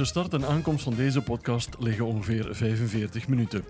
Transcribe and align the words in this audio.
Tussen 0.00 0.22
start 0.22 0.42
en 0.42 0.48
aankomst 0.48 0.84
van 0.84 0.94
deze 0.94 1.22
podcast 1.22 1.68
liggen 1.78 2.06
ongeveer 2.06 2.54
45 2.54 3.28
minuten. 3.28 3.64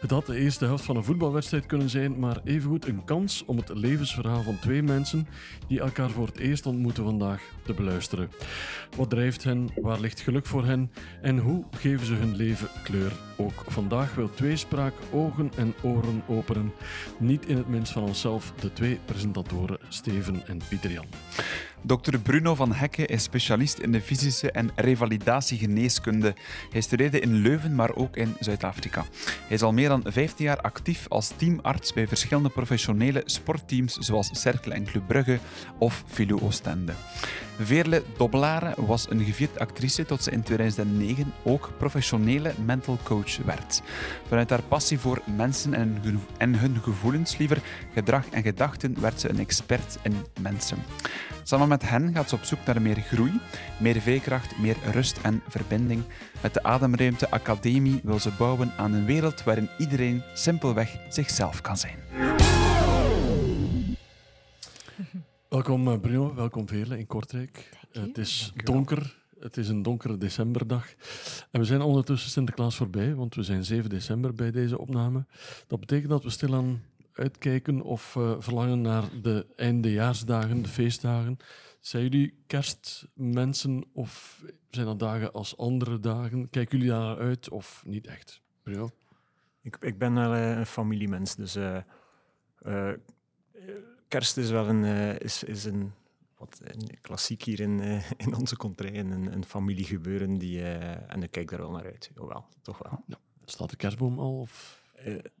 Het 0.00 0.10
had 0.10 0.26
de 0.26 0.36
eerste 0.36 0.64
helft 0.64 0.84
van 0.84 0.96
een 0.96 1.04
voetbalwedstrijd 1.04 1.66
kunnen 1.66 1.90
zijn, 1.90 2.18
maar 2.18 2.40
evengoed 2.44 2.86
een 2.86 3.04
kans 3.04 3.44
om 3.44 3.56
het 3.56 3.68
levensverhaal 3.74 4.42
van 4.42 4.58
twee 4.58 4.82
mensen 4.82 5.28
die 5.68 5.80
elkaar 5.80 6.10
voor 6.10 6.26
het 6.26 6.38
eerst 6.38 6.66
ontmoeten 6.66 7.04
vandaag 7.04 7.42
te 7.64 7.72
beluisteren. 7.72 8.30
Wat 8.96 9.10
drijft 9.10 9.44
hen? 9.44 9.70
Waar 9.80 10.00
ligt 10.00 10.20
geluk 10.20 10.46
voor 10.46 10.64
hen? 10.64 10.90
En 11.22 11.38
hoe 11.38 11.64
geven 11.70 12.06
ze 12.06 12.14
hun 12.14 12.36
leven 12.36 12.68
kleur? 12.82 13.12
Ook 13.36 13.64
vandaag 13.66 14.14
wil 14.14 14.30
tweespraak 14.30 14.94
ogen 15.12 15.50
en 15.56 15.74
oren 15.82 16.22
openen. 16.26 16.72
Niet 17.18 17.46
in 17.46 17.56
het 17.56 17.68
minst 17.68 17.92
van 17.92 18.02
onszelf, 18.02 18.52
de 18.60 18.72
twee 18.72 18.98
presentatoren 19.04 19.78
Steven 19.88 20.46
en 20.46 20.60
Pieter 20.68 20.90
Jan. 20.90 21.06
Dr. 21.84 22.18
Bruno 22.22 22.54
van 22.54 22.72
Hekke 22.72 23.06
is 23.06 23.22
specialist 23.22 23.78
in 23.78 23.92
de 23.92 24.00
fysische 24.00 24.50
en 24.50 24.70
revalidatiegeneeskunde. 24.74 26.34
Hij 26.70 26.80
studeerde 26.80 27.20
in 27.20 27.34
Leuven, 27.34 27.74
maar 27.74 27.94
ook 27.94 28.16
in 28.16 28.34
Zuid-Afrika. 28.40 29.04
Hij 29.46 29.56
is 29.56 29.62
al 29.62 29.72
meer 29.72 29.88
dan 29.88 30.04
15 30.06 30.44
jaar 30.44 30.60
actief 30.60 31.06
als 31.08 31.32
teamarts 31.36 31.92
bij 31.92 32.08
verschillende 32.08 32.48
professionele 32.48 33.22
sportteams 33.24 33.94
zoals 33.94 34.30
Cercle 34.32 34.74
en 34.74 34.84
Club 34.84 35.06
Brugge 35.06 35.38
of 35.78 36.04
Filou 36.06 36.40
Oostende. 36.42 36.92
Veerle 37.66 38.02
Dobbelare 38.16 38.74
was 38.76 39.10
een 39.10 39.24
gevierd 39.24 39.58
actrice 39.58 40.04
tot 40.04 40.22
ze 40.22 40.30
in 40.30 40.42
2009 40.42 41.32
ook 41.42 41.70
professionele 41.78 42.52
mental 42.64 42.98
coach 43.02 43.36
werd. 43.36 43.82
Vanuit 44.28 44.50
haar 44.50 44.62
passie 44.62 44.98
voor 44.98 45.22
mensen 45.36 45.74
en 45.74 45.98
hun, 46.02 46.20
en 46.36 46.58
hun 46.58 46.76
gevoelens, 46.82 47.36
liever 47.36 47.62
gedrag 47.94 48.28
en 48.28 48.42
gedachten, 48.42 49.00
werd 49.00 49.20
ze 49.20 49.28
een 49.28 49.38
expert 49.38 49.98
in 50.02 50.16
mensen. 50.40 50.78
Samen 51.42 51.68
met 51.68 51.88
hen 51.88 52.14
gaat 52.14 52.28
ze 52.28 52.34
op 52.34 52.44
zoek 52.44 52.64
naar 52.64 52.82
meer 52.82 53.00
groei, 53.00 53.40
meer 53.78 54.00
veerkracht, 54.00 54.58
meer 54.58 54.76
rust 54.92 55.18
en 55.22 55.42
verbinding. 55.48 56.02
Met 56.40 56.54
de 56.54 56.62
Ademruimte 56.62 57.30
Academie 57.30 58.00
wil 58.02 58.18
ze 58.18 58.30
bouwen 58.38 58.72
aan 58.76 58.92
een 58.92 59.04
wereld 59.04 59.44
waarin 59.44 59.68
iedereen 59.78 60.22
simpelweg 60.34 60.96
zichzelf 61.08 61.60
kan 61.60 61.76
zijn. 61.76 61.98
Welkom 65.52 65.88
eh, 65.88 66.00
Bruno, 66.00 66.34
welkom 66.34 66.68
Veerle 66.68 66.98
in 66.98 67.06
Kortrijk. 67.06 67.70
het 67.90 68.18
is 68.18 68.52
donker, 68.54 69.22
het 69.38 69.56
is 69.56 69.68
een 69.68 69.82
donkere 69.82 70.18
decemberdag. 70.18 70.94
En 71.50 71.60
we 71.60 71.66
zijn 71.66 71.80
ondertussen 71.80 72.30
Sinterklaas 72.30 72.76
voorbij, 72.76 73.14
want 73.14 73.34
we 73.34 73.42
zijn 73.42 73.64
7 73.64 73.90
december 73.90 74.34
bij 74.34 74.50
deze 74.50 74.78
opname. 74.78 75.26
Dat 75.66 75.80
betekent 75.80 76.08
dat 76.08 76.22
we 76.22 76.30
stilaan 76.30 76.82
uitkijken 77.12 77.82
of 77.82 78.14
uh, 78.14 78.34
verlangen 78.38 78.80
naar 78.80 79.04
de 79.22 79.46
eindejaarsdagen, 79.56 80.62
de 80.62 80.68
feestdagen. 80.68 81.36
Zijn 81.80 82.02
jullie 82.02 82.42
kerstmensen 82.46 83.84
of 83.92 84.42
zijn 84.70 84.86
dat 84.86 84.98
dagen 84.98 85.32
als 85.32 85.56
andere 85.56 86.00
dagen? 86.00 86.50
Kijken 86.50 86.78
jullie 86.78 86.92
daar 86.92 87.18
uit 87.18 87.50
of 87.50 87.82
niet 87.86 88.06
echt? 88.06 88.42
Bruno? 88.62 88.90
Ik, 89.62 89.76
ik 89.80 89.98
ben 89.98 90.16
uh, 90.16 90.56
een 90.56 90.66
familiemens, 90.66 91.34
dus 91.34 91.56
uh, 91.56 91.76
kerst 94.12 94.36
is 94.36 94.50
wel 94.50 94.68
een, 94.68 94.84
is, 95.20 95.42
is 95.42 95.64
een, 95.64 95.92
wat, 96.38 96.60
een 96.62 96.98
klassiek 97.00 97.42
hier 97.42 97.60
in, 97.60 98.02
in 98.16 98.34
onze 98.34 98.56
contrée, 98.56 98.98
een, 98.98 99.32
een 99.32 99.44
familiegebeuren 99.44 100.38
die, 100.38 100.62
en 100.62 101.22
ik 101.22 101.30
kijk 101.30 101.50
daar 101.50 101.60
wel 101.60 101.70
naar 101.70 101.84
uit. 101.84 102.10
Jawel, 102.14 102.44
toch 102.62 102.78
wel. 102.78 103.04
Ja. 103.06 103.18
Staat 103.44 103.70
de 103.70 103.76
kerstboom 103.76 104.18
al? 104.18 104.38
Of? 104.38 104.80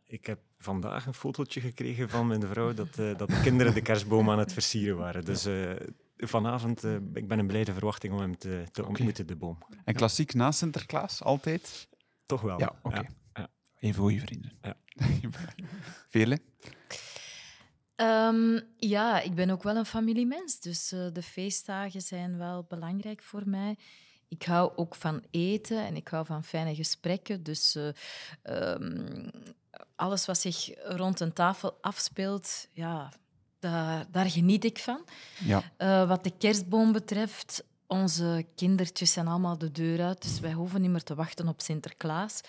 ik 0.06 0.26
heb 0.26 0.38
vandaag 0.58 1.06
een 1.06 1.14
fotootje 1.14 1.60
gekregen 1.60 2.08
van 2.08 2.26
mijn 2.26 2.46
vrouw 2.46 2.74
dat, 2.74 2.94
dat 2.94 3.28
de 3.28 3.40
kinderen 3.42 3.74
de 3.74 3.82
kerstboom 3.82 4.30
aan 4.30 4.38
het 4.38 4.52
versieren 4.52 4.96
waren. 4.96 5.24
Dus 5.24 5.48
vanavond, 6.16 6.84
ik 7.14 7.28
ben 7.28 7.38
in 7.38 7.46
blijde 7.46 7.72
verwachting 7.72 8.12
om 8.12 8.20
hem 8.20 8.38
te, 8.38 8.64
te 8.72 8.86
ontmoeten, 8.86 9.26
de 9.26 9.36
boom. 9.36 9.58
En 9.84 9.94
klassiek 9.94 10.34
na 10.34 10.52
Sinterklaas, 10.52 11.22
altijd? 11.22 11.88
Toch 12.26 12.40
wel. 12.40 12.58
Ja, 12.58 12.74
oké. 12.82 12.98
Okay. 12.98 13.08
Ja. 13.34 13.48
Even 13.78 14.02
goede 14.02 14.20
vrienden. 14.20 14.52
Ja. 14.62 14.76
Vele? 16.08 16.38
Um, 17.96 18.60
ja, 18.76 19.20
ik 19.20 19.34
ben 19.34 19.50
ook 19.50 19.62
wel 19.62 19.76
een 19.76 19.86
familiemens, 19.86 20.60
dus 20.60 20.88
de 20.88 21.22
feestdagen 21.22 22.00
zijn 22.00 22.38
wel 22.38 22.64
belangrijk 22.68 23.22
voor 23.22 23.42
mij. 23.48 23.76
Ik 24.28 24.42
hou 24.42 24.72
ook 24.76 24.94
van 24.94 25.22
eten 25.30 25.86
en 25.86 25.96
ik 25.96 26.08
hou 26.08 26.26
van 26.26 26.44
fijne 26.44 26.74
gesprekken. 26.74 27.42
Dus 27.42 27.76
uh, 27.76 27.88
um, 28.72 29.30
alles 29.96 30.26
wat 30.26 30.38
zich 30.38 30.70
rond 30.84 31.20
een 31.20 31.32
tafel 31.32 31.78
afspeelt, 31.80 32.68
ja, 32.72 33.12
daar, 33.58 34.06
daar 34.10 34.30
geniet 34.30 34.64
ik 34.64 34.78
van. 34.78 35.04
Ja. 35.44 35.62
Uh, 35.78 36.08
wat 36.08 36.24
de 36.24 36.36
kerstboom 36.38 36.92
betreft, 36.92 37.64
onze 37.86 38.46
kindertjes 38.54 39.12
zijn 39.12 39.28
allemaal 39.28 39.58
de 39.58 39.72
deur 39.72 40.02
uit, 40.02 40.22
dus 40.22 40.40
wij 40.40 40.52
hoeven 40.52 40.80
niet 40.80 40.90
meer 40.90 41.02
te 41.02 41.14
wachten 41.14 41.48
op 41.48 41.60
Sinterklaas. 41.60 42.40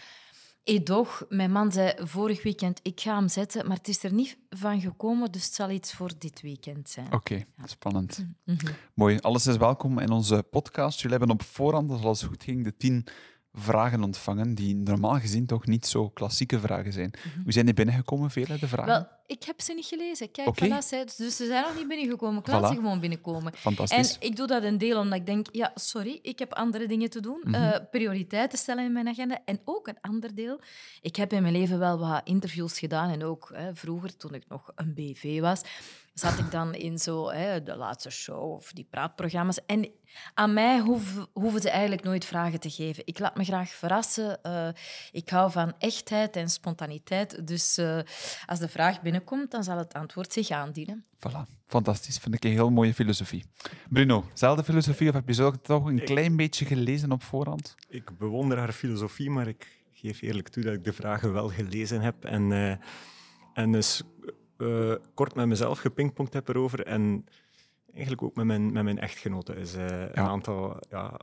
Edoch, 0.64 1.26
mijn 1.30 1.52
man 1.52 1.72
zei 1.72 1.94
vorig 1.98 2.44
weekend, 2.44 2.80
ik 2.84 3.00
ga 3.00 3.16
hem 3.16 3.28
zetten, 3.28 3.68
maar 3.68 3.78
het 3.78 3.88
is 3.88 4.04
er 4.04 4.14
niet 4.14 4.38
van 4.50 4.82
gekomen, 4.82 5.32
dus 5.32 5.46
het 5.46 5.54
zal 5.54 5.70
iets 5.70 5.94
voor 5.94 6.12
dit 6.18 6.42
weekend 6.42 6.90
zijn. 6.90 7.06
Oké, 7.06 7.16
okay, 7.16 7.46
ja. 7.58 7.68
spannend. 7.68 8.18
Mm 8.18 8.36
-hmm. 8.46 8.76
Mooi, 8.94 9.18
alles 9.20 9.48
is 9.48 9.58
welkom 9.58 10.00
in 10.00 10.12
onze 10.12 10.44
podcast. 10.52 11.02
Jullie 11.02 11.18
hebben 11.18 11.36
op 11.36 11.44
voorhand, 11.44 11.90
als 11.90 12.04
alles 12.04 12.24
goed 12.24 12.44
ging, 12.44 12.64
de 12.64 12.78
tien 12.78 13.06
vragen 13.54 14.04
ontvangen 14.04 14.56
die 14.56 14.76
normaal 14.76 15.20
gezien 15.20 15.46
toch 15.46 15.66
niet 15.66 15.86
zo 15.86 16.10
klassieke 16.10 16.60
vragen 16.60 16.94
zijn. 16.94 17.14
Mm 17.16 17.32
-hmm. 17.32 17.44
Hoe 17.44 17.52
zijn 17.52 17.66
die 17.66 17.74
binnengekomen, 17.74 18.32
vele 18.32 18.60
de 18.60 18.68
vragen? 18.68 18.94
Wel, 18.94 19.08
ik 19.34 19.44
heb 19.44 19.62
ze 19.62 19.74
niet 19.74 19.86
gelezen. 19.86 20.32
Kijk, 20.32 20.48
okay. 20.48 20.70
voilà, 20.70 21.16
dus 21.18 21.36
ze 21.36 21.46
zijn 21.46 21.64
nog 21.64 21.76
niet 21.76 21.88
binnengekomen. 21.88 22.40
Ik 22.40 22.48
laat 22.48 22.64
Voilà. 22.64 22.68
ze 22.68 22.74
gewoon 22.74 23.00
binnenkomen. 23.00 23.54
Fantastisch. 23.56 24.18
En 24.18 24.28
ik 24.28 24.36
doe 24.36 24.48
dat 24.48 24.64
een 24.64 24.78
deel 24.78 25.00
omdat 25.00 25.20
ik 25.20 25.26
denk, 25.26 25.48
ja, 25.52 25.72
sorry, 25.76 26.20
ik 26.22 26.40
heb 26.40 26.54
andere 26.54 26.88
dingen 26.88 27.10
te 27.10 27.20
doen. 27.20 27.42
Mhm. 27.44 27.54
Eh, 27.54 27.80
prioriteiten 27.92 28.58
stellen 28.58 28.86
in 28.86 28.92
mijn 28.92 29.08
agenda. 29.08 29.40
En 29.46 29.60
ook 29.66 29.88
een 29.88 29.98
ander 30.02 30.36
deel. 30.36 30.60
Ik 31.02 31.16
heb 31.16 31.34
in 31.34 31.42
mijn 31.42 31.54
leven 31.54 31.80
wel 31.80 31.98
wat 32.00 32.22
interviews 32.24 32.80
gedaan. 32.80 33.10
En 33.10 33.24
ook 33.24 33.52
hè, 33.54 33.76
vroeger, 33.76 34.18
toen 34.18 34.34
ik 34.34 34.44
nog 34.48 34.72
een 34.76 34.94
BV 34.94 35.40
was, 35.40 35.62
zat 36.14 36.40
ik 36.40 36.52
dan 36.52 36.74
in 36.74 37.00
zo 37.00 37.32
hè, 37.32 37.64
de 37.64 37.76
laatste 37.76 38.10
show 38.10 38.52
of 38.52 38.72
die 38.72 38.88
praatprogramma's. 38.90 39.60
En 39.66 39.92
aan 40.34 40.54
mij 40.54 40.80
hoeven, 40.80 41.28
hoeven 41.34 41.62
ze 41.62 41.70
eigenlijk 41.70 42.04
nooit 42.04 42.26
vragen 42.26 42.60
te 42.60 42.70
geven. 42.70 43.04
Ik 43.06 43.20
laat 43.20 43.38
me 43.38 43.44
graag 43.44 43.70
verrassen. 43.70 44.40
Uh, 44.44 44.68
ik 45.12 45.30
hou 45.30 45.52
van 45.52 45.74
echtheid 45.78 46.36
en 46.36 46.50
spontaniteit. 46.50 47.48
Dus 47.48 47.78
uh, 47.78 48.00
als 48.46 48.60
de 48.60 48.70
vraag 48.70 49.02
binnenkomt, 49.02 49.23
dan 49.52 49.64
zal 49.64 49.78
het 49.78 49.94
antwoord 49.94 50.34
zich 50.34 50.50
aandienen. 50.50 51.06
Voilà, 51.16 51.64
fantastisch. 51.68 52.18
Vind 52.18 52.36
ik 52.36 52.44
een 52.44 52.52
heel 52.52 52.70
mooie 52.70 52.94
filosofie. 52.94 53.44
Bruno, 53.90 54.26
zelfde 54.34 54.64
filosofie 54.64 55.08
of 55.08 55.14
heb 55.14 55.28
je 55.28 55.34
zo 55.34 55.52
toch 55.52 55.86
een 55.86 56.04
klein 56.04 56.36
beetje 56.36 56.66
gelezen 56.66 57.12
op 57.12 57.24
voorhand? 57.24 57.76
Ik 57.90 58.18
bewonder 58.18 58.58
haar 58.58 58.72
filosofie, 58.72 59.30
maar 59.30 59.48
ik 59.48 59.84
geef 59.92 60.22
eerlijk 60.22 60.50
toe 60.50 60.64
dat 60.64 60.74
ik 60.74 60.84
de 60.84 60.94
vragen 60.94 61.34
wel 61.34 61.50
gelezen 61.50 62.02
heb. 62.02 62.26
En, 62.26 62.52
uh, 62.52 62.76
en 63.54 63.72
dus 63.72 64.04
uh, 64.58 64.96
kort 65.14 65.36
met 65.36 65.48
mezelf 65.48 65.80
gepingpongd 65.80 66.34
heb 66.34 66.48
erover. 66.48 66.86
En 66.86 67.26
eigenlijk 67.92 68.24
ook 68.24 68.36
met 68.36 68.46
mijn, 68.46 68.72
met 68.72 68.84
mijn 68.84 69.00
echtgenote. 69.00 69.56
Is, 69.56 69.76
uh, 69.76 69.88
ja. 69.88 70.10
Een 70.12 70.28
aantal, 70.28 70.78
ja, 70.90 71.20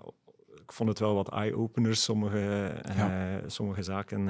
ik 0.71 0.77
vond 0.77 0.89
het 0.89 0.99
wel 0.99 1.15
wat 1.15 1.29
eye-openers. 1.29 2.03
Sommige, 2.03 2.81
ja. 2.97 3.37
uh, 3.37 3.45
sommige 3.47 3.83
zaken, 3.83 4.29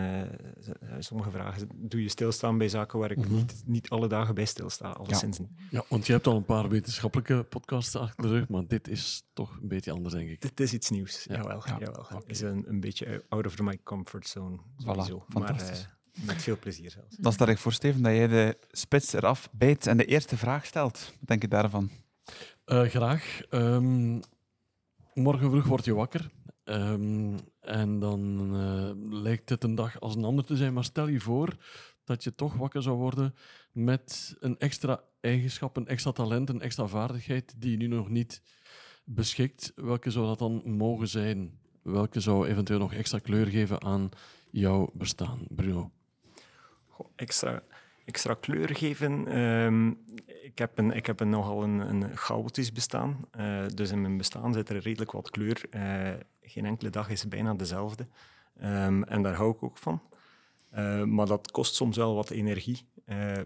sommige 0.99 1.31
vragen 1.31 1.69
doe 1.75 2.03
je 2.03 2.09
stilstaan 2.09 2.59
bij 2.59 2.69
zaken 2.69 2.99
waar 2.99 3.11
ik 3.11 3.17
mm 3.17 3.23
-hmm. 3.23 3.35
niet, 3.35 3.63
niet 3.67 3.91
alle 3.91 4.09
dagen 4.09 4.35
bij 4.35 4.45
stilsta. 4.45 4.89
Alleszins 4.89 5.39
ja. 5.39 5.45
ja, 5.71 5.85
want 5.89 6.07
je 6.07 6.13
hebt 6.13 6.27
al 6.27 6.37
een 6.37 6.45
paar 6.45 6.69
wetenschappelijke 6.69 7.43
podcasts 7.49 7.97
achter 7.97 8.23
de 8.23 8.29
rug, 8.29 8.49
maar 8.49 8.67
dit 8.67 8.89
is 8.89 9.23
toch 9.33 9.59
een 9.63 9.69
beetje 9.69 9.93
anders, 9.93 10.15
denk 10.15 10.29
ik. 10.29 10.41
Dit 10.41 10.61
is 10.61 10.73
iets 10.73 10.91
nieuws, 10.91 11.25
ja. 11.25 11.37
jawel. 11.37 11.63
Ja. 11.67 11.77
jawel. 11.79 12.03
Okay. 12.03 12.23
is 12.27 12.41
een, 12.41 12.65
een 12.69 12.81
beetje 12.81 13.25
out 13.29 13.47
of 13.47 13.59
my 13.59 13.79
comfort 13.85 14.29
zone, 14.29 14.59
sowieso. 14.77 15.23
Voilà, 15.23 15.33
fantastisch. 15.33 15.89
Maar, 16.15 16.25
met 16.27 16.43
veel 16.43 16.59
plezier 16.59 16.91
zelfs. 16.91 17.17
Dan 17.17 17.33
stel 17.33 17.47
ik 17.47 17.59
voor, 17.59 17.73
Steven, 17.73 18.03
dat 18.03 18.13
jij 18.13 18.29
de 18.29 18.59
spits 18.71 19.13
eraf 19.13 19.49
bijt 19.53 19.87
en 19.87 19.97
de 19.97 20.05
eerste 20.05 20.37
vraag 20.37 20.67
stelt. 20.67 21.13
Wat 21.19 21.29
denk 21.29 21.43
je 21.43 21.49
daarvan? 21.49 21.91
Uh, 22.67 22.83
graag. 22.83 23.41
Um, 23.51 24.21
morgen 25.21 25.51
vroeg 25.51 25.67
word 25.67 25.85
je 25.85 25.95
wakker. 25.95 26.31
Um, 26.65 27.37
en 27.61 27.99
dan 27.99 28.55
uh, 28.57 29.21
lijkt 29.23 29.49
het 29.49 29.65
een 29.65 29.75
dag 29.75 30.01
als 30.01 30.15
een 30.15 30.25
ander 30.25 30.45
te 30.45 30.57
zijn. 30.57 30.73
Maar 30.73 30.85
stel 30.85 31.09
je 31.09 31.21
voor 31.21 31.57
dat 32.05 32.25
je 32.25 32.35
toch 32.35 32.55
wakker 32.55 32.83
zou 32.83 32.97
worden 32.97 33.35
met 33.73 34.37
een 34.41 34.59
extra 34.59 35.01
eigenschap, 35.21 35.77
een 35.77 35.87
extra 35.87 36.13
talent, 36.13 36.49
een 36.49 36.61
extra 36.61 36.87
vaardigheid 36.87 37.55
die 37.57 37.71
je 37.71 37.77
nu 37.77 37.87
nog 37.87 38.09
niet 38.09 38.43
beschikt. 39.05 39.73
Welke 39.75 40.11
zou 40.11 40.27
dat 40.27 40.39
dan 40.39 40.63
mogen 40.65 41.09
zijn? 41.09 41.59
Welke 41.83 42.21
zou 42.21 42.49
eventueel 42.49 42.79
nog 42.79 42.93
extra 42.93 43.19
kleur 43.19 43.47
geven 43.47 43.83
aan 43.83 44.09
jouw 44.51 44.91
bestaan, 44.95 45.41
Bruno? 45.49 45.91
extra, 47.17 47.63
extra 48.11 48.35
kleur 48.35 48.77
geven. 48.77 49.39
Um, 49.39 50.05
ik, 50.43 50.59
heb 50.59 50.79
een, 50.79 50.93
ik 50.93 51.07
heb 51.07 51.25
nogal 51.25 51.63
een, 51.63 51.79
een 51.79 52.17
chaotisch 52.17 52.73
bestaan. 52.73 53.25
Uh, 53.39 53.67
dus 53.75 53.91
in 53.91 54.01
mijn 54.01 54.17
bestaan 54.17 54.53
zit 54.53 54.69
er 54.69 54.79
redelijk 54.79 55.13
wat 55.13 55.31
kleur. 55.31 55.65
Uh, 55.71 56.11
geen 56.43 56.67
enkele 56.67 56.91
dag 56.91 57.09
is 57.09 57.29
bijna 57.29 57.55
dezelfde. 57.55 58.07
Um, 58.63 59.05
en 59.05 59.23
daar 59.23 59.35
hou 59.35 59.55
ik 59.55 59.63
ook 59.63 59.79
van. 59.79 60.03
Uh, 60.75 61.03
maar 61.03 61.27
dat 61.27 61.51
kost 61.51 61.75
soms 61.75 61.97
wel 61.97 62.15
wat 62.15 62.31
energie. 62.31 62.89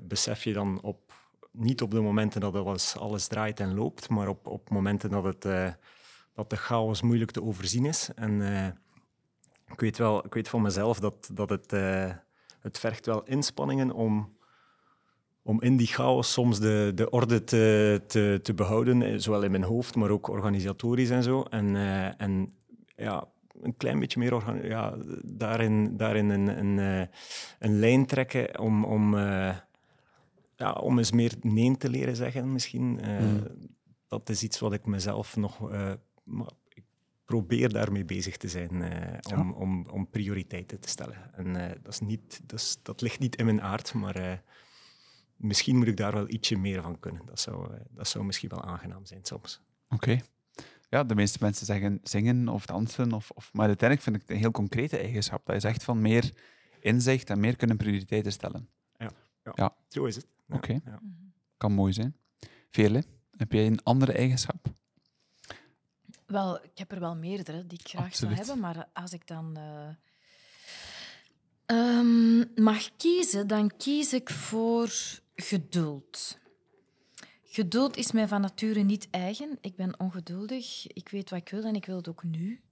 besef 0.03 0.45
je 0.45 0.53
dan 0.53 0.81
op, 0.83 1.13
niet 1.51 1.83
op 1.83 1.91
de 1.91 2.01
momenten 2.01 2.41
dat 2.41 2.55
alles, 2.55 2.97
alles 2.97 3.27
draait 3.27 3.61
en 3.61 3.75
loopt, 3.75 4.09
maar 4.09 4.29
op, 4.29 4.47
op 4.47 4.71
momenten 4.71 5.11
dat, 5.11 5.25
het, 5.25 5.43
dat 6.35 6.51
de 6.51 6.57
chaos 6.57 7.03
moeilijk 7.03 7.31
te 7.31 7.43
overzien 7.43 7.85
is. 7.85 8.11
En 8.15 8.41
ik 9.73 9.81
weet 9.81 9.99
wel, 9.99 10.25
ik 10.25 10.35
weet 10.35 10.49
van 10.49 10.63
mezelf 10.63 11.01
dat, 11.01 11.31
dat 11.33 11.51
het, 11.51 11.71
het 12.61 12.79
vergt 12.79 13.07
wel 13.07 13.25
inspanningen 13.25 13.91
om, 13.93 14.37
om 15.47 15.63
in 15.63 15.77
die 15.77 15.87
chaos 15.87 16.33
soms 16.33 16.59
de, 16.59 16.93
de 16.95 17.11
orde 17.11 17.45
te, 17.45 18.01
te, 18.07 18.41
te 18.43 18.55
behouden, 18.55 19.21
zowel 19.21 19.43
in 19.43 19.51
mijn 19.51 19.63
hoofd, 19.63 19.95
maar 19.95 20.11
ook 20.11 20.29
organisatorisch 20.29 21.11
en 21.11 21.23
zo. 21.23 21.43
En, 21.43 21.75
uh, 21.75 22.21
en 22.21 22.53
ja, 22.97 23.25
een 23.63 23.77
klein 23.77 23.99
beetje 23.99 24.19
meer 24.19 24.67
ja, 24.69 24.97
daarin, 25.23 25.97
daarin 25.97 26.29
een, 26.29 26.59
een, 26.59 26.79
een, 26.79 27.09
een 27.59 27.79
lijn 27.79 28.07
trekken 28.07 28.59
om, 28.59 28.85
om, 28.85 29.15
uh, 29.15 29.57
ja, 30.57 30.73
om 30.73 30.99
eens 30.99 31.13
meer 31.13 31.33
nee 31.41 31.77
te 31.77 31.91
leren 31.91 32.17
zeggen 32.17 32.53
misschien. 32.53 33.01
Mm. 33.03 33.43
Dat 34.09 34.29
is 34.29 34.43
iets 34.43 34.59
wat 34.59 34.73
ik 34.73 34.87
mezelf 34.87 35.37
nog 35.37 35.71
probeer 37.25 37.73
daarmee 37.73 38.05
bezig 38.05 38.37
te 38.37 38.49
zijn, 38.49 38.71
om, 39.35 39.53
om, 39.53 39.87
om, 39.91 40.11
prioriteiten 40.11 40.81
te 40.81 40.89
stellen. 40.89 41.35
En 41.35 41.53
dat, 41.83 41.93
is 41.93 42.01
niet, 42.01 42.41
dat, 42.45 42.59
is, 42.59 42.79
dat, 42.83 43.01
ligt 43.01 43.19
niet 43.19 43.37
in 43.37 43.45
mijn 43.45 43.63
aard, 43.63 43.95
maar 43.95 44.43
misschien 45.37 45.77
moet 45.77 45.87
ik 45.87 45.97
daar 45.97 46.13
wel 46.13 46.29
ietsje 46.29 46.57
meer 46.57 46.83
van 46.83 46.99
kunnen. 47.01 47.27
Dat 47.27 47.41
zou, 47.41 47.71
dat 47.91 48.09
zou 48.09 48.25
misschien 48.25 48.49
wel 48.49 48.63
aangenaam 48.63 49.05
zijn 49.05 49.25
soms. 49.25 49.61
Oké. 49.89 50.19
Ja, 50.89 51.05
de 51.05 51.15
meeste 51.15 51.39
mensen 51.41 51.67
zeggen 51.67 52.01
zingen 52.03 52.49
of 52.49 52.67
dansen, 52.67 53.13
of, 53.13 53.31
of, 53.31 53.53
maar 53.53 53.67
uiteindelijk 53.67 54.03
vind 54.03 54.17
ik 54.17 54.23
het 54.23 54.31
een 54.31 54.43
heel 54.43 54.51
concrete 54.51 54.99
eigenschap. 54.99 55.47
Dat 55.47 55.57
is 55.57 55.65
echt 55.65 55.85
van 55.85 56.01
meer 56.01 56.33
inzicht 56.81 57.31
en 57.31 57.41
meer 57.41 57.57
kunnen 57.57 57.77
prioriteiten 57.77 58.33
stellen. 58.33 58.69
Ja, 58.97 59.11
ja. 59.45 59.53
ja. 59.55 59.77
zo 59.89 60.05
is 60.05 60.17
het. 60.17 60.27
Ja. 60.47 60.57
Oké, 60.57 60.81
okay. 60.85 60.99
kan 61.57 61.73
mooi 61.73 61.93
zijn. 61.93 62.17
Veerle, 62.71 63.05
heb 63.37 63.53
jij 63.53 63.67
een 63.67 63.83
andere 63.83 64.13
eigenschap? 64.13 64.73
Wel, 66.27 66.65
ik 66.65 66.79
heb 66.79 66.93
er 66.93 67.01
wel 67.01 67.17
meerdere 67.17 67.67
die 67.67 67.79
ik 67.79 67.89
graag 67.89 68.17
zou 68.17 68.35
hebben, 68.35 68.59
maar 68.59 68.89
als 68.93 69.13
ik 69.13 69.27
dan 69.27 69.59
uh, 69.59 69.89
um, 71.67 72.51
mag 72.55 72.97
kiezen, 72.97 73.47
dan 73.47 73.77
kies 73.77 74.13
ik 74.13 74.31
voor 74.31 74.93
geduld. 75.35 76.39
Geduld 77.43 77.97
is 77.97 78.13
mij 78.13 78.29
van 78.29 78.41
nature 78.41 78.81
niet 78.81 79.09
eigen. 79.11 79.59
Ik 79.61 79.77
ben 79.77 80.01
ongeduldig. 80.01 80.87
Ik 80.87 81.09
weet 81.09 81.31
wat 81.31 81.41
ik 81.41 81.49
wil 81.49 81.65
en 81.65 81.75
ik 81.75 81.87
wil 81.87 81.97
het 81.97 82.09
ook 82.09 82.23
nu. 82.23 82.63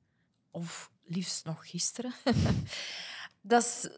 Of 0.50 0.90
liefst 1.04 1.44
nog 1.44 1.70
gisteren. 1.70 2.12
dat 3.40 3.62
is, 3.62 3.88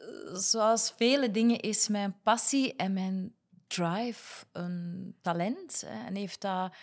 zoals 0.50 0.92
vele 0.96 1.30
dingen 1.30 1.60
is 1.60 1.88
mijn 1.88 2.16
passie 2.22 2.76
en 2.76 2.92
mijn 2.92 3.34
drive 3.66 4.44
een 4.52 5.14
talent. 5.20 5.82
En 5.82 6.14
heeft 6.14 6.40
dat 6.40 6.74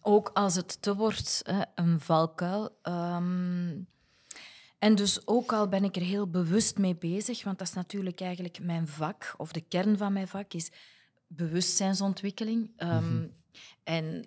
ook 0.00 0.30
als 0.34 0.54
het 0.54 0.82
te 0.82 0.94
wordt, 0.96 1.42
een 1.74 2.00
valkuil. 2.00 2.78
Ehm, 2.82 3.78
en 4.78 4.94
dus 4.94 5.26
ook 5.26 5.52
al 5.52 5.68
ben 5.68 5.84
ik 5.84 5.96
er 5.96 6.02
heel 6.02 6.30
bewust 6.30 6.78
mee 6.78 6.96
bezig, 6.96 7.44
want 7.44 7.58
dat 7.58 7.68
is 7.68 7.74
natuurlijk 7.74 8.20
eigenlijk 8.20 8.60
mijn 8.60 8.88
vak, 8.88 9.34
of 9.36 9.52
de 9.52 9.60
kern 9.60 9.96
van 9.96 10.12
mijn 10.12 10.28
vak 10.28 10.52
is 10.52 10.70
bewustzijnsontwikkeling. 11.26 12.70
Um, 12.78 13.34
En 13.84 14.24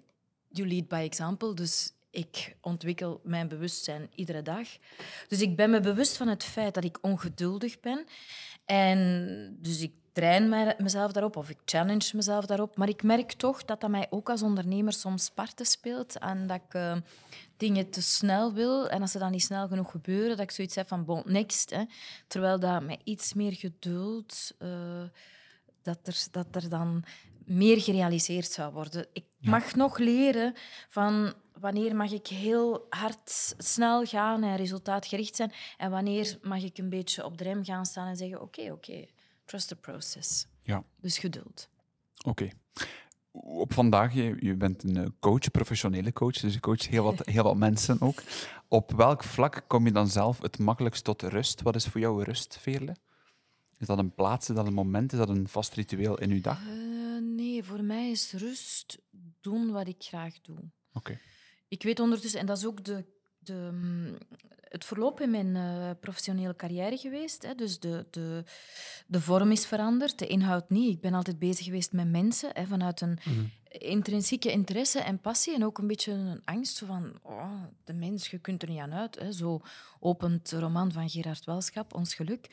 you 0.48 0.68
lead 0.68 0.88
by 0.88 0.96
example, 0.96 1.54
dus 1.54 1.94
ik 2.10 2.56
ontwikkel 2.62 3.19
mijn 3.24 3.48
bewustzijn 3.48 4.10
iedere 4.16 4.42
dag. 4.42 4.68
Dus 5.28 5.42
ik 5.42 5.56
ben 5.56 5.69
me 5.69 5.80
bewust 5.80 6.18
van 6.18 6.28
het 6.28 6.44
feit 6.44 6.74
dat 6.74 6.84
ik 6.84 6.98
ongeduldig 7.01 7.80
ben. 7.80 8.06
En 8.66 9.57
dus 9.62 9.81
ik 9.81 9.94
train 10.12 10.74
mezelf 10.78 11.12
daarop 11.12 11.36
of 11.36 11.50
ik 11.50 11.57
challenge 11.66 12.16
mezelf 12.16 12.46
daarop. 12.46 12.78
Maar 12.78 12.90
ik 12.90 13.04
merk 13.04 13.31
toch 13.31 13.66
dat 13.66 13.81
dat 13.81 13.90
mij 13.90 14.07
ook 14.10 14.30
als 14.30 14.42
ondernemer 14.42 14.94
soms 14.94 15.30
parten 15.30 15.66
speelt. 15.66 16.18
En 16.18 16.48
dat 16.48 16.62
ik 16.68 16.74
uh, 16.74 16.95
dingen 17.57 17.90
te 17.90 18.02
snel 18.02 18.54
wil. 18.54 18.90
En 18.90 19.02
als 19.02 19.12
ze 19.12 19.19
dan 19.19 19.31
niet 19.31 19.44
snel 19.44 19.68
genoeg 19.68 19.92
gebeuren, 19.92 20.30
dat 20.30 20.40
ik 20.40 20.52
zoiets 20.52 20.75
heb 20.75 20.88
van 20.88 21.06
bon, 21.06 21.22
next. 21.25 21.69
Hè. 21.69 21.84
Terwijl 22.28 22.60
dat 22.60 22.84
met 22.84 23.00
iets 23.04 23.34
meer 23.34 23.54
geduld, 23.54 24.56
uh, 24.60 24.69
dat, 25.81 26.00
er, 26.04 26.28
dat 26.31 26.48
er 26.52 26.70
dan 26.70 27.04
meer 27.46 27.81
gerealiseerd 27.81 28.52
zou 28.52 28.74
worden. 28.74 29.08
Ik 29.14 29.26
mag 29.40 29.76
nog 29.76 29.98
leren 29.98 30.54
van 30.88 31.34
wanneer 31.60 31.96
mag 31.96 32.12
ik 32.12 32.28
heel 32.28 32.86
hard, 32.90 33.54
snel 33.58 34.06
gaan 34.06 34.44
en 34.44 34.56
resultaatgericht 34.56 35.36
zijn 35.36 35.52
en 35.78 35.92
wanneer 35.92 36.38
mag 36.42 36.64
ik 36.64 36.78
een 36.78 36.90
beetje 36.90 37.26
op 37.26 37.38
de 37.38 37.44
rem 37.44 37.64
gaan 37.64 37.86
staan 37.86 38.08
en 38.08 38.16
zeggen 38.16 38.42
oké, 38.42 38.72
oké, 38.72 39.06
trust 39.46 39.68
the 39.68 39.76
process. 39.76 40.48
Ja. 40.62 40.84
Dus 41.02 41.18
geduld. 41.18 41.70
Oké. 42.26 42.50
Op 43.31 43.74
vandaag, 43.74 44.14
je, 44.14 44.36
je 44.40 44.56
bent 44.56 44.84
een 44.84 44.98
eh, 44.98 45.06
coach, 45.20 45.52
professionele 45.52 46.14
coach, 46.14 46.40
dus 46.40 46.54
je 46.54 46.60
coacht 46.60 46.88
heel 46.88 47.04
wat, 47.04 47.26
heel 47.36 47.44
wat 47.44 47.58
mensen 47.58 48.02
ook. 48.02 48.24
Op 48.68 48.92
welk 48.92 49.24
vlak 49.24 49.64
kom 49.68 49.86
je 49.86 49.92
dan 49.92 50.08
zelf 50.08 50.42
het 50.42 50.60
makkelijkst 50.60 51.04
tot 51.04 51.22
rust? 51.22 51.62
Wat 51.62 51.76
is 51.76 51.86
voor 51.86 52.02
jou 52.02 52.24
rust, 52.24 52.58
Veerle? 52.62 52.96
Is 53.80 53.88
dat 53.88 53.98
een 53.98 54.14
plaats, 54.14 54.50
is 54.50 54.56
dat 54.56 54.68
een 54.68 54.74
moment, 54.74 55.12
is 55.12 55.18
dat 55.18 55.30
een 55.30 55.48
vast 55.48 55.74
ritueel 55.74 56.20
in 56.20 56.31
uw 56.31 56.42
dag? 56.42 56.62
Uh, 56.62 57.22
nee, 57.22 57.64
voor 57.64 57.84
mij 57.84 58.10
is 58.10 58.31
rust 58.31 59.00
doen 59.42 59.72
wat 59.72 59.88
ik 59.88 60.04
graag 60.04 60.42
doe. 60.42 60.58
Oké. 60.94 61.20
Ik 61.68 61.84
weet 61.84 62.00
ondertussen, 62.00 62.40
en 62.40 62.46
dat 62.46 62.58
is 62.58 62.66
ook 62.66 62.84
de, 62.84 63.06
de, 63.40 63.70
mm, 63.74 64.18
het 64.60 64.86
verloop 64.86 65.22
in 65.22 65.30
mijn 65.30 65.56
uh, 65.56 65.90
professionele 66.00 66.56
carrière 66.56 66.98
geweest. 66.98 67.44
Hè. 67.44 67.56
Dus 67.56 67.80
de, 67.80 68.08
de, 68.10 68.44
de 69.08 69.22
vorm 69.22 69.52
is 69.52 69.66
veranderd, 69.66 70.20
de 70.20 70.28
inhoud 70.28 70.70
niet. 70.70 70.96
Ik 70.96 71.02
ben 71.02 71.14
altijd 71.14 71.40
bezig 71.40 71.66
geweest 71.66 71.92
met 71.92 72.10
mensen, 72.10 72.50
hè, 72.54 72.66
vanuit 72.66 73.02
een 73.02 73.20
mm 73.26 73.52
intrinsieke 73.70 74.52
interesse 74.52 75.00
en 75.00 75.20
passie 75.20 75.56
en 75.56 75.66
ook 75.66 75.78
een 75.78 75.88
beetje 75.88 76.12
een 76.12 76.42
angst 76.46 76.80
van 76.80 77.20
oh, 77.24 77.64
de 77.84 77.94
mens, 77.94 78.28
je 78.28 78.40
kunt 78.40 78.62
er 78.62 78.70
niet 78.70 78.80
aan 78.80 78.94
uit. 78.94 79.20
Hè. 79.20 79.31
Zo 79.31 79.62
opent 80.00 80.50
de 80.50 80.60
roman 80.60 80.92
van 80.92 81.10
Gerard 81.10 81.46
Welschap, 81.46 81.94
Ons 81.94 82.14
Geluk. 82.14 82.48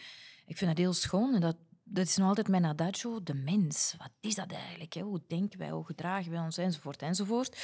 Ik 0.47 0.57
vind 0.57 0.71
dat 0.71 0.79
heel 0.79 0.93
schoon 0.93 1.35
en 1.35 1.41
dat, 1.41 1.57
dat 1.85 2.07
is 2.07 2.17
nog 2.17 2.29
altijd 2.29 2.49
mijn 2.49 2.65
adagio, 2.65 3.23
de 3.23 3.35
mens. 3.35 3.95
Wat 3.99 4.11
is 4.21 4.35
dat 4.35 4.53
eigenlijk? 4.53 4.93
Hè? 4.93 5.01
Hoe 5.01 5.23
denken 5.27 5.59
wij, 5.59 5.71
hoe 5.71 5.85
gedragen 5.85 6.31
wij 6.31 6.41
ons, 6.41 6.57
enzovoort, 6.57 7.03
enzovoort. 7.03 7.59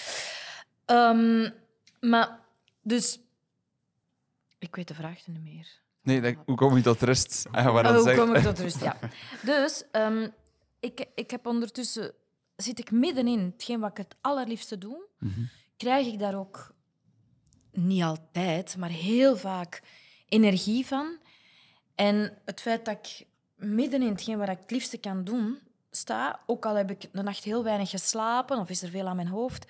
Um, 0.87 1.53
maar, 2.01 2.41
dus... 2.83 3.21
Ik 4.59 4.77
weet 4.77 4.89
de 4.89 4.95
vraag 4.95 5.27
niet 5.27 5.43
meer. 5.43 5.81
Nee, 6.03 6.39
hoe 6.45 6.57
kom 6.57 6.77
je 6.77 6.83
tot 6.83 7.03
rust? 7.03 7.47
Ah, 7.51 7.67
oh, 7.67 8.03
hoe 8.03 8.15
kom 8.15 8.35
ik 8.35 8.43
tot 8.43 8.59
rust, 8.65 8.81
ja. 8.81 8.99
Dus, 9.43 9.85
um, 9.93 10.33
ik, 10.81 11.07
ik 11.15 11.31
heb 11.31 11.47
ondertussen... 11.47 12.13
Zit 12.57 12.79
ik 12.79 12.91
middenin 12.91 13.41
hetgeen 13.41 13.81
wat 13.81 13.91
ik 13.91 13.97
het 13.97 14.17
allerliefste 14.21 14.79
doe, 14.79 15.07
mm 15.19 15.33
-hmm. 15.35 15.49
krijg 15.77 16.07
ik 16.07 16.19
daar 16.19 16.39
ook 16.39 16.75
niet 17.73 18.03
altijd, 18.03 18.77
maar 18.77 18.89
heel 18.89 19.37
vaak 19.37 19.83
energie 20.29 20.87
van. 20.87 21.19
En 21.95 22.39
het 22.45 22.61
feit 22.61 22.85
dat 22.85 22.99
ik 22.99 23.27
midden 23.55 24.03
in 24.03 24.09
hetgeen 24.09 24.39
wat 24.39 24.49
ik 24.49 24.59
het 24.59 24.71
liefste 24.71 24.99
kan 24.99 25.25
doen 25.25 25.59
sta, 25.91 26.41
ook 26.47 26.67
al 26.67 26.75
heb 26.75 26.91
ik 26.91 27.09
de 27.13 27.23
nacht 27.23 27.45
heel 27.45 27.65
weinig 27.65 27.91
geslapen 27.91 28.59
of 28.59 28.71
is 28.71 28.83
er 28.83 28.89
veel 28.89 29.07
aan 29.09 29.17
mijn 29.17 29.29
hoofd, 29.29 29.67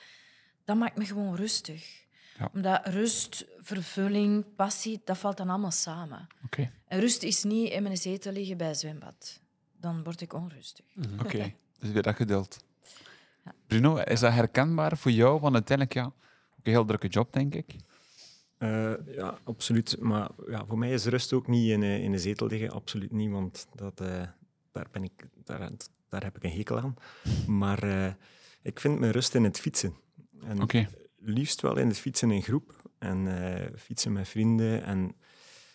dat 0.64 0.76
maakt 0.76 0.96
me 0.96 1.04
gewoon 1.04 1.36
rustig. 1.36 2.00
Ja. 2.38 2.50
Omdat 2.54 2.86
rust, 2.86 3.46
vervulling, 3.58 4.54
passie, 4.56 5.00
dat 5.04 5.18
valt 5.18 5.36
dan 5.36 5.48
allemaal 5.48 5.70
samen. 5.70 6.26
Okay. 6.44 6.70
En 6.86 7.00
rust 7.00 7.22
is 7.22 7.42
niet 7.42 7.70
in 7.70 7.82
mijn 7.82 7.96
zetel 7.96 8.32
liggen 8.32 8.56
bij 8.56 8.66
het 8.66 8.78
zwembad. 8.78 9.40
Dan 9.76 10.04
word 10.04 10.20
ik 10.20 10.32
onrustig. 10.32 10.84
Mhm. 10.94 11.14
Oké, 11.14 11.24
okay. 11.24 11.56
dus 11.80 11.90
weer 11.90 12.02
dat 12.02 12.16
geduld. 12.16 12.64
Ja. 13.44 13.52
Bruno, 13.66 13.96
is 13.96 14.20
dat 14.20 14.32
herkenbaar 14.32 14.96
voor 14.96 15.10
jou? 15.10 15.40
Want 15.40 15.54
uiteindelijk, 15.54 15.96
ja, 15.96 16.04
ook 16.04 16.62
een 16.62 16.72
heel 16.72 16.84
drukke 16.84 17.08
job, 17.08 17.32
denk 17.32 17.54
ik. 17.54 17.76
Uh, 18.62 18.92
ja, 19.06 19.38
absoluut. 19.44 19.96
Maar 20.00 20.30
ja, 20.46 20.66
voor 20.66 20.78
mij 20.78 20.92
is 20.92 21.04
rust 21.04 21.32
ook 21.32 21.46
niet 21.46 21.70
in, 21.70 21.82
in 21.82 22.12
de 22.12 22.18
zetel 22.18 22.46
liggen. 22.46 22.70
Absoluut 22.70 23.12
niet, 23.12 23.30
want 23.30 23.66
dat, 23.74 24.00
uh, 24.00 24.22
daar, 24.72 24.86
ben 24.90 25.04
ik, 25.04 25.26
daar, 25.44 25.70
daar 26.08 26.22
heb 26.22 26.36
ik 26.36 26.44
een 26.44 26.56
hekel 26.56 26.78
aan. 26.78 26.94
Maar 27.46 27.84
uh, 27.84 28.12
ik 28.62 28.80
vind 28.80 28.98
mijn 28.98 29.12
rust 29.12 29.34
in 29.34 29.44
het 29.44 29.60
fietsen. 29.60 29.94
En 30.44 30.62
okay. 30.62 30.88
liefst 31.18 31.60
wel 31.60 31.76
in 31.76 31.88
het 31.88 31.98
fietsen 31.98 32.30
in 32.30 32.42
groep. 32.42 32.90
En 32.98 33.28
fietsen 33.76 34.12
met 34.12 34.28
vrienden. 34.28 34.82
En 34.82 35.14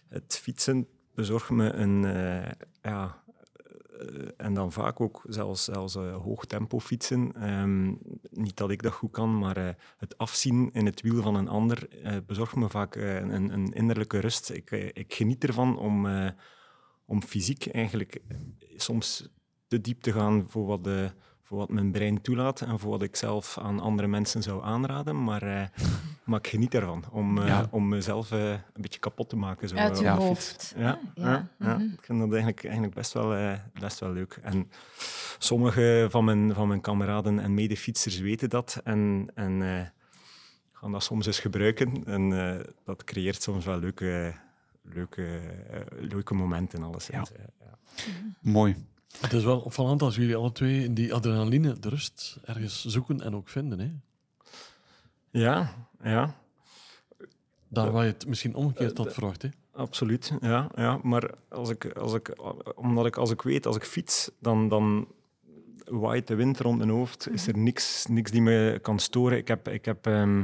het 0.08 0.40
fietsen 0.42 0.88
bezorgt 1.14 1.50
me 1.50 1.72
een, 1.72 2.02
ja, 2.02 2.66
eh, 2.82 3.14
en 4.38 4.54
dan 4.54 4.72
vaak 4.72 5.02
ook 5.02 5.24
zelfs, 5.28 5.64
zelfs 5.64 5.96
uh, 5.96 6.16
hoog 6.16 6.46
tempo 6.46 6.80
fietsen. 6.80 7.50
Um, 7.50 8.00
niet 8.32 8.58
dat 8.58 8.72
ik 8.72 8.82
dat 8.82 8.94
goed 8.94 9.12
kan, 9.12 9.38
maar 9.38 9.58
uh, 9.58 9.70
het 9.98 10.18
afzien 10.18 10.70
in 10.74 10.86
het 10.86 11.02
wiel 11.02 11.22
van 11.22 11.36
een 11.36 11.48
ander 11.48 11.88
bezorgt 12.26 12.56
me 12.56 12.70
vaak 12.70 12.96
een, 12.96 13.54
een, 13.54 13.74
innerlijke 13.74 14.20
rust. 14.20 14.50
Ik, 14.50 14.72
ik 14.72 15.14
geniet 15.14 15.44
ervan 15.44 15.78
om, 15.78 16.08
om 17.06 17.22
fysiek 17.24 17.68
eigenlijk 17.68 18.22
soms 18.76 19.30
te 19.68 19.82
diep 19.82 20.02
te 20.02 20.12
gaan 20.12 20.46
voor 20.50 20.66
wat 20.66 20.84
de 20.84 21.12
voor 21.48 21.58
wat 21.58 21.70
mijn 21.70 21.92
brein 21.92 22.22
toelaat 22.22 22.62
en 22.62 22.80
voor 22.80 22.90
wat 22.90 23.02
ik 23.02 23.16
zelf 23.16 23.58
aan 23.58 23.80
andere 23.80 24.08
mensen 24.08 24.44
zou 24.44 24.64
aanraden. 24.64 25.24
Maar, 25.24 25.44
uh, 25.44 25.64
maar 26.26 26.40
ik 26.40 26.48
geniet 26.48 26.74
ervan 26.74 27.04
om, 27.12 27.38
uh, 27.38 27.64
om 27.70 27.88
mezelf 27.88 28.32
uh, 28.32 28.50
een 28.50 28.82
beetje 28.82 29.00
kapot 29.00 29.30
te 29.30 29.36
maken. 29.36 29.70
Zo, 29.70 29.76
Uit 29.76 30.00
je 30.00 30.10
hoofd. 30.10 30.74
Ja, 30.78 31.00
ja. 31.16 31.24
ja, 31.24 31.48
mm 31.58 31.68
-hmm. 31.68 31.94
ik 31.98 32.06
vind 32.06 32.20
dat 32.20 32.30
eigenlijk, 32.30 32.64
eigenlijk 32.64 32.94
best, 32.94 33.14
wel, 33.14 33.58
best 33.80 34.00
wel 34.00 34.12
leuk. 34.12 34.40
En 34.42 34.72
sommige 35.38 36.08
van 36.10 36.26
mijn, 36.26 36.54
van 36.54 36.68
mijn 36.68 36.82
kameraden 36.82 37.40
en 37.40 37.54
medefietsers 37.54 38.20
weten 38.20 38.50
dat 38.50 38.82
en, 38.84 39.32
en 39.36 39.62
gaan 40.72 40.92
dat 40.92 41.04
soms 41.04 41.26
eens 41.26 41.40
gebruiken. 41.40 42.04
En 42.06 42.30
dat 42.84 43.04
creëert 43.04 43.42
soms 43.42 43.66
wel 43.66 43.80
leuke 43.80 44.34
leuke, 44.94 45.40
eh, 45.70 45.80
leuke 46.00 46.34
momenten, 46.34 46.84
alleszins. 46.84 47.30
Ja. 47.30 47.46
Ja. 47.60 47.78
Mooi. 48.42 48.76
Het 49.20 49.34
is 49.34 49.44
wel 49.44 49.60
opvallend 49.60 50.02
als 50.02 50.16
jullie 50.16 50.36
alle 50.36 50.52
twee 50.52 50.84
in 50.84 50.94
die 50.94 51.14
adrenaline 51.14 51.80
de 51.80 51.90
rust 51.90 52.38
ergens 52.46 52.86
zoeken 52.86 53.22
en 53.22 53.36
ook 53.36 53.50
vinden. 53.50 53.80
Hè? 53.80 53.92
Ja, 55.30 55.74
ja, 56.04 56.36
Daar 57.68 57.92
waar 57.92 58.06
je 58.06 58.12
het 58.12 58.28
misschien 58.28 58.56
omgekeerd 58.56 58.98
had 58.98 59.14
verwacht. 59.14 59.42
Hè? 59.42 59.50
absoluut. 59.74 60.34
Ja, 60.42 60.70
ja. 60.76 61.00
Maar 61.04 61.32
als 61.50 61.70
ik, 61.70 61.94
als 61.98 62.14
ik, 62.14 62.36
omdat 62.76 63.06
ik, 63.06 63.18
als 63.18 63.32
ik 63.32 63.42
weet, 63.42 63.66
als 63.66 63.76
ik 63.76 63.84
fiets, 63.84 64.32
dan, 64.40 64.70
dan 64.70 65.08
waait 65.86 66.28
de 66.28 66.36
wind 66.36 66.60
rond 66.60 66.78
mijn 66.78 66.90
hoofd. 66.90 67.30
Is 67.30 67.48
er 67.48 67.58
niks, 67.58 68.06
niks 68.10 68.32
die 68.32 68.42
me 68.42 68.80
kan 68.82 69.00
storen. 69.00 69.38
Ik 69.38 69.48
heb, 69.48 69.68
ik 69.68 69.86
heb 69.86 70.08
ehm, 70.08 70.44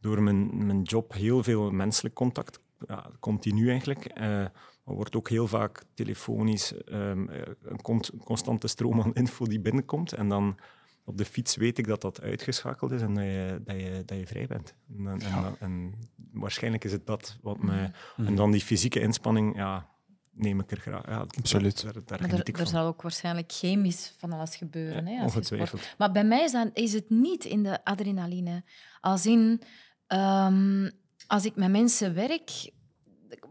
door 0.00 0.22
mijn, 0.22 0.66
mijn 0.66 0.82
job 0.82 1.12
heel 1.12 1.42
veel 1.42 1.70
menselijk 1.70 2.14
contact. 2.14 2.60
Ja, 2.86 3.10
continu 3.20 3.70
eigenlijk. 3.70 4.04
Eh, 4.04 4.44
er 4.86 4.94
wordt 4.94 5.16
ook 5.16 5.28
heel 5.28 5.46
vaak 5.46 5.82
telefonisch 5.94 6.74
ehm, 6.84 7.28
eh, 7.28 7.42
een 7.62 7.80
constante 8.24 8.68
stroom 8.68 9.00
aan 9.00 9.14
info 9.22 9.44
die 9.44 9.60
binnenkomt. 9.60 10.12
En 10.12 10.28
dan 10.28 10.58
op 11.04 11.18
de 11.18 11.24
fiets 11.24 11.56
weet 11.56 11.78
ik 11.78 11.86
dat 11.86 12.00
dat 12.00 12.20
uitgeschakeld 12.20 12.90
is 12.90 13.02
en 13.02 13.14
dat 13.14 13.24
je, 13.24 13.60
dat 13.64 13.76
je, 13.76 14.02
dat 14.04 14.18
je 14.18 14.26
vrij 14.26 14.46
bent. 14.46 14.74
En, 14.96 15.06
en, 15.06 15.20
en, 15.20 15.56
en 15.58 15.94
waarschijnlijk 16.32 16.84
is 16.84 16.92
het 16.92 17.06
dat 17.06 17.38
wat 17.42 17.62
mij... 17.62 17.92
En 18.16 18.34
dan 18.34 18.50
die 18.50 18.60
fysieke 18.60 19.00
inspanning, 19.00 19.56
ja, 19.56 19.88
neem 20.36 20.60
ik 20.60 20.70
er 20.70 20.80
graag. 20.80 21.06
Ja, 21.06 21.26
Absoluut. 21.38 21.82
Daar, 21.82 21.92
daar 21.92 22.20
Maar 22.20 22.28
geniet 22.28 22.48
er, 22.48 22.60
er 22.60 22.66
zal 22.66 22.86
ook 22.86 23.02
waarschijnlijk 23.02 23.52
chemisch 23.52 24.14
van 24.18 24.32
alles 24.32 24.56
gebeuren. 24.56 25.06
hè. 25.06 25.22
Ongetwijfeld. 25.22 25.94
Maar 25.98 26.12
bij 26.12 26.24
mij 26.24 26.44
is, 26.44 26.52
dat, 26.52 26.70
is 26.72 26.92
het 26.92 27.10
niet 27.10 27.44
in 27.44 27.62
de 27.62 27.84
adrenaline. 27.84 28.64
Als 29.00 29.26
in, 29.26 29.62
ehm, 30.06 30.90
als 31.26 31.44
ik 31.44 31.56
met 31.56 31.70
mensen 31.70 32.14
werk, 32.14 32.70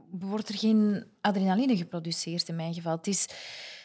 wordt 0.10 0.50
er 0.50 0.58
geen 0.58 1.06
adrenaline 1.26 1.78
geproduceerd 1.78 2.48
in 2.48 2.56
mijn 2.56 2.74
geval. 2.74 2.96
Het 2.96 3.08
is, 3.08 3.22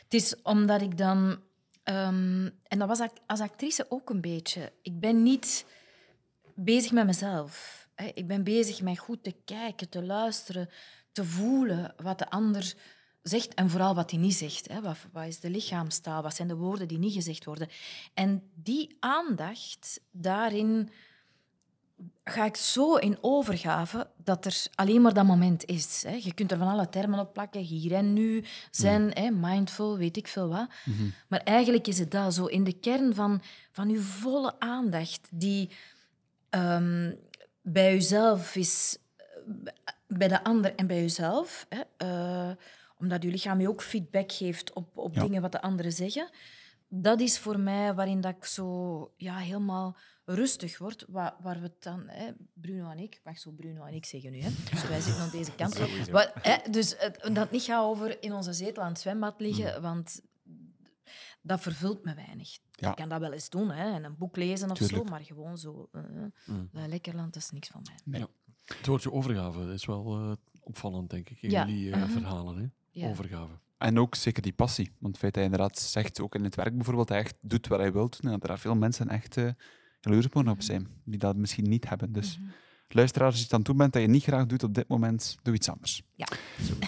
het 0.04 0.14
is 0.14 0.42
omdat 0.42 0.82
ik 0.82 0.98
dan... 0.98 1.40
ehm, 1.82 2.48
en 2.66 2.78
dat 2.78 2.88
was 2.88 3.08
als 3.26 3.40
actrice 3.40 3.86
ook 3.88 4.10
een 4.10 4.20
beetje. 4.20 4.72
Ik 4.82 5.00
ben 5.00 5.22
niet 5.22 5.64
bezig 6.54 6.92
met 6.92 7.06
mezelf. 7.06 7.78
Ik 8.14 8.26
ben 8.26 8.44
bezig 8.44 8.82
met 8.82 8.98
goed 8.98 9.22
te 9.22 9.34
kijken, 9.44 9.88
te 9.88 10.02
luisteren, 10.02 10.68
te 11.12 11.24
voelen 11.24 11.94
wat 11.96 12.18
de 12.18 12.30
ander 12.30 12.74
zegt 13.22 13.54
en 13.54 13.70
vooral 13.70 13.94
wat 13.94 14.10
hij 14.10 14.20
niet 14.20 14.34
zegt. 14.34 14.80
Wat, 14.80 14.96
wat 15.12 15.26
is 15.26 15.40
de 15.40 15.50
lichaamstaal? 15.50 16.22
Wat 16.22 16.34
zijn 16.34 16.48
de 16.48 16.56
woorden 16.56 16.88
die 16.88 16.98
niet 16.98 17.12
gezegd 17.12 17.44
worden? 17.44 17.68
En 18.14 18.50
die 18.54 18.96
aandacht, 19.00 20.00
daarin 20.10 20.90
ga 22.24 22.44
ik 22.44 22.56
zo 22.56 22.94
in 22.94 23.18
overgave 23.20 24.10
dat 24.16 24.44
er 24.44 24.62
alleen 24.74 25.00
maar 25.02 25.14
dat 25.14 25.24
moment 25.24 25.64
is. 25.64 26.02
Hè. 26.06 26.14
Je 26.22 26.34
kunt 26.34 26.50
er 26.52 26.58
van 26.58 26.68
alle 26.68 26.88
termen 26.88 27.18
op 27.18 27.32
plakken, 27.32 27.60
hier 27.60 27.92
en 27.94 28.12
nu, 28.12 28.44
zen, 28.70 29.10
hè, 29.14 29.30
mindful, 29.30 29.98
weet 29.98 30.16
ik 30.16 30.28
veel 30.28 30.48
wat. 30.48 30.68
Maar 31.28 31.40
eigenlijk 31.40 31.86
is 31.86 31.98
het 31.98 32.10
dat, 32.10 32.34
zo 32.34 32.46
in 32.46 32.64
de 32.64 32.72
kern 32.72 33.14
van, 33.14 33.42
van 33.72 33.88
uw 33.88 34.00
volle 34.00 34.60
aandacht, 34.60 35.28
die 35.30 35.70
ehm, 36.50 37.12
bij 37.62 37.94
uzelf 37.94 38.56
is, 38.56 38.98
eh, 39.16 39.24
bij 40.06 40.28
de 40.28 40.44
ander 40.44 40.74
en 40.74 40.86
bij 40.86 41.02
uzelf. 41.04 41.66
Hè, 41.68 41.80
eh, 41.96 42.50
omdat 42.98 43.22
uw 43.22 43.30
lichaam 43.30 43.60
je 43.60 43.68
ook 43.68 43.82
feedback 43.82 44.32
geeft 44.32 44.72
op, 44.72 44.98
op 44.98 45.14
Ja. 45.14 45.20
dingen 45.22 45.42
wat 45.42 45.52
de 45.52 45.62
anderen 45.62 45.92
zeggen. 45.92 46.28
Dat 46.88 47.20
is 47.20 47.38
voor 47.38 47.58
mij 47.60 47.94
waarin 47.94 48.20
dat 48.20 48.36
ik 48.36 48.44
zo 48.44 49.10
ja, 49.16 49.36
helemaal 49.36 49.96
rustig 50.34 50.78
word. 50.78 51.04
Waar, 51.08 51.34
waar 51.40 51.56
we 51.56 51.62
het 51.62 51.82
dan, 51.82 52.02
hè, 52.06 52.30
Bruno 52.54 52.90
en 52.90 52.98
ik, 52.98 53.20
mag 53.24 53.38
zo 53.38 53.50
Bruno 53.50 53.84
en 53.84 53.94
ik 53.94 54.04
zeggen 54.06 54.30
nu, 54.32 54.38
hè, 54.40 54.50
dus 54.70 54.88
wij 54.88 55.00
zitten 55.00 55.22
aan 55.22 55.30
deze 55.30 55.52
kant. 55.54 55.78
Wat, 56.10 56.32
hè, 56.34 56.70
dus 56.70 56.94
het, 56.98 57.18
dat 57.22 57.36
het 57.36 57.50
niet 57.50 57.62
gaat 57.62 57.84
over 57.84 58.22
in 58.22 58.32
onze 58.32 58.52
zetel 58.52 58.82
aan 58.82 58.88
het 58.92 59.00
zwembad 59.00 59.40
liggen, 59.40 59.82
want 59.82 60.20
dat 61.42 61.60
vervult 61.60 62.04
me 62.04 62.14
weinig. 62.14 62.58
Ja. 62.70 62.90
Ik 62.90 62.96
kan 62.96 63.08
dat 63.08 63.20
wel 63.20 63.32
eens 63.32 63.48
doen, 63.50 63.70
hè, 63.70 63.92
en 63.94 64.04
een 64.04 64.16
boek 64.18 64.36
lezen 64.36 64.70
of 64.70 64.76
Tuurlijk. 64.78 65.06
zo, 65.06 65.10
maar 65.12 65.24
gewoon 65.24 65.58
zo. 65.58 65.88
eh, 65.92 66.02
bij 66.72 66.88
Lekkerland 66.88 67.36
is 67.36 67.50
niks 67.50 67.68
van 67.68 67.80
mij. 67.84 67.98
Nee. 68.04 68.26
Het 68.64 68.86
woordje 68.86 69.12
overgave 69.12 69.72
is 69.72 69.84
wel 69.86 70.16
eh, 70.16 70.32
opvallend, 70.60 71.10
denk 71.10 71.30
ik, 71.30 71.42
in 71.42 71.50
Ja. 71.50 71.66
jullie 71.66 71.92
eh, 71.92 72.00
Mhm. 72.02 72.10
verhalen. 72.10 72.56
Hè? 72.56 72.66
Ja. 72.90 73.08
Overgave. 73.08 73.52
En 73.78 73.98
ook 73.98 74.14
zeker 74.14 74.42
die 74.42 74.52
passie. 74.52 74.86
Want 74.98 75.06
het 75.12 75.18
feit 75.18 75.34
dat 75.34 75.42
hij 75.42 75.52
inderdaad 75.52 75.78
zegt, 75.78 76.20
ook 76.20 76.34
in 76.34 76.44
het 76.44 76.54
werk 76.54 76.74
bijvoorbeeld, 76.76 77.08
hij 77.08 77.18
echt 77.18 77.34
doet 77.40 77.66
wat 77.66 77.78
hij 77.78 77.92
wil 77.92 78.08
doen. 78.08 78.32
En 78.32 78.38
dat 78.38 78.50
er 78.50 78.58
veel 78.58 78.74
mensen 78.74 79.08
echt 79.08 79.36
jaloers 80.00 80.28
mogen 80.32 80.50
op 80.50 80.62
zijn, 80.62 80.88
die 81.04 81.18
dat 81.18 81.36
misschien 81.36 81.68
niet 81.68 81.88
hebben. 81.88 82.12
Dus 82.12 82.38
Mhm. 82.38 82.48
luisteraar, 82.88 83.26
als 83.28 83.36
je 83.36 83.42
het 83.42 83.52
aan 83.52 83.62
toe 83.62 83.74
bent 83.74 83.92
dat 83.92 84.02
je 84.02 84.08
niet 84.08 84.22
graag 84.22 84.46
doet 84.46 84.62
op 84.62 84.74
dit 84.74 84.88
moment, 84.88 85.36
doe 85.42 85.54
iets 85.54 85.68
anders. 85.68 86.02
Ja. 86.14 86.26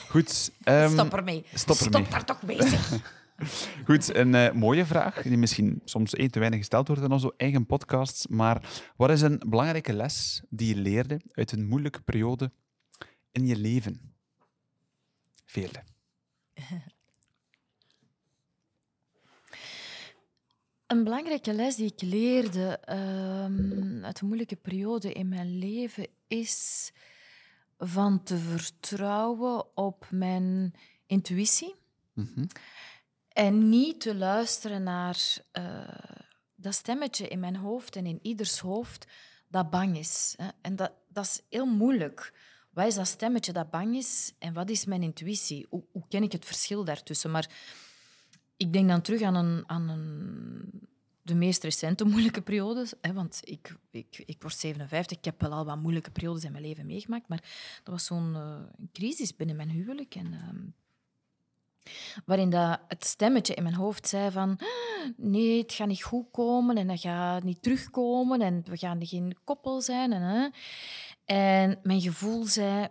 Goed. 0.09 0.52
ehm, 0.62 0.90
Stop 0.92 1.12
ermee. 1.14 1.45
stop 1.54 1.76
ermee. 1.76 2.09
daar 2.11 2.25
toch 2.25 2.42
mee. 2.42 2.59
Goed, 3.85 4.14
een 4.14 4.35
eh, 4.35 4.52
mooie 4.52 4.87
vraag, 4.87 5.23
die 5.23 5.37
misschien 5.38 5.81
soms 5.85 6.14
één 6.14 6.31
te 6.31 6.38
weinig 6.38 6.59
gesteld 6.59 6.87
wordt 6.88 7.02
in 7.02 7.11
onze 7.12 7.35
eigen 7.37 7.66
podcasts. 7.66 8.26
Maar 8.26 8.83
wat 8.97 9.11
is 9.11 9.21
een 9.21 9.42
belangrijke 9.49 9.92
les 9.92 10.42
die 10.50 10.75
je 10.75 10.81
leerde 10.81 11.21
uit 11.33 11.52
een 11.52 11.66
moeilijke 11.69 12.00
periode 12.02 12.52
in 13.33 13.47
je 13.47 13.57
leven? 13.57 14.14
Veerle. 15.45 15.83
Een 20.93 21.05
belangrijke 21.05 21.53
les 21.53 21.77
die 21.77 21.93
ik 21.93 22.03
leerde 22.03 22.79
ehm, 22.85 24.05
uit 24.05 24.21
een 24.21 24.27
moeilijke 24.27 24.57
periode 24.57 25.13
in 25.13 25.29
mijn 25.29 25.59
leven 25.59 26.07
is 26.27 26.93
van 27.79 28.23
te 28.23 28.39
vertrouwen 28.39 29.77
op 29.77 30.07
mijn 30.11 30.75
intuïtie 31.07 31.75
Mhm. 32.13 32.45
en 33.29 33.69
niet 33.69 34.01
te 34.01 34.15
luisteren 34.15 34.83
naar 34.83 35.37
eh, 35.53 35.89
dat 36.55 36.75
stemmetje 36.75 37.29
in 37.29 37.41
mijn 37.41 37.57
hoofd 37.57 37.97
en 37.97 38.07
in 38.07 38.19
ieders 38.23 38.59
hoofd 38.59 39.07
dat 39.49 39.71
bang 39.71 39.99
is. 39.99 40.35
Hè. 40.37 40.49
En 40.61 40.77
dat, 40.77 40.93
dat 41.09 41.25
is 41.25 41.41
heel 41.49 41.67
moeilijk. 41.67 42.33
Wat 42.71 42.87
is 42.87 42.95
dat 42.95 43.07
stemmetje 43.07 43.53
dat 43.53 43.71
bang 43.71 43.97
is 43.97 44.33
en 44.39 44.53
wat 44.53 44.71
is 44.71 44.85
mijn 44.85 45.03
intuïtie? 45.03 45.67
Hoe, 45.71 45.85
hoe 45.93 46.05
ken 46.09 46.23
ik 46.23 46.33
het 46.33 46.45
verschil 46.45 46.85
daartussen? 46.85 47.31
Maar 47.31 47.49
ik 48.62 48.73
denk 48.73 48.88
dan 48.88 49.00
terug 49.00 49.23
aan, 49.23 49.35
een, 49.35 49.64
aan 49.66 49.88
een, 49.88 50.88
de 51.23 51.35
meest 51.35 51.62
recente 51.62 52.04
moeilijke 52.04 52.42
periodes. 52.42 52.95
Hè, 53.00 53.12
want 53.12 53.40
ik, 53.45 53.76
ik, 53.90 54.23
ik 54.26 54.42
word 54.42 54.54
57, 54.54 55.19
ik 55.19 55.25
heb 55.25 55.40
wel 55.40 55.52
al 55.52 55.64
wat 55.64 55.83
moeilijke 55.83 56.11
periodes 56.11 56.45
in 56.45 56.52
mijn 56.52 56.64
leven 56.64 56.87
meegemaakt. 56.87 57.28
Maar 57.28 57.42
dat 57.83 57.95
was 57.95 58.04
zo'n 58.04 58.35
eh, 58.35 58.61
crisis 58.92 59.37
binnen 59.37 59.57
mijn 59.57 59.71
huwelijk. 59.71 60.14
En, 60.14 60.33
ehm, 60.33 60.64
waarin 62.25 62.50
dat 62.50 62.81
het 62.88 63.04
stemmetje 63.04 63.54
in 63.54 63.62
mijn 63.62 63.75
hoofd 63.75 64.09
zei 64.09 64.31
van... 64.31 64.50
"Ah, 64.59 64.92
Nee, 65.16 65.62
het 65.62 65.73
gaat 65.73 65.88
niet 65.88 66.02
goed 66.02 66.26
komen 66.31 66.76
en 66.76 66.87
dat 66.87 67.00
gaat 67.00 67.42
niet 67.42 67.62
terugkomen 67.62 68.40
en 68.40 68.62
we 68.64 68.76
gaan 68.76 69.07
geen 69.07 69.37
koppel 69.45 69.81
zijn. 69.81 70.12
En, 70.12 70.52
en 71.25 71.78
mijn 71.83 72.00
gevoel 72.00 72.45
zei... 72.45 72.88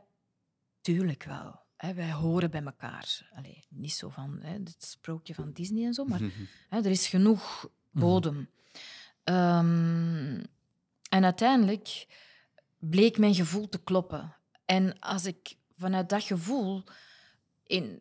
Tuurlijk 0.82 1.24
wel. 1.24 1.60
Hè, 1.82 1.94
wij 1.94 2.12
horen 2.12 2.52
bij 2.52 2.64
elkaar. 2.64 3.30
Allee, 3.36 3.64
niet 3.70 3.94
zo 3.94 4.10
van 4.10 4.40
hè, 4.42 4.54
het 4.54 4.84
sprookje 4.84 5.34
van 5.34 5.52
Disney 5.52 5.86
en 5.86 5.94
zo, 5.94 6.06
maar 6.06 6.22
hè, 6.70 6.78
er 6.78 6.92
is 6.92 7.08
genoeg 7.08 7.70
bodem. 7.92 8.50
Ehm, 9.24 10.44
en 11.10 11.24
uiteindelijk 11.24 12.08
bleek 12.80 13.18
mijn 13.18 13.36
gevoel 13.36 13.70
te 13.70 13.84
kloppen. 13.84 14.36
En 14.66 15.00
als 15.00 15.26
ik 15.26 15.56
vanuit 15.78 16.10
dat 16.10 16.24
gevoel 16.24 16.84
in 17.64 18.00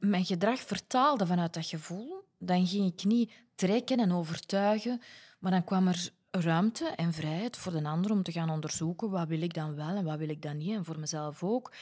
mijn 0.00 0.24
gedrag 0.24 0.60
vertaalde 0.60 1.26
vanuit 1.26 1.54
dat 1.54 1.66
gevoel, 1.66 2.24
dan 2.38 2.66
ging 2.66 2.92
ik 2.92 3.04
niet 3.04 3.32
trekken 3.54 3.98
en 3.98 4.12
overtuigen, 4.12 5.02
maar 5.38 5.50
dan 5.50 5.64
kwam 5.64 5.88
er 5.88 6.10
ruimte 6.30 6.84
en 6.84 7.12
vrijheid 7.12 7.56
voor 7.56 7.72
de 7.72 7.84
ander 7.84 8.10
om 8.10 8.22
te 8.22 8.32
gaan 8.32 8.50
onderzoeken 8.50 9.10
wat 9.10 9.28
wil 9.28 9.42
ik 9.42 9.54
dan 9.54 9.74
wel 9.74 9.96
en 9.96 10.04
wat 10.04 10.18
wil 10.18 10.28
ik 10.28 10.42
dan 10.42 10.56
niet, 10.56 10.76
en 10.76 10.84
voor 10.84 10.98
mezelf 10.98 11.42
ook. 11.42 11.72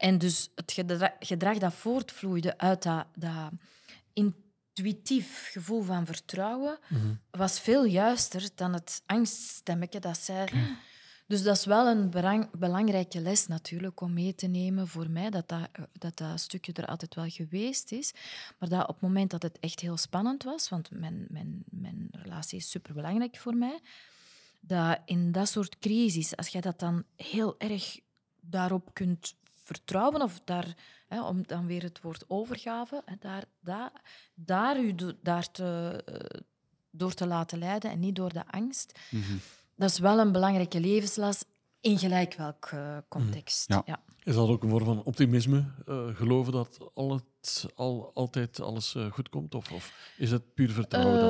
En 0.00 0.18
dus 0.18 0.50
het 0.54 0.72
gedra- 0.72 1.16
gedrag 1.18 1.58
dat 1.58 1.74
voortvloeide 1.74 2.58
uit 2.58 2.82
dat, 2.82 3.06
dat 3.14 3.50
intuïtief 4.12 5.48
gevoel 5.52 5.82
van 5.82 6.06
vertrouwen 6.06 6.78
was 7.30 7.60
veel 7.60 7.84
juister 7.84 8.48
dan 8.54 8.72
het 8.72 9.02
angststemmetje 9.06 10.00
dat 10.00 10.18
zei... 10.18 10.48
Dus 11.26 11.42
dat 11.42 11.56
is 11.56 11.64
wel 11.64 11.86
een 11.86 12.10
belangrijke 12.58 13.20
les 13.20 13.46
natuurlijk 13.46 14.00
om 14.00 14.12
mee 14.12 14.34
te 14.34 14.46
nemen 14.46 14.88
voor 14.88 15.10
mij, 15.10 15.30
dat 15.30 15.48
dat, 15.48 15.68
dat 15.92 16.16
dat 16.16 16.40
stukje 16.40 16.72
er 16.72 16.86
altijd 16.86 17.14
wel 17.14 17.28
geweest 17.28 17.92
is. 17.92 18.12
Maar 18.58 18.68
dat 18.68 18.82
op 18.82 18.94
het 18.94 19.00
moment 19.00 19.30
dat 19.30 19.42
het 19.42 19.58
echt 19.60 19.80
heel 19.80 19.96
spannend 19.96 20.42
was, 20.42 20.68
want 20.68 20.90
mijn, 20.90 21.26
mijn, 21.28 21.62
mijn 21.70 22.08
relatie 22.10 22.58
is 22.58 22.70
superbelangrijk 22.70 23.36
voor 23.36 23.54
mij, 23.54 23.80
dat 24.60 24.98
in 25.04 25.32
dat 25.32 25.48
soort 25.48 25.78
crisis, 25.78 26.36
als 26.36 26.48
jij 26.48 26.60
dat 26.60 26.78
dan 26.78 27.04
heel 27.16 27.54
erg 27.58 28.00
daarop 28.40 28.94
kunt 28.94 29.34
vertrouwen, 29.76 30.22
of 30.22 30.40
daar, 30.44 30.74
hè, 31.08 31.22
om 31.22 31.42
dan 31.46 31.66
weer 31.66 31.82
het 31.82 32.00
woord 32.00 32.24
overgave, 32.28 33.02
hè, 33.04 33.14
daar, 33.20 33.44
daar, 33.60 33.92
daar 34.34 34.80
u 34.80 34.94
do- 34.94 35.12
daar 35.22 35.50
te, 35.50 36.02
eh, 36.06 36.40
door 36.90 37.14
te 37.14 37.26
laten 37.26 37.58
leiden 37.58 37.90
en 37.90 38.00
niet 38.00 38.16
door 38.16 38.32
de 38.32 38.46
angst, 38.50 38.98
Mhm. 39.10 39.36
dat 39.76 39.90
is 39.90 39.98
wel 39.98 40.18
een 40.18 40.32
belangrijke 40.32 40.80
levensles, 40.80 41.42
In 41.82 41.98
gelijk 41.98 42.34
welk 42.34 42.68
eh, 42.72 42.96
context. 43.08 43.68
Ja. 43.68 43.82
Ja. 43.86 44.02
Is 44.24 44.34
dat 44.34 44.48
ook 44.48 44.62
een 44.62 44.68
vorm 44.70 44.84
van 44.84 45.02
optimisme? 45.02 45.64
Eh, 45.86 46.08
geloven 46.16 46.52
dat 46.52 46.78
al 46.94 47.12
het, 47.12 47.66
al, 47.74 48.10
altijd 48.14 48.60
alles 48.60 48.94
eh, 48.94 49.12
goed 49.12 49.28
komt? 49.28 49.54
Of, 49.54 49.72
of 49.72 50.12
is 50.16 50.30
het 50.30 50.54
puur 50.54 50.70
vertrouwen 50.70 51.20
dan? 51.20 51.28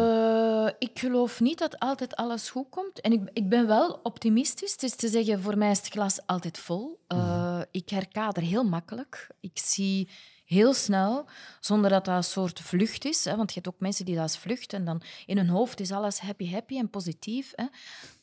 Eh, 0.70 0.76
ik 0.78 0.98
geloof 0.98 1.40
niet 1.40 1.58
dat 1.58 1.78
altijd 1.78 2.16
alles 2.16 2.50
goed 2.50 2.68
komt. 2.68 3.00
En 3.00 3.12
ik, 3.12 3.30
ik 3.32 3.48
ben 3.48 3.66
wel 3.66 4.00
optimistisch. 4.02 4.72
Het 4.72 4.82
is 4.82 4.96
te 4.96 5.08
zeggen, 5.08 5.40
voor 5.40 5.58
mij 5.58 5.70
is 5.70 5.78
het 5.78 5.88
glas 5.88 6.26
altijd 6.26 6.58
vol. 6.58 7.00
Eh, 7.06 7.60
Ik 7.70 7.88
herkader 7.88 8.42
heel 8.42 8.64
makkelijk. 8.64 9.28
Ik 9.40 9.58
zie 9.58 10.08
heel 10.44 10.74
snel, 10.74 11.26
zonder 11.60 11.90
dat 11.90 12.04
dat 12.04 12.16
een 12.16 12.24
soort 12.24 12.60
vlucht 12.60 13.04
is. 13.04 13.24
Hè, 13.24 13.36
want 13.36 13.48
je 13.48 13.60
hebt 13.60 13.74
ook 13.74 13.80
mensen 13.80 14.04
die 14.04 14.14
dat 14.14 14.22
als 14.22 14.38
vlucht 14.38 14.72
en 14.72 14.84
dan 14.84 15.02
in 15.26 15.36
hun 15.36 15.48
hoofd 15.48 15.80
is 15.80 15.92
alles 15.92 16.18
happy, 16.20 16.50
happy 16.50 16.78
en 16.78 16.90
positief. 16.90 17.52
Hè. 17.54 17.64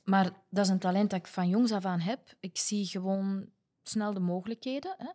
Maar 0.04 0.32
dat 0.50 0.66
is 0.66 0.72
een 0.72 0.80
talent 0.80 1.10
dat 1.10 1.20
ik 1.20 1.28
van 1.28 1.50
jongs 1.50 1.72
af 1.72 1.86
aan 1.86 2.00
heb. 2.00 2.20
Ik 2.40 2.58
zie 2.58 2.86
gewoon 2.86 3.50
snel 3.84 4.14
de 4.14 4.20
mogelijkheden. 4.20 4.96
Hè. 4.98 5.10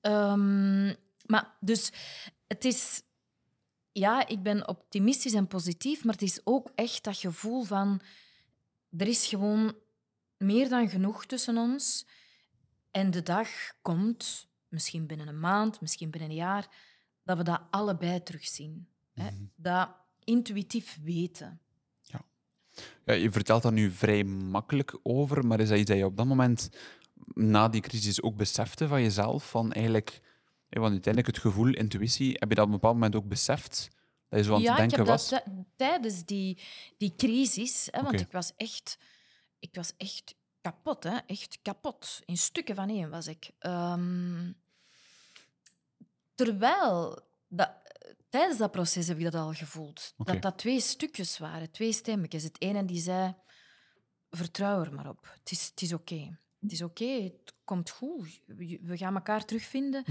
Ehm, 0.00 0.94
maar 1.26 1.54
dus 1.60 1.92
het 2.46 2.64
is 2.64 3.02
ja, 3.94 4.26
ik 4.26 4.42
ben 4.42 4.68
optimistisch 4.68 5.32
en 5.32 5.46
positief, 5.46 6.04
maar 6.04 6.12
het 6.12 6.22
is 6.22 6.40
ook 6.44 6.70
echt 6.74 7.04
dat 7.04 7.16
gevoel 7.16 7.62
van 7.62 8.00
er 8.96 9.08
is 9.08 9.26
gewoon 9.26 9.74
meer 10.36 10.68
dan 10.68 10.88
genoeg 10.88 11.26
tussen 11.26 11.56
ons. 11.56 12.06
En 12.90 13.10
de 13.10 13.22
dag 13.22 13.48
komt, 13.82 14.48
misschien 14.68 15.06
binnen 15.06 15.28
een 15.28 15.40
maand, 15.40 15.80
misschien 15.80 16.10
binnen 16.10 16.30
een 16.30 16.36
jaar, 16.36 16.68
dat 17.22 17.36
we 17.36 17.42
dat 17.42 17.60
allebei 17.70 18.22
terugzien. 18.22 18.88
Hè? 19.12 19.30
Dat 19.56 19.88
intuïtief 20.24 20.98
weten. 21.02 21.60
Ja, 23.04 23.12
je 23.12 23.30
vertelt 23.30 23.62
dat 23.62 23.72
nu 23.72 23.90
vrij 23.90 24.24
makkelijk 24.24 24.98
over, 25.02 25.46
maar 25.46 25.60
is 25.60 25.68
dat 25.68 25.78
iets 25.78 25.88
dat 25.88 25.98
je 25.98 26.04
op 26.04 26.16
dat 26.16 26.26
moment 26.26 26.70
na 27.34 27.68
die 27.68 27.80
crisis 27.80 28.22
ook 28.22 28.36
besefte 28.36 28.88
van 28.88 29.02
jezelf? 29.02 29.50
Van 29.50 29.72
eigenlijk, 29.72 30.20
want 30.80 30.92
uiteindelijk 30.92 31.34
het 31.34 31.44
gevoel, 31.44 31.74
intuïtie, 31.74 32.36
heb 32.38 32.48
je 32.48 32.54
dat 32.54 32.64
op 32.64 32.70
een 32.70 32.78
bepaald 32.78 32.94
moment 32.94 33.16
ook 33.16 33.28
beseft? 33.28 33.88
Dat 34.28 34.38
je 34.38 34.44
zo 34.44 34.54
aan 34.54 34.60
ja, 34.60 34.68
het 34.68 34.76
denken 34.76 35.00
ik 35.00 35.06
heb 35.06 35.16
was? 35.16 35.28
dat 35.28 35.44
tij- 35.44 35.64
tijdens 35.76 36.24
die, 36.24 36.58
die 36.98 37.14
crisis, 37.16 37.88
hè, 37.90 38.02
want 38.02 38.20
ik 38.20 38.32
was 38.32 38.52
echt, 38.56 38.98
ik 39.58 39.74
was 39.74 39.92
echt 39.96 40.34
kapot, 40.60 41.04
hè, 41.04 41.16
echt 41.26 41.58
kapot. 41.62 42.20
In 42.24 42.36
stukken 42.36 42.74
van 42.74 42.88
één 42.88 43.10
was 43.10 43.26
ik. 43.26 43.50
Ehm, 43.58 44.52
terwijl, 46.34 47.20
dat, 47.48 47.70
tijdens 48.28 48.58
dat 48.58 48.70
proces 48.70 49.08
heb 49.08 49.18
ik 49.18 49.24
dat 49.24 49.34
al 49.34 49.52
gevoeld. 49.52 50.14
Dat 50.16 50.42
dat 50.42 50.58
twee 50.58 50.80
stukjes 50.80 51.38
waren, 51.38 51.70
twee 51.70 51.92
stemmetjes. 51.92 52.42
Het 52.42 52.60
ene 52.60 52.84
die 52.84 53.00
zei, 53.00 53.34
vertrouw 54.30 54.80
er 54.84 54.94
maar 54.94 55.08
op. 55.08 55.28
Het 55.38 55.50
is, 55.50 55.66
het 55.66 55.82
is 55.82 55.92
oké. 55.92 56.38
Het 56.64 56.72
is 56.72 56.82
oké, 56.82 57.04
het 57.04 57.54
komt 57.64 57.90
goed. 57.90 58.40
We 58.82 58.96
gaan 58.96 59.14
elkaar 59.14 59.44
terugvinden 59.44 60.04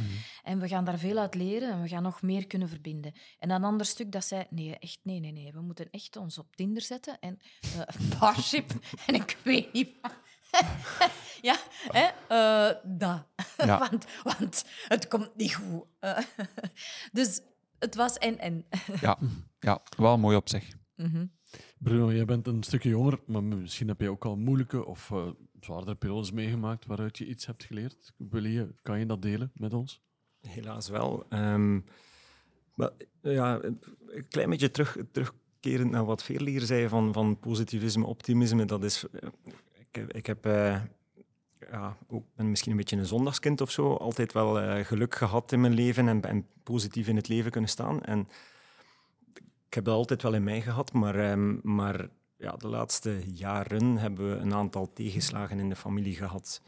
en 0.43 0.59
we 0.59 0.67
gaan 0.67 0.85
daar 0.85 0.97
veel 0.97 1.17
uit 1.17 1.35
leren 1.35 1.71
en 1.71 1.81
we 1.81 1.87
gaan 1.87 2.03
nog 2.03 2.21
meer 2.21 2.47
kunnen 2.47 2.69
verbinden. 2.69 3.13
En 3.39 3.49
een 3.49 3.63
ander 3.63 3.85
stuk 3.85 4.11
dat 4.11 4.25
zei, 4.25 4.45
nee, 4.49 4.77
echt, 4.79 4.99
nee, 5.03 5.19
nee, 5.19 5.31
nee. 5.31 5.51
We 5.51 5.61
moeten 5.61 5.89
echt 5.89 6.15
ons 6.15 6.37
op 6.37 6.55
Tinder 6.55 6.81
zetten 6.81 7.19
en 7.19 7.39
eh 7.77 7.95
Parship 8.19 8.71
en 9.05 9.15
ik 9.15 9.37
weet 9.43 9.73
niet 9.73 9.89
wat. 10.01 10.13
ja, 11.49 11.57
hè, 11.87 12.07
eh, 12.27 12.75
dat. 12.83 13.25
Ja. 13.57 13.77
want, 13.89 14.05
want 14.23 14.65
het 14.87 15.07
komt 15.07 15.35
niet 15.35 15.55
goed. 15.55 15.83
Eh, 15.99 16.17
dus 17.11 17.41
het 17.79 17.95
was 17.95 18.17
en 18.17 18.39
en. 18.39 18.65
Ja, 19.01 19.17
ja, 19.59 19.81
wel 19.97 20.17
mooi 20.17 20.35
op 20.35 20.49
zich. 20.49 20.75
Mhm. 20.95 21.25
Bruno, 21.77 22.13
jij 22.13 22.25
bent 22.25 22.47
een 22.47 22.63
stukje 22.63 22.89
jonger, 22.89 23.19
maar 23.25 23.43
misschien 23.43 23.87
heb 23.87 24.01
je 24.01 24.09
ook 24.09 24.25
al 24.25 24.35
moeilijke 24.35 24.85
of 24.85 25.11
eh, 25.11 25.29
zwaardere 25.63 25.95
periodes 25.95 26.31
meegemaakt 26.31 26.85
waaruit 26.85 27.17
je 27.17 27.25
iets 27.25 27.45
hebt 27.45 27.63
geleerd. 27.63 28.13
Je, 28.31 28.73
kan 28.81 28.99
je 28.99 29.05
dat 29.05 29.21
delen 29.21 29.51
met 29.55 29.73
ons? 29.73 30.01
Helaas 30.47 30.89
wel. 30.89 31.25
Ehm, 31.29 31.79
maar, 32.73 32.91
ja, 33.21 33.63
een 33.63 34.27
klein 34.29 34.49
beetje 34.49 34.71
terug, 34.71 34.97
terugkerend 35.11 35.91
naar 35.91 36.05
wat 36.05 36.23
Veerle 36.23 36.49
hier 36.49 36.61
zei 36.61 36.87
van, 36.87 37.13
van 37.13 37.39
positivisme, 37.39 38.05
optimisme. 38.05 38.65
Dat 38.65 38.83
is, 38.83 39.05
ik, 39.91 39.97
ik 40.13 40.25
heb 40.25 40.45
eh, 40.45 40.81
ja, 41.71 41.97
ook, 42.07 42.25
ben 42.35 42.49
misschien 42.49 42.71
een 42.71 42.77
beetje 42.77 42.97
een 42.97 43.05
zondagskind 43.05 43.61
of 43.61 43.71
zo. 43.71 43.93
Altijd 43.93 44.33
wel 44.33 44.59
eh, 44.59 44.85
geluk 44.85 45.15
gehad 45.15 45.51
in 45.51 45.61
mijn 45.61 45.73
leven 45.73 46.07
en, 46.07 46.21
en 46.21 46.47
positief 46.63 47.07
in 47.07 47.15
het 47.15 47.27
leven 47.27 47.51
kunnen 47.51 47.69
staan. 47.69 48.01
En 48.01 48.27
ik 49.67 49.73
heb 49.73 49.85
dat 49.85 49.95
altijd 49.95 50.21
wel 50.21 50.33
in 50.33 50.43
mij 50.43 50.61
gehad, 50.61 50.93
maar, 50.93 51.15
ehm, 51.15 51.55
maar 51.61 52.09
ja, 52.37 52.51
de 52.51 52.67
laatste 52.67 53.21
jaren 53.33 53.97
hebben 53.97 54.29
we 54.29 54.35
een 54.35 54.53
aantal 54.53 54.93
tegenslagen 54.93 55.59
in 55.59 55.69
de 55.69 55.75
familie 55.75 56.15
gehad. 56.15 56.61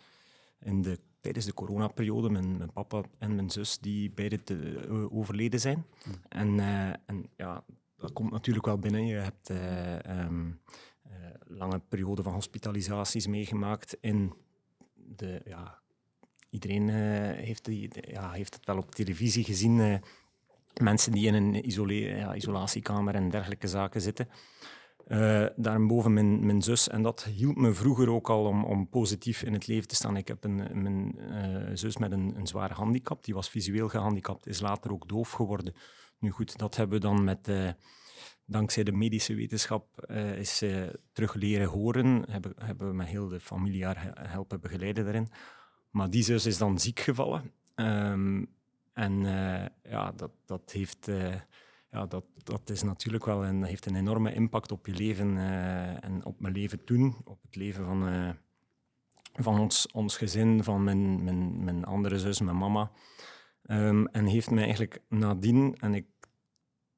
In 0.59 0.81
de, 0.81 0.99
tijdens 1.25 1.45
de 1.45 1.53
coronaperiode, 1.53 2.29
mijn, 2.29 2.57
mijn 2.57 2.73
papa 2.73 3.03
en 3.17 3.35
mijn 3.35 3.49
zus, 3.49 3.77
die 3.77 4.11
beide 4.11 4.43
te, 4.43 4.85
eh, 4.87 5.15
overleden 5.15 5.59
zijn. 5.59 5.85
En, 6.29 6.59
eh, 6.59 6.87
en 6.87 7.29
ja, 7.35 7.63
dat 7.97 8.13
komt 8.13 8.31
natuurlijk 8.31 8.65
wel 8.65 8.79
binnen. 8.79 9.05
Je 9.05 9.15
hebt 9.15 9.49
eh, 9.49 10.27
lange 11.47 11.79
periode 11.79 12.23
van 12.23 12.33
hospitalisaties 12.33 13.27
meegemaakt 13.27 13.97
in 14.01 14.33
de... 14.93 15.41
Ja, 15.45 15.79
iedereen 16.49 16.89
heeft, 16.89 17.65
die, 17.65 17.89
ja, 18.11 18.31
heeft 18.31 18.53
het 18.53 18.65
wel 18.65 18.77
op 18.77 18.95
televisie 18.95 19.43
gezien. 19.43 20.01
mensen 20.81 21.11
die 21.11 21.27
in 21.27 21.33
een 21.33 21.67
isole- 21.67 22.17
ja, 22.17 22.35
isolatiekamer 22.35 23.15
en 23.15 23.29
dergelijke 23.29 23.67
zaken 23.67 24.01
zitten. 24.01 24.27
Eh 25.05 25.45
daarboven 25.55 26.13
mijn, 26.13 26.45
mijn 26.45 26.61
zus. 26.61 26.89
En 26.89 27.01
dat 27.01 27.23
hielp 27.23 27.55
me 27.55 27.73
vroeger 27.73 28.09
ook 28.09 28.29
al 28.29 28.45
om, 28.45 28.63
om 28.63 28.89
positief 28.89 29.43
in 29.43 29.53
het 29.53 29.67
leven 29.67 29.87
te 29.87 29.95
staan. 29.95 30.17
Ik 30.17 30.27
heb 30.27 30.43
een, 30.43 30.81
mijn 30.81 31.19
eh, 31.19 31.71
zus 31.73 31.97
met 31.97 32.11
een, 32.11 32.35
een 32.37 32.47
zware 32.47 32.73
handicap. 32.73 33.23
Die 33.23 33.33
was 33.33 33.49
visueel 33.49 33.89
gehandicapt, 33.89 34.47
is 34.47 34.59
later 34.59 34.91
ook 34.91 35.07
doof 35.07 35.31
geworden. 35.31 35.73
Nu 36.19 36.29
goed, 36.29 36.57
dat 36.57 36.75
hebben 36.75 36.99
we 36.99 37.05
dan 37.05 37.23
met... 37.23 37.47
eh, 37.47 37.69
dankzij 38.45 38.83
de 38.83 38.91
medische 38.91 39.35
wetenschap 39.35 40.05
is 40.37 40.57
ze 40.57 40.99
terug 41.11 41.33
leren 41.33 41.67
horen. 41.67 42.29
Hebben, 42.29 42.53
hebben 42.55 42.87
we 42.87 42.93
met 42.93 43.07
heel 43.07 43.27
de 43.27 43.39
familie 43.39 43.85
haar 43.85 44.01
he- 44.03 44.27
helpen 44.27 44.61
begeleiden 44.61 45.03
daarin. 45.03 45.29
Maar 45.89 46.09
die 46.09 46.23
zus 46.23 46.45
is 46.45 46.57
dan 46.57 46.79
ziek 46.79 46.99
gevallen. 46.99 47.51
Ehm, 47.75 48.45
en 48.93 49.19
ja, 49.83 50.11
dat, 50.11 50.31
dat 50.45 50.71
heeft... 50.71 51.09
ja, 51.95 52.05
dat, 52.05 52.25
dat 52.43 52.69
is 52.69 52.83
natuurlijk 52.83 53.25
wel 53.25 53.45
een, 53.45 53.63
heeft 53.63 53.85
een 53.85 53.95
enorme 53.95 54.33
impact 54.33 54.71
op 54.71 54.87
je 54.87 54.93
leven 54.93 55.37
eh, 55.37 56.03
en 56.03 56.25
op 56.25 56.39
mijn 56.39 56.53
leven 56.53 56.83
toen, 56.83 57.15
op 57.23 57.41
het 57.41 57.55
leven 57.55 57.85
van, 57.85 58.07
eh, 58.07 58.29
van 59.33 59.59
ons, 59.59 59.91
ons 59.91 60.17
gezin, 60.17 60.63
van 60.63 60.83
mijn, 60.83 61.23
mijn, 61.23 61.63
mijn 61.63 61.85
andere 61.85 62.19
zus, 62.19 62.41
mijn 62.41 62.57
mama. 62.57 62.91
Ehm, 63.61 64.05
en 64.05 64.25
heeft 64.25 64.51
mij 64.51 64.63
eigenlijk 64.63 65.01
nadien, 65.09 65.75
en 65.79 65.93
ik 65.93 66.05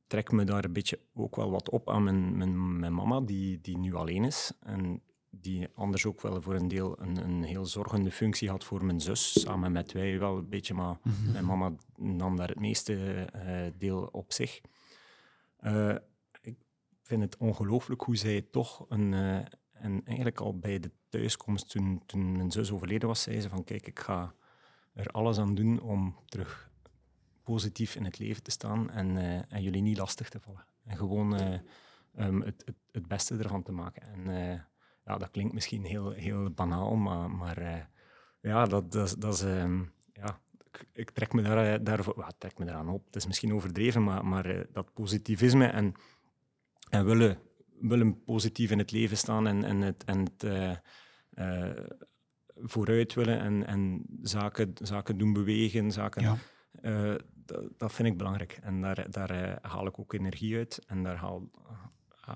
trek 0.07 0.31
me 0.31 0.43
daar 0.43 0.65
een 0.65 0.73
beetje 0.73 0.99
ook 1.13 1.35
wel 1.35 1.51
wat 1.51 1.69
op 1.69 1.89
aan 1.89 2.03
mijn, 2.03 2.37
mijn, 2.37 2.79
mijn 2.79 2.93
mama, 2.93 3.21
die, 3.21 3.61
die 3.61 3.77
nu 3.77 3.93
alleen 3.93 4.23
is. 4.23 4.51
En 4.59 5.01
die 5.29 5.67
anders 5.73 6.05
ook 6.05 6.21
wel 6.21 6.41
voor 6.41 6.55
een 6.55 6.67
deel 6.67 7.01
een, 7.01 7.17
een 7.17 7.43
heel 7.43 7.65
zorgende 7.65 8.11
functie 8.11 8.49
had 8.49 8.63
voor 8.63 8.85
mijn 8.85 8.99
zus. 8.99 9.41
Samen 9.41 9.71
met 9.71 9.91
wij 9.91 10.19
wel 10.19 10.37
een 10.37 10.49
beetje, 10.49 10.73
maar 10.73 10.97
mijn 11.31 11.45
mama 11.45 11.73
nam 11.95 12.35
daar 12.35 12.47
het 12.47 12.59
meeste 12.59 12.95
eh, 13.33 13.71
deel 13.77 14.09
op 14.11 14.33
zich. 14.33 14.61
Eh, 15.57 15.95
ik 16.41 16.57
vind 17.01 17.21
het 17.21 17.37
ongelooflijk 17.37 18.01
hoe 18.01 18.15
zij 18.15 18.41
toch 18.41 18.85
een... 18.89 19.13
eh, 19.13 19.45
en 19.71 20.01
eigenlijk 20.05 20.39
al 20.39 20.59
bij 20.59 20.79
de 20.79 20.91
thuiskomst, 21.09 21.69
toen, 21.69 22.01
toen 22.05 22.37
mijn 22.37 22.51
zus 22.51 22.71
overleden 22.71 23.07
was, 23.07 23.21
zei 23.21 23.41
ze 23.41 23.49
van 23.49 23.63
kijk, 23.63 23.87
ik 23.87 23.99
ga 23.99 24.33
er 24.93 25.07
alles 25.07 25.37
aan 25.37 25.55
doen 25.55 25.81
om 25.81 26.15
terug 26.25 26.71
positief 27.43 27.95
in 27.95 28.05
het 28.05 28.19
leven 28.19 28.43
te 28.43 28.51
staan 28.51 28.89
en, 28.89 29.17
eh, 29.17 29.53
en 29.53 29.61
jullie 29.61 29.81
niet 29.81 29.97
lastig 29.97 30.29
te 30.29 30.39
vallen. 30.39 30.65
En 30.83 30.97
gewoon 30.97 31.35
eh, 31.35 31.59
ehm, 32.15 32.41
het, 32.41 32.63
het, 32.65 32.75
het 32.91 33.07
beste 33.07 33.37
ervan 33.37 33.63
te 33.63 33.71
maken. 33.71 34.01
En 34.01 34.31
ja, 35.05 35.17
dat 35.17 35.31
klinkt 35.31 35.53
misschien 35.53 35.83
heel, 35.85 36.11
heel 36.11 36.49
banaal, 36.51 36.95
maar, 36.95 37.31
maar 37.31 37.89
ja, 38.41 38.65
dat, 38.65 38.91
dat, 38.91 39.15
dat 39.19 39.33
is... 39.33 39.41
ehm, 39.41 39.83
ja, 40.13 40.39
ik, 40.79 40.87
ik 40.93 41.11
trek 41.11 41.33
me 41.33 41.41
daar, 41.41 41.73
eh, 41.73 41.79
daarvoor, 41.83 42.13
ja, 42.17 42.31
trek 42.37 42.57
me 42.57 42.65
daaraan 42.65 42.89
op. 42.89 43.05
Het 43.05 43.15
is 43.15 43.27
misschien 43.27 43.53
overdreven, 43.53 44.03
maar, 44.03 44.25
maar 44.25 44.45
eh, 44.45 44.63
dat 44.71 44.93
positivisme 44.93 45.65
en, 45.65 45.93
en 46.89 47.05
willen, 47.05 47.37
willen 47.79 48.23
positief 48.23 48.71
in 48.71 48.77
het 48.77 48.91
leven 48.91 49.17
staan 49.17 49.47
en, 49.47 49.63
en 49.63 49.81
het, 49.81 50.03
en 50.03 50.19
het 50.19 50.43
eh, 51.29 51.83
vooruit 52.55 53.13
willen 53.13 53.39
en, 53.39 53.65
en 53.67 54.05
zaken, 54.21 54.71
zaken 54.81 55.17
doen 55.17 55.33
bewegen, 55.33 55.91
zaken... 55.91 56.21
Ja. 56.21 56.37
Dat, 57.77 57.93
vind 57.93 58.07
ik 58.07 58.17
belangrijk. 58.17 58.59
En 58.61 58.81
daar, 58.81 59.05
daar 59.11 59.57
haal 59.61 59.85
ik 59.87 59.99
ook 59.99 60.13
energie 60.13 60.55
uit. 60.57 60.79
En 60.87 61.03
daar 61.03 61.15
haal, 61.15 61.49
ah, 62.21 62.35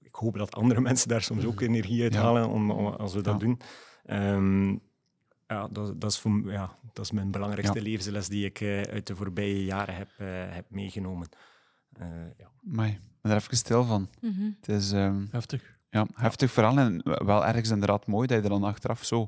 ik 0.00 0.14
hoop 0.14 0.38
dat 0.38 0.54
andere 0.54 0.80
mensen 0.88 1.08
daar 1.08 1.22
soms 1.22 1.44
ook 1.44 1.60
energie 1.60 2.02
uit 2.02 2.14
Ja. 2.14 2.20
halen 2.20 2.48
om, 2.48 2.70
om- 2.70 2.86
als 2.86 3.14
we 3.14 3.20
dat 3.22 3.40
Ja. 3.40 3.46
doen. 3.46 3.60
Ehm, 4.04 4.76
ja, 5.46 5.68
dat, 5.68 6.00
dat, 6.00 6.10
is 6.10 6.18
voor, 6.18 6.52
ja, 6.52 6.76
dat 6.92 7.04
is 7.04 7.10
mijn 7.10 7.30
belangrijkste 7.30 7.78
Ja. 7.78 7.84
levensles 7.84 8.28
die 8.28 8.44
ik 8.44 8.60
eh, 8.60 8.80
uit 8.82 9.06
de 9.06 9.16
voorbije 9.16 9.64
jaren 9.64 9.94
heb, 9.96 10.08
eh, 10.18 10.26
heb 10.54 10.70
meegenomen. 10.70 11.28
Eh, 11.92 12.06
ja. 12.38 12.50
Maar 12.60 12.98
er 13.22 13.34
even 13.36 13.56
stil 13.56 13.84
van. 13.84 14.08
Mhm. 14.20 14.50
Het 14.60 14.68
is, 14.68 14.92
ehm, 14.92 15.24
Heftig. 15.30 15.72
Ja, 15.90 16.06
heftig 16.14 16.50
verhaal 16.50 16.78
en 16.78 17.02
wel 17.26 17.46
ergens 17.46 17.70
inderdaad 17.70 18.06
mooi 18.06 18.26
dat 18.26 18.36
je 18.36 18.42
er 18.42 18.48
dan 18.48 18.64
achteraf 18.64 19.04
zo 19.04 19.26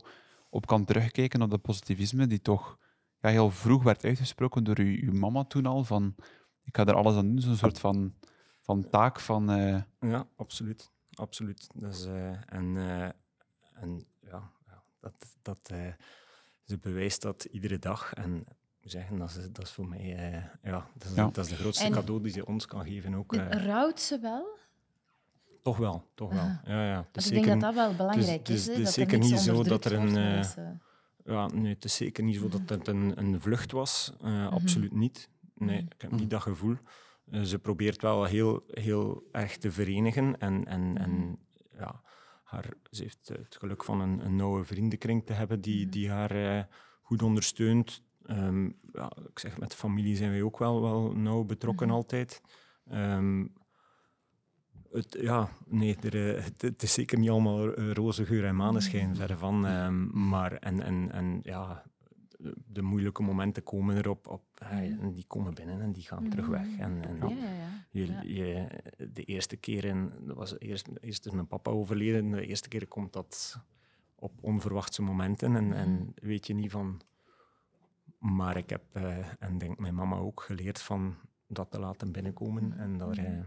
op 0.51 0.67
kan 0.67 0.85
terugkijken 0.85 1.43
op 1.43 1.51
dat 1.51 1.63
positivisme 1.63 2.27
die 2.27 2.41
toch 2.41 2.79
ja, 3.21 3.29
heel 3.29 3.51
vroeg 3.51 3.83
werd 3.83 4.05
uitgesproken 4.05 4.65
door 4.65 4.79
uw, 4.79 4.97
uw 5.03 5.13
mama 5.13 5.45
toen 5.45 5.67
al, 5.67 5.85
van 5.85 6.15
ik 6.65 6.77
ga 6.77 6.87
er 6.87 6.95
alles 6.95 7.17
aan 7.17 7.27
doen, 7.29 7.41
zo'n 7.41 7.57
soort 7.57 7.79
van, 7.79 8.15
van 8.61 8.91
taak 8.91 9.21
van... 9.21 9.51
eh, 9.51 9.83
Ja, 10.01 10.27
absoluut. 10.37 10.91
absoluut. 11.15 11.67
Dus, 11.75 12.05
eh, 12.07 12.31
en 12.53 12.77
eh, 12.77 13.09
en 13.83 14.07
dat, 15.13 15.37
dat, 15.43 15.59
eh, 15.79 15.93
ze 16.65 16.79
bewijst 16.79 17.23
dat 17.23 17.45
iedere 17.45 17.79
dag. 17.79 18.13
En 18.15 18.37
ik 18.37 18.47
moet 18.83 18.91
zeggen, 18.91 19.19
dat 19.19 19.29
is, 19.29 19.35
dat 19.53 19.65
is 19.65 19.71
voor 19.71 19.89
mij 19.89 20.17
eh, 20.17 20.45
ja, 20.63 20.89
dat 20.95 21.09
is, 21.11 21.15
Ja. 21.17 21.25
dat 21.33 21.45
is 21.45 21.51
de 21.51 21.57
grootste 21.57 21.85
En- 21.85 21.93
cadeau 21.93 22.23
die 22.23 22.33
ze 22.33 22.47
ons 22.47 22.67
kan 22.67 22.85
geven. 22.85 23.15
Ook, 23.15 23.35
eh, 23.35 23.65
Rouwt 23.65 24.01
ze 24.01 24.19
wel? 24.19 24.59
toch 25.63 25.77
wel, 25.77 26.05
toch 26.15 26.33
wel. 26.33 26.43
Ah. 26.43 26.55
Ja, 26.65 26.87
ja. 26.87 27.07
Dus 27.13 27.27
ik 27.31 27.33
denk 27.33 27.47
dat 27.47 27.61
dat 27.61 27.75
wel 27.75 27.95
belangrijk 27.95 28.49
is- 28.49 28.67
het 28.67 28.77
is 28.77 28.85
dat 28.85 28.93
zeker 28.93 29.13
er 29.13 29.19
niet 29.19 29.39
zo 29.39 29.63
dat 29.63 29.85
er 29.85 29.93
een, 29.93 30.17
eh, 30.17 30.45
ja, 31.25 31.47
nee, 31.47 31.75
het 31.75 31.85
is 31.85 31.97
zeker 31.97 32.25
niet 32.25 32.37
zo 32.37 32.49
dat 32.49 32.69
het 32.69 32.89
een, 32.89 33.13
een 33.19 33.41
vlucht 33.41 33.73
was. 33.73 34.13
Eh, 34.23 34.49
Absoluut 34.49 34.93
niet. 34.93 35.29
Nee, 35.55 35.83
Mhm. 35.83 35.93
ik 35.93 36.01
heb 36.03 36.11
niet 36.11 36.31
dat 36.31 36.43
gevoel. 36.43 36.77
Ze 37.43 37.59
probeert 37.59 38.03
wel 38.03 38.25
heel, 38.25 38.63
heel 38.67 39.23
erg 39.33 39.57
te 39.57 39.71
verenigen. 39.73 40.39
En, 40.39 40.65
en, 40.67 40.99
en 40.99 41.11
Mhm. 41.19 41.35
ja, 41.79 42.01
haar, 42.47 42.73
ze 42.91 43.03
heeft 43.03 43.29
het 43.29 43.57
geluk 43.59 43.85
van 43.85 44.01
een, 44.01 44.25
een 44.25 44.37
nauwe 44.37 44.65
vriendenkring 44.65 45.27
te 45.27 45.33
hebben 45.33 45.61
die, 45.61 45.81
Mhm. 45.83 45.91
die 45.91 46.11
haar 46.11 46.31
eh, 46.31 46.65
goed 47.03 47.23
ondersteunt. 47.23 48.05
Ehm, 48.25 48.65
ja, 48.93 49.13
ik 49.29 49.39
zeg, 49.39 49.59
met 49.59 49.71
de 49.71 49.77
familie 49.77 50.17
zijn 50.17 50.31
wij 50.31 50.43
ook 50.43 50.59
wel, 50.59 50.81
wel 50.83 51.13
nauw 51.13 51.45
betrokken 51.45 51.87
Mhm. 51.87 51.97
altijd. 51.97 52.41
Ehm, 52.89 53.47
het, 54.91 55.17
ja, 55.21 55.49
nee, 55.67 55.97
er, 56.01 56.37
eh, 56.37 56.45
het, 56.45 56.63
het 56.63 56.83
is 56.83 56.93
zeker 56.93 57.19
niet 57.19 57.31
allemaal 57.31 57.75
eh, 57.75 57.91
roze 57.93 58.25
geur 58.27 58.45
en 58.45 58.57
maneschijn, 58.57 59.17
verre 59.17 59.37
van. 59.39 59.67
ehm, 59.67 60.29
maar 60.29 60.53
en, 60.53 60.81
en, 60.83 61.13
en 61.13 61.41
ja, 61.43 61.85
de, 62.67 62.83
moeilijke 62.83 63.23
momenten 63.23 63.63
komen 63.63 63.97
erop, 63.97 64.27
op, 64.27 64.43
eh, 64.55 64.71
Mhm. 64.71 65.01
en 65.01 65.13
die 65.13 65.25
komen 65.27 65.55
binnen 65.55 65.81
en 65.81 65.93
die 65.93 66.03
gaan 66.03 66.29
terug 66.29 66.47
weg. 66.47 66.79
En, 66.79 67.05
en 67.05 67.17
Ja, 67.17 67.29
ja, 67.29 67.51
ja. 68.05 68.21
je, 68.23 68.67
de 69.13 69.23
eerste 69.25 69.57
keer, 69.57 69.85
in, 69.85 70.13
dat 70.21 70.37
was 70.37 70.59
eerst, 70.59 70.89
eerst 71.01 71.27
is 71.27 71.33
mijn 71.33 71.47
papa 71.47 71.71
overleden, 71.71 72.31
de 72.31 72.47
eerste 72.47 72.69
keer 72.69 72.87
komt 72.87 73.13
dat 73.13 73.61
op 74.15 74.33
onverwachte 74.41 75.03
momenten 75.03 75.57
en, 75.57 75.73
en 75.73 75.91
Mhm. 75.91 76.11
weet 76.27 76.47
je 76.47 76.55
niet 76.55 76.71
van... 76.71 77.01
Maar 78.19 78.57
ik 78.57 78.71
heb, 78.71 78.83
eh, 78.93 79.27
en 79.39 79.59
denk 79.59 79.79
mijn 79.79 79.95
mama 79.95 80.17
ook, 80.17 80.41
geleerd 80.43 80.81
van 80.83 81.15
dat 81.49 81.71
te 81.71 81.79
laten 81.81 82.13
binnenkomen 82.13 82.79
en, 82.79 82.99
daar, 82.99 83.17
eh, 83.19 83.39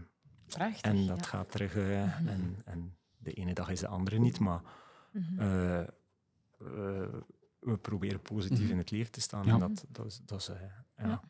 Prachtig. 0.46 0.80
en 0.80 1.06
dat 1.06 1.26
gaat 1.26 1.50
terug. 1.50 1.76
eh, 1.76 2.18
Mhm. 2.20 2.28
en, 2.28 2.56
en 2.64 2.96
de 3.18 3.32
ene 3.32 3.52
dag 3.54 3.70
is 3.70 3.80
de 3.80 3.86
andere 3.88 4.18
niet, 4.18 4.38
maar 4.38 4.60
eh, 5.38 5.82
we 7.60 7.76
proberen 7.76 8.20
positief 8.20 8.60
Mhm. 8.62 8.70
in 8.70 8.78
het 8.78 8.90
leven 8.90 9.12
te 9.12 9.20
staan. 9.20 9.46
Ja. 9.46 9.52
En 9.52 9.58
dat, 9.58 9.84
dat 9.88 10.06
is, 10.06 10.20
dat 10.24 10.40
is, 10.40 10.48
eh, 10.48 10.56
ja. 10.96 11.06
Ja. 11.06 11.20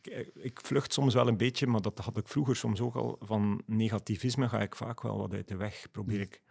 Ik, 0.00 0.06
eh, 0.06 0.44
ik 0.44 0.60
vlucht 0.60 0.92
soms 0.92 1.14
wel 1.14 1.28
een 1.28 1.36
beetje, 1.36 1.66
maar 1.66 1.82
dat 1.82 1.98
had 1.98 2.16
ik 2.16 2.28
vroeger 2.28 2.56
soms 2.56 2.80
ook 2.80 2.94
al. 2.94 3.16
Van 3.20 3.62
negativisme 3.66 4.48
ga 4.48 4.60
ik 4.60 4.74
vaak 4.76 5.02
wel 5.02 5.18
wat 5.18 5.32
uit 5.34 5.48
de 5.48 5.56
weg. 5.56 5.86
Probeer 5.92 6.20
ik 6.20 6.42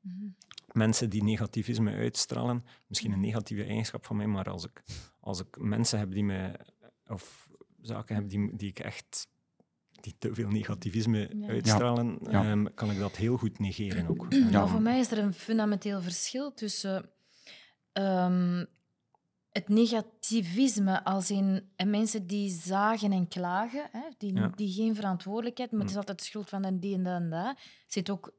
Mhm. 0.00 0.24
mensen 0.72 1.10
die 1.10 1.22
negativisme 1.22 1.92
uitstralen, 1.92 2.64
misschien 2.86 3.12
een 3.12 3.20
negatieve 3.20 3.64
eigenschap 3.64 4.06
van 4.06 4.16
mij, 4.16 4.26
maar 4.26 4.50
als 4.50 4.64
ik, 4.64 4.82
als 5.20 5.40
ik 5.40 5.56
mensen 5.60 5.98
heb 5.98 6.10
die 6.12 6.24
me, 6.24 6.58
of 7.06 7.48
zaken 7.80 8.14
heb 8.14 8.28
die, 8.28 8.56
die 8.56 8.68
ik 8.68 8.78
echt 8.78 9.28
die 10.00 10.14
te 10.18 10.34
veel 10.34 10.48
negativisme 10.48 11.30
Ja. 11.36 11.48
uitstralen, 11.48 12.18
Ja. 12.30 12.44
ehm, 12.50 12.66
kan 12.74 12.90
ik 12.90 12.98
dat 12.98 13.16
heel 13.16 13.36
goed 13.36 13.58
negeren 13.58 14.08
ook. 14.08 14.26
Ja. 14.32 14.66
Voor 14.66 14.82
mij 14.82 14.98
is 14.98 15.10
er 15.10 15.18
een 15.18 15.32
fundamenteel 15.34 16.02
verschil 16.02 16.54
tussen 16.54 17.10
ehm, 17.92 18.64
het 19.50 19.68
negativisme 19.68 21.04
als 21.04 21.30
in 21.30 21.70
en 21.76 21.90
mensen 21.90 22.26
die 22.26 22.50
zagen 22.50 23.12
en 23.12 23.28
klagen, 23.28 23.88
hè, 23.92 24.02
die, 24.18 24.34
Ja. 24.34 24.52
die 24.54 24.72
geen 24.72 24.94
verantwoordelijkheid, 24.94 25.70
maar 25.70 25.80
het 25.80 25.88
is 25.88 25.94
Hm. 25.94 26.00
altijd 26.00 26.18
de 26.18 26.24
schuld 26.24 26.48
van 26.48 26.64
en 26.64 26.80
die 26.80 26.94
en 26.94 27.02
dat 27.02 27.14
en 27.20 27.30
dat. 27.30 27.56
Zit 27.86 28.10
ook 28.10 28.32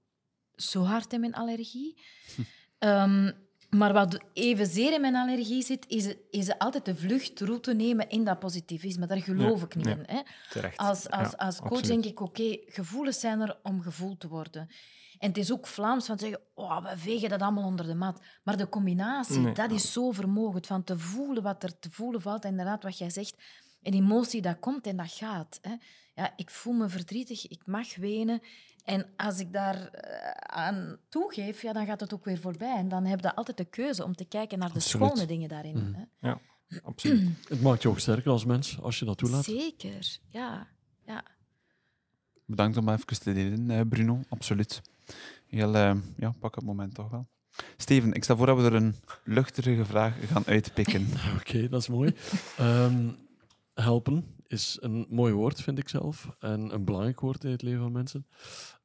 zo 0.56 0.84
hard 0.84 1.14
in 1.14 1.20
mijn 1.20 1.34
allergie. 1.36 1.98
Ehm, 2.78 3.32
maar 3.70 3.94
wat 3.94 4.20
evenzeer 4.34 4.94
in 4.94 5.02
mijn 5.02 5.16
allergie 5.16 5.64
zit, 5.64 5.86
is, 5.88 6.14
is 6.30 6.58
altijd 6.58 6.86
de 6.86 6.96
vluchtroute 6.96 7.74
nemen 7.74 8.10
in 8.10 8.24
dat 8.24 8.40
positivisme. 8.40 9.06
Daar 9.08 9.22
geloof 9.22 9.60
Ja, 9.60 9.66
ik 9.66 9.76
niet 9.76 9.86
ja. 9.86 9.92
in. 9.92 10.04
Hè. 10.06 10.22
Als, 10.76 11.10
als, 11.10 11.38
als 11.38 11.60
coach 11.60 11.70
absoluut. 11.72 11.88
denk 11.88 12.06
ik, 12.06 12.20
oké, 12.20 12.58
gevoelens 12.66 13.20
zijn 13.20 13.42
er 13.42 13.60
om 13.64 13.82
gevoeld 13.82 14.20
te 14.20 14.28
worden. 14.28 14.70
En 15.22 15.28
het 15.28 15.38
is 15.38 15.52
ook 15.52 15.68
Vlaams 15.68 16.06
van 16.06 16.16
te 16.18 16.26
zeggen, 16.26 16.42
oh, 16.54 16.84
we 16.84 16.98
vegen 16.98 17.30
dat 17.30 17.42
allemaal 17.42 17.64
onder 17.64 17.86
de 17.86 17.96
mat. 17.96 18.22
Maar 18.44 18.58
de 18.58 18.70
combinatie, 18.70 19.40
Nee. 19.40 19.54
dat 19.54 19.72
is 19.72 19.92
zo 19.92 20.12
vermogend. 20.12 20.68
Van 20.68 20.84
te 20.84 20.98
voelen 21.00 21.44
wat 21.44 21.64
er 21.64 21.80
te 21.80 21.92
voelen 21.92 22.22
valt. 22.22 22.44
En 22.44 22.50
inderdaad, 22.50 22.84
wat 22.84 22.98
jij 22.98 23.10
zegt, 23.10 23.36
een 23.82 23.94
emotie 23.94 24.42
dat 24.42 24.60
komt 24.60 24.88
en 24.88 24.98
dat 24.98 25.12
gaat. 25.12 25.60
Hè. 25.62 25.76
Ja, 26.16 26.34
ik 26.36 26.50
voel 26.50 26.74
me 26.74 26.90
verdrietig, 26.90 27.48
ik 27.48 27.62
mag 27.66 27.96
wenen. 27.96 28.42
En 28.84 29.06
als 29.18 29.40
ik 29.40 29.54
daar 29.54 29.88
eh, 29.88 30.32
aan 30.58 30.98
toegeef, 31.10 31.62
ja, 31.62 31.74
dan 31.74 31.86
gaat 31.86 32.00
het 32.00 32.14
ook 32.14 32.26
weer 32.26 32.40
voorbij. 32.40 32.76
En 32.78 32.88
dan 32.90 33.06
heb 33.06 33.20
je 33.20 33.36
altijd 33.36 33.58
de 33.58 33.66
keuze 33.66 34.04
om 34.04 34.16
te 34.16 34.26
kijken 34.26 34.60
naar 34.60 34.70
de 34.70 34.76
Absoluut. 34.76 35.08
schone 35.08 35.26
dingen 35.26 35.50
daarin. 35.50 35.90
Mhm. 35.90 36.04
Hè. 36.20 36.34
Absoluut. 36.84 37.30
Het 37.50 37.62
maakt 37.62 37.82
je 37.82 37.90
ook 37.90 38.00
sterker 38.00 38.32
als 38.32 38.46
mens, 38.46 38.82
als 38.82 39.00
je 39.00 39.06
dat 39.06 39.18
toelaat. 39.18 39.44
Zeker, 39.44 40.18
ja. 40.30 40.68
ja. 41.06 41.24
Bedankt 42.46 42.78
om 42.78 42.90
even 42.90 43.06
te 43.20 43.34
delen, 43.34 43.90
Bruno. 43.90 44.20
Absoluut. 44.30 44.82
Heel 45.52 45.76
eh, 45.76 45.96
ja, 46.18 46.34
pak 46.40 46.56
het 46.56 46.64
moment 46.64 46.94
toch 46.94 47.10
wel. 47.10 47.28
Steven, 47.78 48.14
ik 48.14 48.24
stel 48.24 48.38
voor 48.38 48.46
dat 48.46 48.58
we 48.58 48.64
er 48.64 48.74
een 48.74 48.96
luchtige 49.24 49.86
vraag 49.86 50.32
gaan 50.32 50.46
uitpikken. 50.46 51.08
Oké, 51.40 51.70
dat 51.70 51.82
is 51.82 51.88
mooi. 51.88 52.16
Ehm, 52.58 53.10
helpen 53.74 54.26
is 54.48 54.78
een 54.82 55.06
mooi 55.10 55.34
woord, 55.34 55.62
vind 55.62 55.78
ik 55.78 55.90
zelf. 55.90 56.36
En 56.40 56.74
een 56.74 56.86
belangrijk 56.86 57.20
woord 57.20 57.44
in 57.44 57.52
het 57.52 57.62
leven 57.62 57.82
van 57.82 57.92
mensen. 57.92 58.28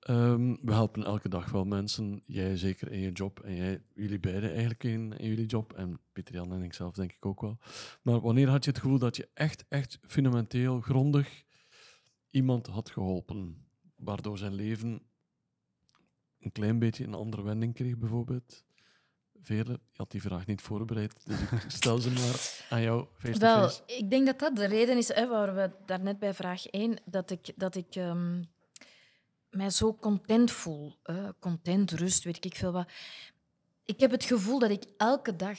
Ehm, 0.01 0.57
we 0.63 0.73
helpen 0.73 1.05
elke 1.05 1.29
dag 1.29 1.51
wel 1.51 1.65
mensen. 1.65 2.23
Jij 2.25 2.57
zeker 2.57 2.93
in 2.93 3.01
je 3.01 3.13
job. 3.13 3.41
En 3.41 3.57
jij, 3.57 3.83
jullie 3.95 4.21
beiden 4.21 4.51
eigenlijk 4.51 4.85
in, 4.85 5.15
jullie 5.19 5.47
job. 5.47 5.73
En 5.73 6.01
Pieter-Jan 6.13 6.53
en 6.53 6.63
ik 6.63 6.73
zelf 6.73 6.95
denk 6.95 7.13
ik 7.13 7.27
ook 7.27 7.41
wel. 7.41 7.59
Maar 8.03 8.21
wanneer 8.21 8.49
had 8.49 8.65
je 8.65 8.71
het 8.71 8.81
gevoel 8.81 8.99
dat 8.99 9.17
je 9.17 9.29
echt, 9.35 9.65
echt 9.69 9.99
fundamenteel, 10.07 10.81
grondig 10.81 11.45
iemand 12.31 12.67
had 12.67 12.91
geholpen? 12.91 13.65
Waardoor 13.97 14.39
zijn 14.39 14.55
leven 14.55 15.03
een 16.47 16.53
klein 16.53 16.79
beetje 16.79 17.05
een 17.05 17.15
andere 17.15 17.43
wending 17.43 17.75
kreeg, 17.75 17.97
bijvoorbeeld? 17.99 18.65
Veerle, 19.43 19.73
je 19.73 19.97
had 19.97 20.11
die 20.11 20.21
vraag 20.21 20.47
niet 20.47 20.61
voorbereid, 20.61 21.15
dus 21.25 21.41
ik 21.41 21.71
stel 21.81 21.99
ze 21.99 22.11
maar 22.11 22.67
aan 22.71 22.83
jou 22.83 23.07
face 23.19 23.39
Wel, 23.39 23.69
face. 23.69 23.83
ik 23.87 24.11
denk 24.11 24.27
dat 24.27 24.39
dat 24.39 24.57
de 24.57 24.65
reden 24.65 24.97
is, 24.97 25.09
hè, 25.15 25.29
waar 25.29 25.55
we 25.55 25.71
daarnet 25.87 26.19
bij 26.19 26.35
vraag 26.35 26.67
1, 26.67 26.97
dat 27.05 27.31
ik, 27.31 27.53
dat 27.57 27.75
ik 27.75 27.95
ehm, 27.95 28.43
mij 29.51 29.71
zo 29.71 29.95
content 29.95 30.51
voel. 30.51 30.97
hè. 31.03 31.39
content, 31.39 31.91
rust, 31.91 32.25
weet 32.25 32.45
ik 32.45 32.55
veel 32.55 32.73
wat. 32.73 32.89
Ik 33.85 34.01
heb 34.01 34.11
het 34.11 34.25
gevoel 34.25 34.59
dat 34.59 34.71
ik 34.71 34.85
elke 34.97 35.37
dag 35.37 35.59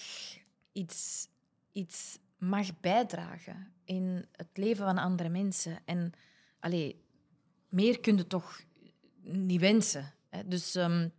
iets, 0.71 1.28
iets 1.71 2.19
mag 2.38 2.80
bijdragen 2.80 3.73
in 3.84 4.26
het 4.32 4.50
leven 4.54 4.86
van 4.86 4.97
andere 4.97 5.30
mensen. 5.30 5.80
En 5.86 6.12
allee, 6.60 7.04
meer 7.69 8.00
kun 8.00 8.17
je 8.17 8.28
toch 8.28 8.62
niet 9.21 9.62
wensen. 9.62 10.13
Dus, 10.45 10.76
ehm, 10.76 11.10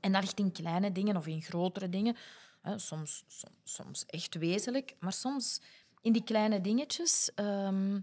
en 0.00 0.12
dat 0.12 0.22
ligt 0.22 0.38
in 0.38 0.52
kleine 0.52 0.92
dingen 0.92 1.16
of 1.16 1.26
in 1.26 1.42
grotere 1.42 1.88
dingen. 1.88 2.16
Hè, 2.62 2.78
soms, 2.78 3.24
soms, 3.26 3.56
soms 3.64 4.06
echt 4.06 4.34
wezenlijk, 4.34 4.94
maar 5.00 5.12
soms 5.12 5.60
in 6.00 6.12
die 6.12 6.24
kleine 6.24 6.60
dingetjes. 6.60 7.30
Ehm, 7.34 8.00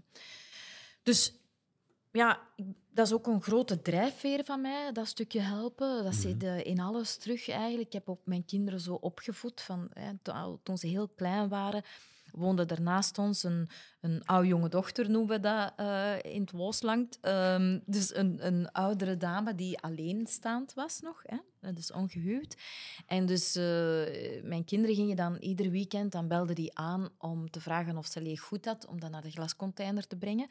dus 1.02 1.32
ja, 2.12 2.40
dat 2.90 3.06
is 3.06 3.12
ook 3.12 3.26
een 3.26 3.42
grote 3.42 3.82
drijfveer 3.82 4.44
van 4.44 4.60
mij, 4.60 4.92
dat 4.92 5.06
stukje 5.06 5.40
helpen. 5.40 6.04
Dat 6.04 6.14
zit 6.14 6.42
eh, 6.42 6.64
in 6.64 6.80
alles 6.80 7.16
terug 7.16 7.48
eigenlijk. 7.48 7.86
Ik 7.86 7.92
heb 7.92 8.08
ook 8.08 8.20
mijn 8.24 8.44
kinderen 8.44 8.80
zo 8.80 8.94
opgevoed. 8.94 9.60
Van, 9.60 9.90
hè, 9.92 10.12
toen 10.62 10.78
ze 10.78 10.86
heel 10.86 11.08
klein 11.08 11.48
waren, 11.48 11.82
woonde 12.32 12.64
er 12.64 12.80
naast 12.80 13.18
ons 13.18 13.42
een, 13.42 13.68
een 14.00 14.24
oude 14.24 14.48
jonge 14.48 14.68
dochter, 14.68 15.10
noemen 15.10 15.36
we 15.36 15.40
dat 15.40 15.72
eh, 15.76 16.34
in 16.34 16.40
het 16.40 16.50
Wooslangt. 16.50 17.18
Ehm, 17.20 17.78
dus 17.86 18.14
een, 18.14 18.46
een 18.46 18.72
oudere 18.72 19.16
dame 19.16 19.54
die 19.54 19.78
alleenstaand 19.78 20.74
was 20.74 21.00
nog, 21.00 21.22
hè? 21.22 21.72
dus 21.72 21.92
ongehuwd. 21.92 22.56
En 23.06 23.26
dus 23.26 23.56
eh, 23.56 23.62
mijn 24.42 24.64
kinderen 24.64 24.96
gingen 24.96 25.16
dan 25.16 25.36
ieder 25.36 25.70
weekend, 25.70 26.12
dan 26.12 26.28
belden 26.28 26.54
die 26.54 26.78
aan 26.78 27.08
om 27.18 27.50
te 27.50 27.60
vragen 27.60 27.96
of 27.96 28.06
ze 28.06 28.22
leeg 28.22 28.40
goed 28.40 28.64
had, 28.64 28.86
om 28.86 29.00
dat 29.00 29.10
naar 29.10 29.22
de 29.22 29.30
glascontainer 29.30 30.06
te 30.06 30.16
brengen. 30.16 30.48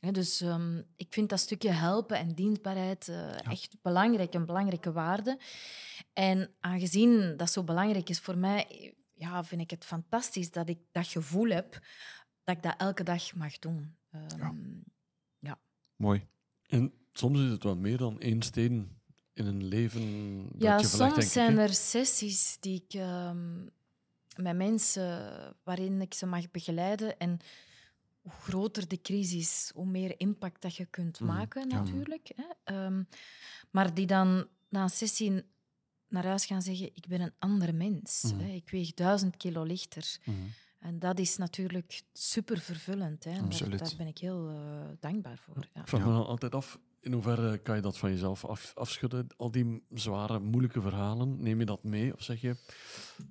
Dus 0.00 0.40
ehm, 0.40 0.82
ik 0.96 1.06
vind 1.10 1.28
dat 1.28 1.40
stukje 1.40 1.70
helpen 1.70 2.16
en 2.16 2.34
dienstbaarheid 2.34 3.08
eh, 3.08 3.50
echt 3.50 3.76
belangrijk, 3.82 4.34
een 4.34 4.46
belangrijke 4.46 4.92
waarde. 4.92 5.38
En 6.12 6.50
aangezien 6.60 7.36
dat 7.36 7.50
zo 7.50 7.64
belangrijk 7.64 8.08
is 8.08 8.20
voor 8.20 8.38
mij, 8.38 8.94
ja, 9.20 9.44
vind 9.44 9.60
ik 9.60 9.70
het 9.70 9.84
fantastisch 9.84 10.50
dat 10.50 10.68
ik 10.68 10.78
dat 10.92 11.06
gevoel 11.06 11.48
heb 11.48 11.78
dat 12.44 12.56
ik 12.56 12.62
dat 12.62 12.74
elke 12.78 13.02
dag 13.02 13.34
mag 13.34 13.58
doen. 13.58 13.96
Ehm, 14.10 14.56
Mooi. 15.96 16.26
En 16.66 16.92
soms 17.12 17.40
is 17.40 17.50
het 17.50 17.62
wel 17.62 17.76
meer 17.76 17.96
dan 17.96 18.20
één 18.20 18.42
steen 18.42 19.00
in 19.32 19.46
een 19.46 19.64
leven 19.64 20.42
dat 20.42 20.62
Ja, 20.62 20.78
je 20.78 20.84
verlegt, 20.86 20.98
denk 20.98 21.12
soms 21.12 21.24
ik, 21.24 21.30
zijn 21.32 21.58
er 21.58 21.74
sessies 21.74 22.56
die 22.60 22.82
ik 22.86 22.94
ehm, 22.94 23.62
met 24.36 24.56
mensen 24.56 25.30
waarin 25.62 26.00
ik 26.00 26.14
ze 26.14 26.26
mag 26.26 26.50
begeleiden. 26.50 27.18
En 27.18 27.38
hoe 28.20 28.32
groter 28.32 28.88
de 28.88 29.00
crisis, 29.00 29.70
hoe 29.74 29.86
meer 29.86 30.20
impact 30.20 30.62
dat 30.62 30.76
je 30.76 30.86
kunt 30.86 31.20
Mhm, 31.20 31.32
maken, 31.32 31.68
ja. 31.68 31.78
natuurlijk. 31.78 32.32
Hè. 32.36 32.44
Ehm, 32.64 33.02
maar 33.70 33.94
die 33.94 34.06
dan 34.06 34.48
na 34.68 34.82
een 34.82 34.90
sessie 34.90 35.44
naar 36.10 36.26
huis 36.26 36.46
gaan 36.46 36.62
zeggen: 36.62 36.90
Ik 36.94 37.06
ben 37.08 37.20
een 37.20 37.34
ander 37.38 37.74
mens. 37.74 38.22
Mhm. 38.22 38.44
Hè. 38.44 38.52
Ik 38.52 38.70
weeg 38.70 38.94
duizend 38.94 39.36
kilo 39.36 39.62
lichter. 39.62 40.18
Mhm. 40.24 40.36
En 40.78 40.98
dat 40.98 41.18
is 41.18 41.36
natuurlijk 41.36 42.02
super 42.12 42.58
vervullend. 42.58 43.24
Hè. 43.24 43.32
Daar, 43.68 43.94
ben 43.96 44.06
ik 44.06 44.18
heel 44.18 44.48
eh, 44.48 44.56
dankbaar 45.00 45.38
voor. 45.38 45.68
Ja. 45.74 45.80
Ik 45.80 45.88
vraag 45.88 46.04
me 46.04 46.12
dan 46.12 46.26
altijd 46.26 46.54
af, 46.54 46.78
in 47.00 47.12
hoeverre 47.12 47.58
kan 47.58 47.76
je 47.76 47.82
dat 47.82 47.98
van 47.98 48.10
jezelf 48.10 48.44
af, 48.44 48.72
afschudden? 48.74 49.26
Al 49.36 49.50
die 49.50 49.82
zware, 49.94 50.38
moeilijke 50.38 50.80
verhalen, 50.80 51.42
neem 51.42 51.58
je 51.58 51.66
dat 51.66 51.82
mee? 51.82 52.14
Of 52.14 52.22
zeg 52.22 52.40
je, 52.40 52.56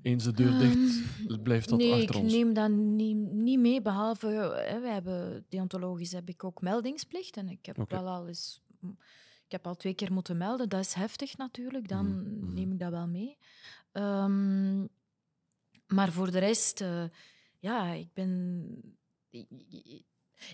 eens 0.01 0.23
de 0.23 0.31
deur 0.31 0.59
dicht, 0.59 1.43
blijft 1.43 1.69
dat 1.69 1.79
Ehm, 1.79 1.89
nee, 1.89 1.99
achter 1.99 2.15
ik 2.15 2.21
ons? 2.21 2.33
neem 2.33 2.53
dat 2.53 2.71
niet, 2.71 3.17
niet 3.31 3.59
mee, 3.59 3.81
behalve, 3.81 4.27
hè, 4.67 4.79
wij 4.79 4.93
hebben, 4.93 5.45
deontologisch 5.49 6.11
heb 6.11 6.29
ik 6.29 6.43
ook 6.43 6.61
meldingsplicht. 6.61 7.37
En 7.37 7.49
ik 7.49 7.65
heb 7.65 7.89
wel 7.89 8.07
al 8.07 8.27
eens, 8.27 8.61
ik 9.49 9.55
heb 9.55 9.67
al 9.67 9.75
twee 9.75 9.93
keer 9.93 10.13
moeten 10.13 10.37
melden. 10.37 10.69
Dat 10.69 10.79
is 10.79 10.93
heftig 10.93 11.37
natuurlijk, 11.37 11.87
dan 11.87 12.05
Mhm. 12.21 12.53
neem 12.53 12.71
ik 12.71 12.79
dat 12.79 12.91
wel 12.91 13.07
mee. 13.07 13.37
Ehm, 13.91 14.79
maar 15.87 16.11
voor 16.11 16.31
de 16.31 16.39
rest, 16.39 16.81
eh, 16.81 17.03
ja, 17.59 17.91
ik 17.91 18.13
ben... 18.13 18.65
Ik, 19.29 19.45
ik- 19.69 20.05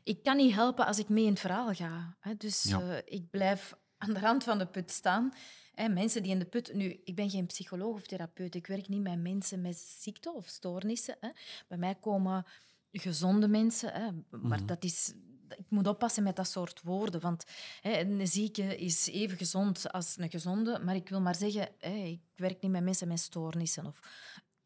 ik 0.04 0.24
kan 0.24 0.38
niet 0.38 0.54
helpen 0.54 0.86
als 0.86 1.00
ik 1.00 1.10
mee 1.10 1.24
in 1.24 1.30
het 1.30 1.40
verhaal 1.40 1.74
ga. 1.74 2.16
Hè. 2.20 2.36
Dus 2.36 2.64
Ja. 2.64 2.82
eh, 2.82 3.02
ik 3.06 3.30
blijf 3.30 3.76
aan 3.98 4.14
de 4.14 4.20
rand 4.20 4.44
van 4.44 4.58
de 4.58 4.66
put 4.68 4.92
staan. 4.92 5.34
Hè, 5.74 5.88
mensen 5.90 6.24
die 6.24 6.32
in 6.32 6.40
de 6.40 6.46
put... 6.46 6.74
Nu, 6.74 7.00
ik 7.04 7.16
ben 7.16 7.30
geen 7.30 7.46
psycholoog 7.46 7.94
of 7.96 8.08
therapeut. 8.08 8.56
Ik 8.56 8.68
werk 8.68 8.88
niet 8.88 9.02
met 9.02 9.20
mensen 9.22 9.62
met 9.62 9.78
ziekte 9.78 10.34
of 10.34 10.48
stoornissen. 10.48 11.16
Hè. 11.20 11.30
Bij 11.68 11.78
mij 11.78 11.96
komen 11.96 12.46
gezonde 12.92 13.48
mensen. 13.48 13.94
Hè. 13.94 14.12
Maar 14.30 14.58
Mhm. 14.60 14.66
dat 14.66 14.84
is... 14.84 15.14
Ik 15.50 15.70
moet 15.70 15.88
oppassen 15.88 16.24
met 16.24 16.36
dat 16.36 16.48
soort 16.48 16.82
woorden. 16.82 17.22
Want 17.22 17.44
hè, 17.82 18.00
een 18.00 18.28
zieke 18.28 18.78
is 18.78 19.08
even 19.08 19.38
gezond 19.38 19.92
als 19.92 20.18
een 20.18 20.30
gezonde. 20.30 20.80
Maar 20.80 20.96
ik 20.96 21.10
wil 21.10 21.22
maar 21.22 21.36
zeggen, 21.36 21.70
hè, 21.80 21.94
ik 21.94 22.22
werk 22.36 22.62
niet 22.62 22.72
met 22.72 22.84
mensen 22.84 23.08
met 23.08 23.20
stoornissen 23.20 23.86
of 23.86 24.00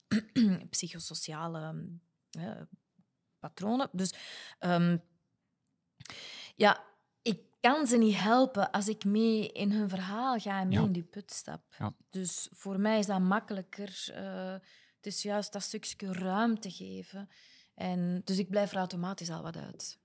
psychosociale 0.69 1.75
hè, 2.29 2.53
patronen. 3.39 3.89
Dus 3.91 4.13
ehm, 4.59 4.97
ja, 6.55 6.83
ik 7.21 7.41
kan 7.59 7.87
ze 7.87 7.97
niet 7.97 8.15
helpen 8.15 8.71
als 8.71 8.87
ik 8.87 9.03
mee 9.05 9.51
in 9.51 9.71
hun 9.71 9.89
verhaal 9.89 10.37
ga 10.39 10.59
en 10.59 10.67
mee 10.67 10.77
Ja. 10.79 10.85
in 10.85 10.91
die 10.91 11.03
put 11.03 11.31
stap. 11.31 11.61
Ja. 11.79 11.93
Dus 12.09 12.47
voor 12.51 12.79
mij 12.79 12.99
is 12.99 13.05
dat 13.05 13.19
makkelijker. 13.19 14.07
eh, 14.13 14.53
het 14.95 15.05
is 15.13 15.21
juist 15.21 15.53
dat 15.53 15.61
stukje 15.61 16.13
ruimte 16.13 16.71
geven. 16.71 17.29
En, 17.75 18.21
dus 18.23 18.37
ik 18.37 18.49
blijf 18.49 18.71
er 18.71 18.77
automatisch 18.77 19.29
al 19.29 19.41
wat 19.41 19.57
uit. 19.57 19.99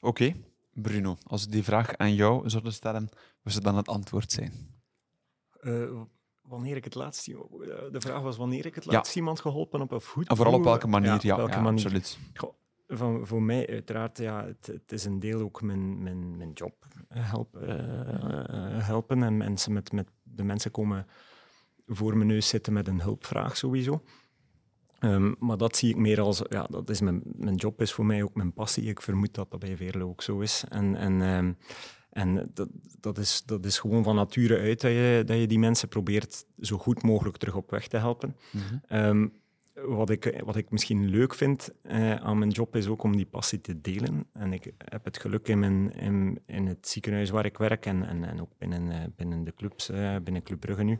Oké, 0.00 0.34
Bruno, 0.72 1.16
als 1.26 1.44
ik 1.44 1.52
die 1.52 1.62
vraag 1.62 1.96
aan 1.96 2.14
jou 2.14 2.48
zouden 2.48 2.72
stellen, 2.72 3.08
wat 3.42 3.52
zou 3.52 3.64
dan 3.64 3.76
het 3.76 3.88
antwoord 3.88 4.32
zijn? 4.32 4.52
Eh, 5.60 6.00
wanneer 6.42 6.76
ik 6.76 6.84
het 6.84 6.94
laatst... 6.94 7.28
eh, 7.28 7.34
De 7.92 8.00
vraag 8.00 8.20
was 8.22 8.36
wanneer 8.36 8.66
ik 8.66 8.74
het 8.74 8.84
Ja. 8.84 8.92
laatst 8.92 9.16
iemand 9.16 9.40
geholpen 9.40 9.80
heb 9.80 9.92
of 9.92 10.06
goed. 10.06 10.28
En 10.28 10.36
vooral 10.36 10.54
op 10.54 10.64
welke 10.64 10.86
manier? 10.86 11.18
Ja, 11.26 11.32
op 11.32 11.38
welke 11.38 11.52
ja, 11.54 11.60
manier. 11.60 11.84
absoluut. 11.84 12.18
Goh, 12.34 12.54
van, 12.88 13.26
voor 13.26 13.42
mij 13.42 13.68
uiteraard, 13.68 14.18
ja, 14.18 14.44
het, 14.44 14.66
het 14.66 14.92
is 14.92 15.04
een 15.04 15.20
deel 15.20 15.40
ook 15.40 15.62
mijn, 15.62 16.02
mijn, 16.02 16.36
mijn 16.36 16.52
job. 16.52 16.86
eh, 17.08 17.30
Help, 17.30 17.54
helpen 18.84 19.22
en 19.22 19.36
mensen 19.36 19.72
met, 19.72 19.92
met 19.92 20.08
de 20.22 20.44
mensen 20.44 20.70
komen 20.70 21.06
voor 21.86 22.16
mijn 22.16 22.28
neus 22.28 22.48
zitten 22.48 22.72
met 22.72 22.88
een 22.88 23.00
hulpvraag 23.00 23.56
sowieso. 23.56 24.02
Ehm, 25.06 25.32
maar 25.38 25.56
dat 25.56 25.76
zie 25.76 25.90
ik 25.90 25.96
meer 25.96 26.20
als, 26.20 26.42
ja, 26.48 26.66
dat 26.70 26.90
is 26.90 27.00
mijn, 27.00 27.22
mijn 27.24 27.54
job 27.54 27.80
is 27.80 27.92
voor 27.92 28.06
mij 28.06 28.22
ook 28.22 28.34
mijn 28.34 28.52
passie. 28.52 28.88
Ik 28.88 29.02
vermoed 29.02 29.34
dat 29.34 29.50
dat 29.50 29.60
bij 29.60 29.76
Veerle 29.76 30.04
ook 30.04 30.22
zo 30.22 30.40
is. 30.40 30.64
En, 30.68 30.96
en, 30.96 31.22
ehm, 31.22 31.52
en 32.10 32.50
dat, 32.54 32.68
dat, 33.00 33.18
is, 33.18 33.42
dat 33.46 33.64
is 33.64 33.78
gewoon 33.78 34.04
van 34.04 34.14
nature 34.14 34.58
uit 34.58 34.80
dat 34.80 34.90
je, 34.90 35.22
dat 35.26 35.38
je 35.38 35.46
die 35.46 35.58
mensen 35.58 35.88
probeert 35.88 36.44
zo 36.60 36.78
goed 36.78 37.02
mogelijk 37.02 37.36
terug 37.36 37.54
op 37.54 37.70
weg 37.70 37.88
te 37.88 37.96
helpen. 37.96 38.36
Mhm. 38.50 38.76
Ehm, 38.88 39.26
wat, 39.74 40.10
ik, 40.10 40.42
wat 40.44 40.56
ik 40.56 40.70
misschien 40.70 41.08
leuk 41.08 41.34
vind 41.34 41.70
eh, 41.82 42.14
aan 42.14 42.38
mijn 42.38 42.50
job 42.50 42.76
is 42.76 42.86
ook 42.86 43.02
om 43.02 43.16
die 43.16 43.26
passie 43.26 43.60
te 43.60 43.80
delen. 43.80 44.26
En 44.32 44.52
ik 44.52 44.72
heb 44.78 45.04
het 45.04 45.20
geluk 45.20 45.48
in, 45.48 45.58
mijn, 45.58 45.92
in, 45.92 46.40
in 46.46 46.66
het 46.66 46.88
ziekenhuis 46.88 47.30
waar 47.30 47.44
ik 47.44 47.58
werk 47.58 47.86
en, 47.86 48.08
en, 48.08 48.24
en 48.24 48.40
ook 48.40 48.50
binnen, 48.58 48.90
eh, 48.90 49.04
binnen 49.16 49.44
de 49.44 49.54
clubs, 49.54 49.88
eh, 49.90 50.16
binnen 50.22 50.42
Club 50.42 50.60
Brugge 50.60 50.82
nu, 50.82 50.98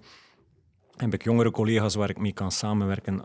heb 0.96 1.14
ik 1.14 1.24
jongere 1.24 1.50
collega's 1.50 1.94
waar 1.94 2.10
ik 2.10 2.18
mee 2.18 2.32
kan 2.32 2.52
samenwerken, 2.52 3.24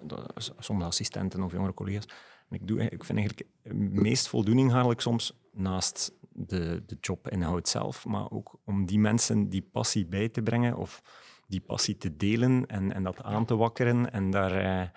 sommige 0.58 0.88
assistenten 0.88 1.44
of 1.44 1.52
jongere 1.52 1.74
collega's. 1.74 2.06
En 2.50 2.56
ik, 2.56 2.68
doe, 2.68 2.82
ik 2.90 3.04
vind 3.04 3.20
eigenlijk 3.20 3.50
meest 3.92 4.28
voldoening 4.28 4.72
haal 4.72 4.92
ik 4.92 5.02
soms 5.02 5.40
naast 5.52 6.14
de, 6.34 6.84
de 6.86 6.98
jobinhoud 7.02 7.70
zelf, 7.70 8.06
maar 8.06 8.32
ook 8.32 8.60
om 8.66 8.86
die 8.86 9.00
mensen 9.00 9.50
die 9.50 9.68
passie 9.72 10.06
bij 10.06 10.30
te 10.30 10.42
brengen 10.42 10.76
of 10.76 11.02
die 11.48 11.62
passie 11.62 11.98
te 11.98 12.16
delen 12.16 12.66
en, 12.66 12.94
en 12.94 13.04
dat 13.04 13.24
aan 13.24 13.46
te 13.46 13.56
wakkeren 13.56 14.12
en, 14.12 14.30
daar, 14.30 14.52
eh, 14.52 14.88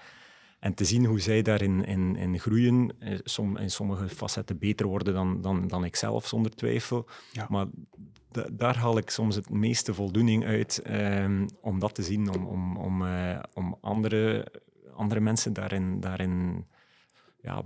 en 0.65 0.75
te 0.75 0.85
zien 0.85 1.05
hoe 1.05 1.21
zij 1.21 1.43
daarin 1.43 1.85
in, 1.85 2.17
in 2.17 2.39
groeien. 2.39 2.93
Eh, 2.99 3.19
som, 3.25 3.57
in 3.57 3.71
sommige 3.71 4.09
facetten 4.09 4.59
beter 4.59 4.87
worden 4.87 5.15
dan, 5.15 5.41
dan, 5.41 5.69
dan 5.69 5.85
ik 5.85 5.97
zelf, 5.97 6.27
zonder 6.27 6.55
twijfel. 6.55 7.09
Ja. 7.33 7.47
Maar 7.51 7.67
da- 8.31 8.49
daar 8.53 8.77
haal 8.77 8.99
ik 8.99 9.11
soms 9.11 9.35
het 9.35 9.51
meeste 9.51 9.95
voldoening 9.95 10.45
uit 10.45 10.79
ehm, 10.85 11.47
om 11.61 11.79
dat 11.79 11.95
te 11.95 12.03
zien, 12.03 12.35
om, 12.35 12.47
om, 12.47 12.77
om, 12.77 13.07
eh, 13.07 13.39
om 13.55 13.77
andere, 13.81 14.47
andere 14.95 15.21
mensen 15.21 15.53
daarin, 15.53 16.01
daarin 16.01 16.67
ja, 17.43 17.63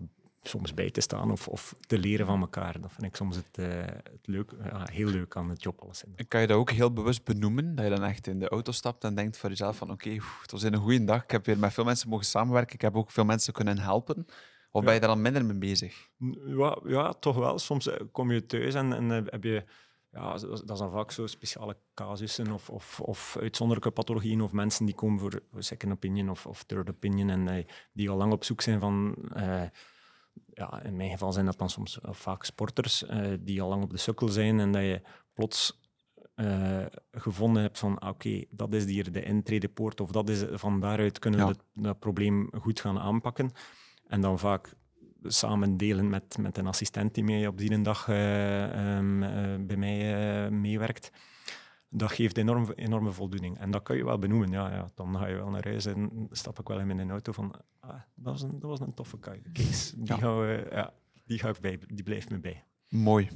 soms 0.48 0.74
bij 0.74 0.90
te 0.90 1.00
staan 1.00 1.30
of, 1.30 1.48
of 1.48 1.74
te 1.86 1.98
leren 1.98 2.26
van 2.26 2.40
elkaar. 2.40 2.80
Dat 2.80 2.92
vind 2.92 3.06
ik 3.06 3.16
soms 3.16 3.36
het, 3.36 3.58
eh, 3.58 3.66
het 3.86 4.26
leuk, 4.26 4.52
ja, 4.64 4.88
heel 4.92 5.08
leuk 5.08 5.36
aan 5.36 5.48
het 5.48 5.62
job. 5.62 5.90
En 6.16 6.28
Kan 6.28 6.40
je 6.40 6.46
dat 6.46 6.56
ook 6.56 6.70
heel 6.70 6.92
bewust 6.92 7.24
benoemen? 7.24 7.74
Dat 7.74 7.84
je 7.84 7.90
dan 7.90 8.04
echt 8.04 8.26
in 8.26 8.38
de 8.38 8.48
auto 8.48 8.72
stapt 8.72 9.04
en 9.04 9.14
denkt 9.14 9.36
voor 9.36 9.48
jezelf 9.48 9.76
van 9.76 9.90
oké, 9.90 10.10
het 10.42 10.50
was 10.50 10.62
een 10.62 10.76
goede 10.76 11.04
dag. 11.04 11.22
Ik 11.22 11.30
heb 11.30 11.46
weer 11.46 11.58
met 11.58 11.72
veel 11.72 11.84
mensen 11.84 12.08
mogen 12.08 12.26
samenwerken. 12.26 12.74
Ik 12.74 12.80
heb 12.80 12.96
ook 12.96 13.10
veel 13.10 13.24
mensen 13.24 13.52
kunnen 13.52 13.78
helpen. 13.78 14.26
Of 14.70 14.84
ben 14.84 14.94
je 14.94 15.00
daar 15.00 15.08
dan 15.08 15.22
minder 15.22 15.44
mee 15.44 15.58
bezig? 15.58 16.08
Ja, 16.46 16.78
ja, 16.84 17.12
toch 17.12 17.36
wel. 17.36 17.58
Soms 17.58 17.88
eh, 17.88 18.00
kom 18.12 18.32
je 18.32 18.46
thuis 18.46 18.74
en, 18.74 18.92
en 18.92 19.08
heb 19.08 19.44
je... 19.44 19.64
Ja, 20.12 20.36
dat 20.38 20.78
dan 20.78 20.90
vaak 20.90 21.10
zo 21.10 21.26
speciale 21.26 21.76
casussen 21.94 22.50
of, 22.52 22.70
of, 22.70 23.00
of 23.00 23.36
uitzonderlijke 23.40 23.90
pathologieën 23.90 24.40
of 24.40 24.52
mensen 24.52 24.86
die 24.86 24.94
komen 24.94 25.20
voor 25.20 25.42
second 25.58 25.92
opinion 25.92 26.30
of, 26.30 26.46
of 26.46 26.64
third 26.64 26.90
opinion 26.90 27.30
en 27.30 27.66
die 27.92 28.10
al 28.10 28.16
lang 28.16 28.32
op 28.32 28.44
zoek 28.44 28.60
zijn 28.60 28.80
van... 28.80 29.14
ja, 30.58 30.82
in 30.82 30.96
mijn 30.96 31.10
geval 31.10 31.32
zijn 31.32 31.46
dat 31.46 31.58
dan 31.58 31.70
soms 31.70 32.00
eh, 32.00 32.12
vaak 32.12 32.44
sporters 32.44 33.06
eh, 33.06 33.32
die 33.40 33.62
al 33.62 33.68
lang 33.68 33.82
op 33.82 33.90
de 33.90 33.96
sukkel 33.96 34.28
zijn 34.28 34.60
en 34.60 34.72
dat 34.72 34.82
je 34.82 35.02
plots 35.32 35.80
eh, 36.34 36.86
gevonden 37.12 37.62
hebt 37.62 37.78
van 37.78 37.98
ah, 37.98 38.08
oké, 38.08 38.44
dat 38.50 38.74
is 38.74 38.84
hier 38.84 39.12
de 39.12 39.22
intredepoort 39.22 40.00
of 40.00 40.10
dat 40.10 40.28
is, 40.28 40.44
van 40.52 40.80
daaruit 40.80 41.18
kunnen 41.18 41.46
we 41.46 41.46
Ja. 41.46 41.82
dat 41.82 41.98
probleem 41.98 42.50
goed 42.60 42.80
gaan 42.80 42.98
aanpakken. 42.98 43.50
En 44.06 44.20
dan 44.20 44.38
vaak 44.38 44.74
samen 45.22 45.76
delen 45.76 46.08
met, 46.08 46.38
met 46.38 46.58
een 46.58 46.66
assistent 46.66 47.14
die 47.14 47.24
mij 47.24 47.46
op 47.46 47.58
die 47.58 47.80
dag 47.80 48.08
eh, 48.08 48.96
ehm, 48.96 49.22
eh, 49.22 49.56
bij 49.60 49.76
mij 49.76 50.50
meewerkt. 50.50 51.10
Dat 51.90 52.12
geeft 52.12 52.36
enorm, 52.36 52.72
enorme 52.74 53.12
voldoening. 53.12 53.58
En 53.58 53.70
dat 53.70 53.82
kan 53.82 53.96
je 53.96 54.04
wel 54.04 54.18
benoemen. 54.18 54.50
Ja, 54.50 54.70
ja, 54.74 54.90
dan 54.94 55.16
ga 55.16 55.26
je 55.26 55.34
wel 55.34 55.50
naar 55.50 55.64
huis 55.64 55.86
en 55.86 56.26
stap 56.30 56.58
ik 56.58 56.68
wel 56.68 56.78
in 56.80 56.86
mijn 56.86 57.10
auto 57.10 57.32
van 57.32 57.54
ah, 57.80 57.90
dat, 57.90 58.32
was 58.32 58.42
een, 58.42 58.50
dat 58.60 58.70
was 58.70 58.80
een 58.80 58.94
toffe 58.94 59.18
case. 59.18 59.40
Die, 59.96 60.06
Ja. 60.06 60.16
gaan 60.16 60.38
we, 60.40 60.66
ja, 60.70 60.92
die, 61.24 61.38
ga 61.38 61.48
ik 61.48 61.60
bij, 61.60 61.78
die 61.86 62.02
blijft 62.04 62.30
me 62.30 62.38
bij. 62.38 62.64
Mooi. 62.88 63.28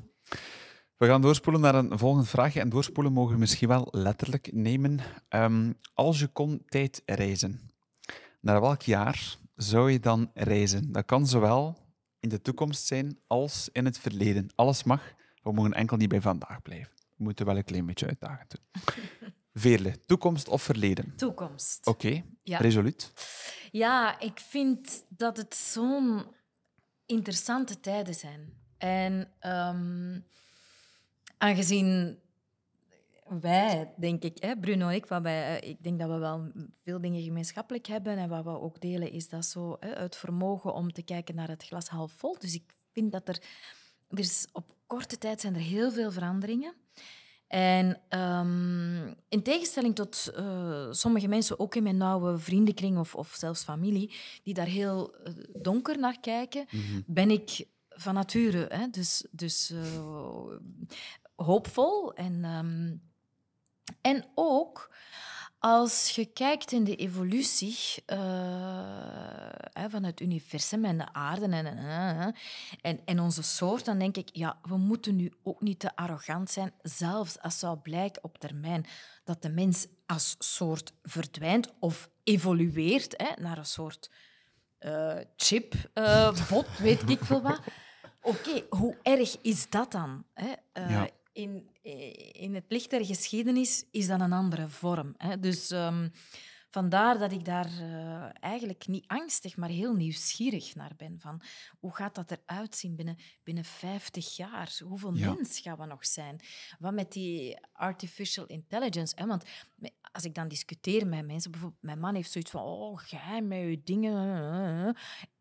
We 0.97 1.07
gaan 1.07 1.21
doorspoelen 1.23 1.61
naar 1.63 1.75
een 1.75 1.99
volgend 1.99 2.29
vraagje. 2.29 2.61
En 2.61 2.69
doorspoelen 2.69 3.13
mogen 3.13 3.33
we 3.33 3.39
misschien 3.39 3.69
wel 3.69 3.89
letterlijk 3.91 4.53
nemen. 4.53 4.99
Ehm, 5.29 5.73
als 5.95 6.19
je 6.21 6.27
kon 6.27 6.63
tijd 6.67 7.03
reizen, 7.07 7.61
naar 8.41 8.61
welk 8.61 8.83
jaar 8.83 9.37
zou 9.57 9.91
je 9.91 10.01
dan 10.01 10.31
reizen? 10.35 10.93
Dat 10.93 11.05
kan 11.05 11.27
zowel 11.27 11.77
in 12.21 12.29
de 12.29 12.41
toekomst 12.43 12.87
zijn 12.87 13.19
als 13.27 13.69
in 13.73 13.85
het 13.85 13.99
verleden. 13.99 14.49
Alles 14.55 14.85
mag. 14.85 15.15
We 15.43 15.53
mogen 15.53 15.73
enkel 15.73 15.97
niet 15.97 16.09
bij 16.09 16.21
vandaag 16.21 16.63
blijven. 16.63 16.93
Moeten 17.23 17.47
wel 17.47 17.57
een 17.57 17.65
klein 17.65 17.87
beetje 17.87 18.07
uitdagen 18.07 18.47
doen. 18.49 18.83
Veerle, 19.55 19.99
toekomst 20.07 20.49
of 20.49 20.63
verleden? 20.63 21.17
Toekomst. 21.17 21.87
Oké, 21.87 22.23
Ja. 22.43 22.59
resoluut. 22.59 23.13
Ja, 23.71 24.21
ik 24.21 24.41
vind 24.41 25.05
dat 25.09 25.37
het 25.37 25.55
zo'n 25.55 26.25
interessante 27.07 27.81
tijden 27.81 28.15
zijn. 28.15 28.53
En 28.79 29.33
ehm, 29.39 30.21
aangezien 31.39 32.19
wij, 33.41 33.93
denk 33.97 34.23
ik, 34.23 34.43
hè, 34.43 34.57
Bruno 34.57 34.89
en 34.89 34.95
ik, 34.95 35.07
wat 35.07 35.23
wij, 35.23 35.61
eh, 35.61 35.69
ik 35.71 35.83
denk 35.83 35.99
dat 35.99 36.09
we 36.11 36.19
wel 36.19 36.53
veel 36.85 37.01
dingen 37.01 37.23
gemeenschappelijk 37.23 37.87
hebben 37.87 38.17
en 38.19 38.29
wat 38.29 38.45
we 38.45 38.61
ook 38.61 38.81
delen, 38.81 39.13
is 39.13 39.29
dat 39.29 39.45
zo 39.45 39.77
hè, 39.81 39.93
het 39.93 40.17
vermogen 40.17 40.75
om 40.75 40.93
te 40.93 41.03
kijken 41.03 41.35
naar 41.35 41.49
het 41.49 41.65
glas 41.65 41.89
half 41.89 42.13
vol. 42.13 42.39
Dus 42.39 42.55
ik 42.55 42.73
vind 42.93 43.13
dat 43.13 43.29
er, 43.29 43.39
er 44.09 44.19
is 44.19 44.47
op 44.53 44.75
korte 44.93 45.19
tijd 45.19 45.41
zijn 45.41 45.55
er 45.55 45.61
heel 45.61 45.93
veel 45.93 46.13
veranderingen. 46.13 46.75
En 47.47 48.01
ehm, 48.09 49.07
in 49.29 49.43
tegenstelling 49.43 49.95
tot 49.95 50.31
eh, 50.35 50.87
sommige 50.91 51.29
mensen, 51.29 51.59
ook 51.59 51.75
in 51.75 51.83
mijn 51.83 51.97
nauwe 51.97 52.39
vriendenkring 52.39 52.99
of, 52.99 53.15
of 53.15 53.35
zelfs 53.39 53.63
familie, 53.63 54.15
die 54.43 54.55
daar 54.55 54.67
heel 54.67 55.15
eh, 55.15 55.33
donker 55.53 55.99
naar 55.99 56.21
kijken, 56.21 56.67
ben 57.07 57.31
ik 57.31 57.67
van 57.89 58.15
nature. 58.15 58.67
Hè? 58.69 58.89
Dus, 58.91 59.27
dus 59.31 59.71
eh, 59.71 60.47
hoopvol. 61.35 62.15
En, 62.15 62.45
ehm, 62.45 62.97
en 64.01 64.27
ook 64.35 64.95
als 65.63 66.11
je 66.11 66.25
kijkt 66.25 66.73
in 66.73 66.85
de 66.85 66.97
evolutie 66.97 68.03
eh, 68.07 68.19
van 69.89 70.03
het 70.03 70.21
universum 70.21 70.85
en 70.85 70.99
de 70.99 71.13
aarde 71.13 71.45
en, 71.45 71.67
en, 71.67 72.35
en, 72.81 73.01
en 73.05 73.21
onze 73.21 73.43
soort, 73.43 73.85
dan 73.85 73.99
denk 73.99 74.17
ik, 74.17 74.29
ja, 74.33 74.59
we 74.63 74.77
moeten 74.77 75.17
nu 75.17 75.33
ook 75.43 75.61
niet 75.61 75.79
te 75.79 75.97
arrogant 75.97 76.51
zijn, 76.51 76.73
zelfs 76.83 77.41
als 77.41 77.59
zou 77.59 77.79
blijken 77.79 78.25
op 78.25 78.39
termijn 78.39 78.87
dat 79.25 79.43
de 79.43 79.49
mens 79.49 79.87
als 80.07 80.37
soort 80.39 80.93
verdwijnt 81.03 81.73
of 81.79 82.11
evolueert 82.25 83.15
hè, 83.17 83.43
naar 83.43 83.59
een 83.59 83.65
soort 83.65 84.11
uh, 84.81 85.17
chip, 85.37 85.75
uh, 85.95 86.49
bot, 86.49 86.79
weet 86.79 87.11
ik 87.11 87.25
veel 87.25 87.43
wat. 87.43 87.61
Oké, 88.23 88.65
hoe 88.69 88.97
erg 89.03 89.41
is 89.41 89.71
dat 89.71 89.93
dan? 89.93 90.25
Hè? 90.35 90.53
Uh, 90.75 90.91
ja 90.91 91.09
in, 91.33 91.69
in 92.33 92.55
het 92.55 92.65
licht 92.69 92.91
der 92.91 93.05
geschiedenis 93.05 93.85
is 93.91 94.07
dat 94.07 94.21
een 94.21 94.33
andere 94.33 94.69
vorm. 94.69 95.15
Hè? 95.17 95.39
Dus 95.39 95.71
um, 95.71 96.13
vandaar 96.71 97.19
dat 97.19 97.33
ik 97.33 97.45
daar 97.45 97.71
uh, 97.81 98.29
eigenlijk 98.41 98.87
niet 98.87 99.07
angstig, 99.07 99.57
maar 99.57 99.69
heel 99.69 99.95
nieuwsgierig 99.95 100.75
naar 100.75 100.93
ben. 100.97 101.21
Van 101.21 101.43
hoe 101.79 101.95
gaat 101.95 102.15
dat 102.15 102.31
eruit 102.31 102.77
zien 102.77 102.97
binnen, 102.97 103.17
binnen 103.43 103.65
50 103.65 104.37
jaar? 104.37 104.79
Hoeveel 104.85 105.15
ja. 105.15 105.35
mens 105.35 105.61
gaan 105.61 105.79
we 105.79 105.87
nog 105.87 106.07
zijn? 106.07 106.41
Wat 106.79 106.93
met 106.93 107.13
die 107.13 107.59
artificial 107.73 108.47
intelligence? 108.47 109.15
Hè? 109.17 109.27
Want 109.27 109.45
als 110.13 110.25
ik 110.25 110.35
dan 110.35 110.49
discuteer 110.49 111.07
met 111.07 111.27
mensen, 111.27 111.51
bijvoorbeeld 111.51 111.83
mijn 111.83 112.01
man 112.01 112.15
heeft 112.15 112.31
zoiets 112.31 112.51
van, 112.51 112.63
oh, 112.63 113.03
jij 113.03 113.43
met 113.43 113.59
je 113.59 113.81
dingen... 113.85 114.97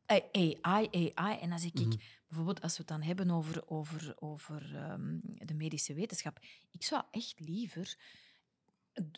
AI, 0.06 0.88
AI. 1.13 1.39
En 1.39 1.49
dan 1.49 1.60
zeg 1.60 1.71
ik, 1.71 1.80
mm 1.80 1.89
-hmm 1.89 1.99
bijvoorbeeld 2.32 2.62
als 2.62 2.72
we 2.72 2.78
het 2.78 2.88
dan 2.88 3.02
hebben 3.02 3.32
over, 3.32 3.63
over, 3.67 4.15
over 4.20 4.91
um, 4.91 5.22
de 5.24 5.54
medische 5.54 5.94
wetenschap. 5.94 6.39
Ik 6.72 6.84
zou 6.84 7.04
echt 7.12 7.39
liever 7.39 7.98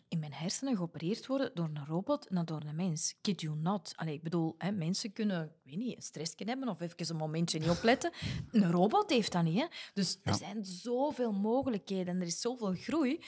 in 0.08 0.18
mijn 0.18 0.32
hersenen 0.32 0.76
geopereerd 0.76 1.26
worden 1.26 1.50
door 1.54 1.64
een 1.64 1.86
robot 1.86 2.26
dan 2.30 2.44
door 2.44 2.62
een 2.62 2.76
mens. 2.76 3.14
Kid 3.20 3.40
you 3.40 3.56
not. 3.56 3.92
Allee, 3.96 4.14
ik 4.14 4.22
bedoel, 4.22 4.54
hè, 4.58 4.72
mensen 4.72 5.12
kunnen 5.12 5.44
ik 5.44 5.70
weet 5.70 5.76
niet, 5.76 5.96
een 5.96 6.02
stress 6.02 6.32
hebben 6.36 6.68
of 6.68 6.80
even 6.80 7.10
een 7.10 7.16
momentje 7.16 7.58
niet 7.58 7.68
opletten. 7.68 8.12
Een 8.52 8.70
robot 8.70 9.10
heeft 9.10 9.32
dat 9.32 9.42
niet. 9.42 9.58
Hè? 9.58 9.66
Dus 9.94 10.18
ja. 10.22 10.30
er 10.30 10.38
zijn 10.38 10.64
zoveel 10.64 11.32
mogelijkheden 11.32 12.14
en 12.14 12.20
er 12.20 12.26
is 12.26 12.40
zoveel 12.40 12.72
groei 12.72 13.24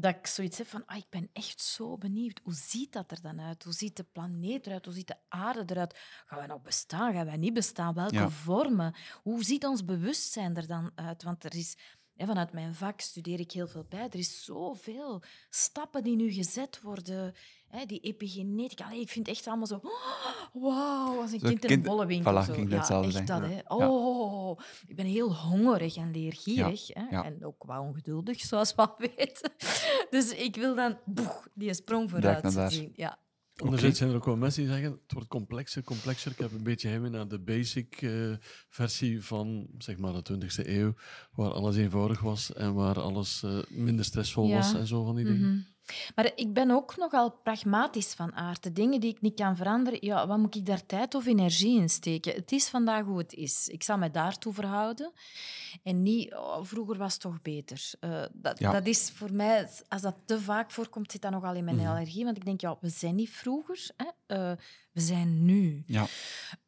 dat 0.00 0.16
ik 0.16 0.26
zoiets 0.26 0.58
heb 0.58 0.66
van, 0.66 0.86
ah, 0.86 0.96
ik 0.96 1.06
ben 1.10 1.30
echt 1.32 1.60
zo 1.60 1.96
benieuwd. 1.98 2.40
Hoe 2.42 2.54
ziet 2.54 2.92
dat 2.92 3.10
er 3.10 3.20
dan 3.20 3.40
uit? 3.40 3.64
Hoe 3.64 3.72
ziet 3.72 3.96
de 3.96 4.04
planeet 4.12 4.66
eruit? 4.66 4.84
Hoe 4.84 4.94
ziet 4.94 5.06
de 5.06 5.16
aarde 5.28 5.64
eruit? 5.66 5.98
Gaan 6.26 6.38
wij 6.38 6.46
nog 6.46 6.62
bestaan? 6.62 7.12
Gaan 7.12 7.26
wij 7.26 7.36
niet 7.36 7.54
bestaan? 7.54 7.94
Welke 7.94 8.30
vormen? 8.30 8.94
Hoe 9.22 9.44
ziet 9.44 9.64
ons 9.66 9.84
bewustzijn 9.84 10.56
er 10.56 10.66
dan 10.66 10.90
uit? 10.94 11.22
Want 11.22 11.44
er 11.44 11.54
is, 11.54 11.76
vanuit 12.26 12.52
mijn 12.52 12.74
vak 12.74 13.00
studeer 13.00 13.40
ik 13.40 13.52
heel 13.52 13.68
veel 13.68 13.86
bij. 13.88 14.08
Er 14.10 14.18
is 14.18 14.44
zoveel 14.44 15.22
stappen 15.50 16.02
die 16.02 16.16
nu 16.16 16.32
gezet 16.32 16.80
worden 16.80 17.34
Hè, 17.68 17.84
die 17.86 18.00
epigenetica. 18.00 18.84
Allee, 18.84 19.00
ik 19.00 19.08
vind 19.08 19.26
het 19.26 19.36
echt 19.36 19.46
allemaal 19.46 19.66
zo... 19.66 19.80
Oh, 19.82 20.62
wauw, 20.62 21.20
als 21.20 21.32
een 21.32 21.40
kind 21.40 21.64
in 21.64 21.70
een 21.70 21.82
bollewinkel. 21.82 22.32
Voilà, 22.32 22.44
zo. 22.44 22.54
Ja, 22.68 23.02
echt 23.02 23.26
dat. 23.26 23.40
Hè. 23.40 23.58
Oh, 23.66 24.58
ik 24.86 24.96
ben 24.96 25.06
heel 25.06 25.34
hongerig 25.34 25.96
en 25.96 26.10
leergierig. 26.10 26.86
Hè. 26.86 27.22
En 27.22 27.44
ook 27.44 27.64
wel 27.66 27.82
ongeduldig, 27.82 28.40
zoals 28.40 28.74
we 28.74 28.82
al 28.82 28.94
weten. 29.16 29.52
Dus 30.10 30.32
ik 30.32 30.56
wil 30.56 30.74
dan 30.74 30.98
boeg, 31.04 31.48
die 31.54 31.74
sprong 31.74 32.10
vooruit 32.10 32.72
zien. 32.72 32.92
Ja. 32.94 33.18
Anderzijds 33.62 33.98
zijn 33.98 34.10
er 34.10 34.16
ook 34.16 34.24
wel 34.24 34.36
mensen 34.36 34.62
die 34.62 34.72
zeggen 34.72 34.90
het 34.90 35.12
wordt 35.12 35.28
complexer, 35.28 35.82
complexer. 35.82 36.32
Ik 36.32 36.38
heb 36.38 36.52
een 36.52 36.62
beetje 36.62 36.88
heimwee 36.88 37.10
naar 37.10 37.28
de 37.28 37.38
basic 37.38 38.02
uh, 38.02 38.34
versie 38.68 39.24
van 39.24 39.66
zeg 39.78 39.96
maar, 39.96 40.22
de 40.22 40.38
20e 40.40 40.66
eeuw, 40.66 40.94
waar 41.32 41.50
alles 41.50 41.76
eenvoudig 41.76 42.20
was 42.20 42.52
en 42.52 42.74
waar 42.74 43.00
alles 43.00 43.42
uh, 43.44 43.58
minder 43.68 44.04
stressvol 44.04 44.46
ja. 44.46 44.56
was 44.56 44.74
en 44.74 44.86
zo 44.86 45.04
van 45.04 45.16
die 45.16 45.24
dingen. 45.24 45.40
Mm 45.40 45.52
-hmm. 45.52 45.66
Maar 46.14 46.32
ik 46.34 46.52
ben 46.52 46.70
ook 46.70 46.96
nogal 46.96 47.30
pragmatisch 47.30 48.14
van 48.14 48.34
aard. 48.34 48.62
De 48.62 48.72
dingen 48.72 49.00
die 49.00 49.10
ik 49.10 49.20
niet 49.20 49.34
kan 49.34 49.56
veranderen, 49.56 49.98
ja, 50.02 50.26
wat 50.26 50.38
moet 50.38 50.54
ik 50.54 50.66
daar 50.66 50.86
tijd 50.86 51.14
of 51.14 51.26
energie 51.26 51.80
in 51.80 51.88
steken? 51.88 52.34
Het 52.34 52.52
is 52.52 52.68
vandaag 52.68 53.04
hoe 53.04 53.18
het 53.18 53.32
is. 53.32 53.68
Ik 53.68 53.82
zal 53.82 53.98
me 53.98 54.10
daartoe 54.10 54.54
verhouden. 54.54 55.12
En 55.82 56.02
niet, 56.02 56.34
oh, 56.34 56.58
vroeger 56.62 56.96
was 56.96 57.12
het 57.12 57.22
toch 57.22 57.42
beter. 57.42 57.90
Uh, 58.00 58.24
dat, 58.32 58.58
ja. 58.58 58.72
dat 58.72 58.86
is 58.86 59.10
voor 59.10 59.32
mij, 59.32 59.68
als 59.88 60.02
dat 60.02 60.16
te 60.24 60.40
vaak 60.40 60.70
voorkomt, 60.70 61.12
zit 61.12 61.22
dat 61.22 61.30
nogal 61.30 61.54
in 61.54 61.64
mijn 61.64 61.76
mm. 61.76 61.86
allergie. 61.86 62.24
Want 62.24 62.36
ik 62.36 62.44
denk, 62.44 62.60
ja, 62.60 62.76
we 62.80 62.88
zijn 62.88 63.14
niet 63.14 63.30
vroeger. 63.30 63.90
Hè? 63.96 64.36
Uh, 64.36 64.56
we 64.92 65.00
zijn 65.00 65.44
nu. 65.44 65.82
Ja. 65.86 66.06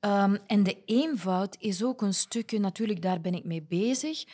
Um, 0.01 0.39
en 0.47 0.63
de 0.63 0.85
eenvoud 0.85 1.57
is 1.59 1.85
ook 1.85 2.03
een 2.03 2.15
stukje, 2.15 2.59
natuurlijk, 2.59 3.03
daar 3.03 3.21
ben 3.21 3.35
ik 3.35 3.45
mee 3.45 3.63
bezig, 3.63 4.25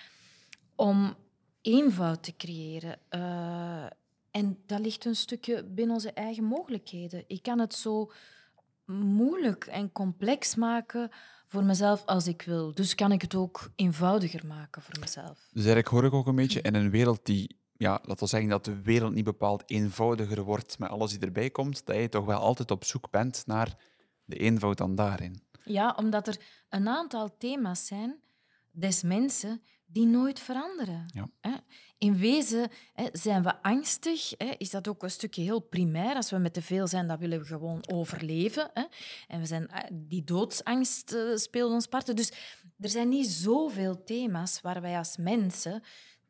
om 0.75 1.17
eenvoud 1.61 2.23
te 2.23 2.37
creëren. 2.37 2.99
Uh, 3.11 3.87
en 4.37 4.59
dat 4.67 4.81
ligt 4.81 5.05
een 5.05 5.17
stukje 5.17 5.65
binnen 5.65 5.95
onze 5.95 6.13
eigen 6.13 6.45
mogelijkheden. 6.45 7.25
Ik 7.27 7.43
kan 7.43 7.59
het 7.59 7.75
zo 7.75 8.13
moeilijk 8.87 9.65
en 9.65 9.93
complex 9.93 10.55
maken 10.55 11.11
voor 11.47 11.65
mezelf 11.65 12.05
als 12.05 12.27
ik 12.27 12.43
wil. 12.43 12.75
Dus 12.75 12.95
kan 12.95 13.13
ik 13.13 13.23
het 13.23 13.35
ook 13.35 13.71
eenvoudiger 13.77 14.47
maken 14.47 14.83
voor 14.83 14.99
mezelf. 15.01 15.49
Dus 15.53 15.65
eigenlijk 15.65 15.89
hoor 15.89 16.05
ik 16.05 16.13
ook 16.13 16.27
een 16.27 16.35
beetje 16.35 16.63
in 16.63 16.75
een 16.75 16.91
wereld 16.91 17.27
die, 17.27 17.59
ja, 17.77 17.91
laten 18.03 18.23
we 18.23 18.27
zeggen 18.27 18.49
dat 18.49 18.65
de 18.65 18.83
wereld 18.83 19.15
niet 19.15 19.25
bepaald 19.25 19.63
eenvoudiger 19.67 20.43
wordt 20.43 20.79
met 20.79 20.91
alles 20.91 21.11
die 21.11 21.21
erbij 21.21 21.51
komt, 21.51 21.87
dat 21.87 21.97
je 21.97 22.09
toch 22.09 22.25
wel 22.25 22.39
altijd 22.39 22.71
op 22.71 22.85
zoek 22.85 23.11
bent 23.11 23.43
naar 23.47 23.77
de 24.25 24.37
eenvoud 24.37 24.79
dan 24.79 24.95
daarin. 24.95 25.43
Ja, 25.65 25.95
omdat 25.99 26.29
er 26.29 26.41
een 26.69 26.89
aantal 26.89 27.37
thema's 27.39 27.87
zijn 27.87 28.21
des 28.71 29.03
mensen 29.03 29.63
die 29.87 30.07
nooit 30.07 30.41
veranderen. 30.41 31.07
Ja. 31.15 31.29
In 31.99 32.17
wezen 32.17 32.71
zijn 33.13 33.43
we 33.43 33.63
angstig, 33.63 34.37
is 34.37 34.71
dat 34.71 34.89
ook 34.89 35.03
een 35.03 35.11
stukje 35.11 35.43
heel 35.43 35.61
primair. 35.61 36.15
Als 36.15 36.31
we 36.31 36.37
met 36.39 36.53
te 36.53 36.63
veel 36.63 36.87
zijn, 36.87 37.07
dan 37.07 37.19
willen 37.19 37.39
we 37.39 37.47
gewoon 37.47 37.89
overleven. 37.89 38.73
En 39.29 39.41
we 39.41 39.47
zijn, 39.47 39.69
eh, 39.69 39.91
die 39.93 40.25
doodsangst 40.25 41.13
eh, 41.13 41.37
speelt 41.37 41.73
ons 41.73 41.87
parten. 41.87 42.17
Dus 42.17 42.33
er 42.79 42.89
zijn 42.89 43.09
niet 43.09 43.27
zoveel 43.27 44.05
thema's 44.05 44.61
waar 44.61 44.81
wij 44.81 44.99
als 44.99 45.17
mensen 45.17 45.83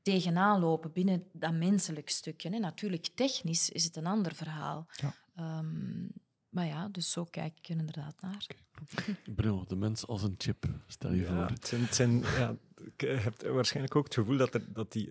tegenaan 0.03 0.61
lopen 0.61 0.93
binnen 0.93 1.25
dat 1.33 1.53
menselijk 1.53 2.09
stukje. 2.09 2.59
Natuurlijk, 2.59 3.09
technisch 3.15 3.71
is 3.71 3.85
het 3.85 3.97
een 3.97 4.07
ander 4.07 4.35
verhaal. 4.35 4.87
Ja. 4.91 5.15
Um, 5.59 6.11
maar 6.49 6.67
ja, 6.67 6.89
dus 6.89 7.11
zo 7.11 7.25
kijk 7.25 7.59
ik 7.59 7.69
er 7.69 7.77
inderdaad 7.79 8.21
naar. 8.21 8.47
Bruno, 9.37 9.65
de 9.65 9.77
mens 9.77 10.07
als 10.07 10.23
een 10.23 10.35
chip, 10.39 10.67
stel 10.87 11.13
je 11.13 11.23
ja, 11.23 11.27
voor. 11.27 11.57
Het 11.57 11.67
zijn, 11.67 11.81
het 11.81 11.95
zijn, 11.95 12.21
ja, 12.21 12.57
je 12.97 13.07
hebt 13.07 13.43
waarschijnlijk 13.43 13.97
ook 13.97 14.05
het 14.05 14.15
gevoel 14.15 14.37
dat, 14.37 14.55
er, 14.55 14.73
dat 14.73 14.93
die... 14.93 15.11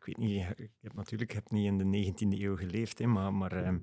Ik 0.00 0.06
weet 0.06 0.16
niet, 0.16 0.30
je 0.30 0.70
hebt 0.80 0.94
natuurlijk 0.94 1.32
hebt 1.32 1.50
niet 1.50 1.66
in 1.66 1.78
de 1.78 2.12
19e 2.12 2.40
eeuw 2.40 2.56
geleefd, 2.56 2.98
hè, 2.98 3.06
maar, 3.06 3.34
maar 3.34 3.52
eh, 3.52 3.74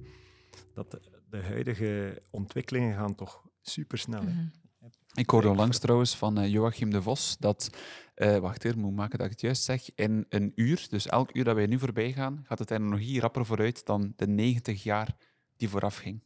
dat 0.74 0.92
de, 0.92 1.02
de, 1.30 1.44
huidige 1.44 2.22
ontwikkelingen 2.32 2.96
gaan 2.96 3.16
toch 3.16 3.44
supersnel. 3.62 4.22
Mm 4.22 4.28
-hmm. 4.28 4.52
Ik 5.14 5.30
hoorde 5.30 5.50
onlangs 5.50 5.80
trouwens 5.80 6.16
van 6.16 6.40
uh, 6.40 6.48
Joachim 6.52 6.90
de 6.90 7.02
Vos 7.02 7.38
dat, 7.40 7.70
uh, 8.16 8.38
wacht 8.38 8.66
even, 8.66 8.80
moet 8.80 8.96
maken 8.96 9.18
dat 9.18 9.26
ik 9.28 9.32
het 9.32 9.42
juist 9.42 9.64
zeg, 9.64 9.96
in 9.96 10.26
een 10.30 10.52
uur, 10.56 10.88
dus 10.90 11.08
elk 11.08 11.36
uur 11.36 11.44
dat 11.44 11.56
wij 11.56 11.66
nu 11.66 11.80
voorbij 11.80 12.14
gaan, 12.14 12.44
gaat 12.44 12.58
de 12.58 12.66
technologie 12.66 13.20
rapper 13.20 13.46
vooruit 13.46 13.86
dan 13.86 14.14
de 14.16 14.28
90 14.28 14.84
jaar 14.84 15.16
die 15.58 15.70
vooraf 15.70 15.98
ging. 15.98 16.24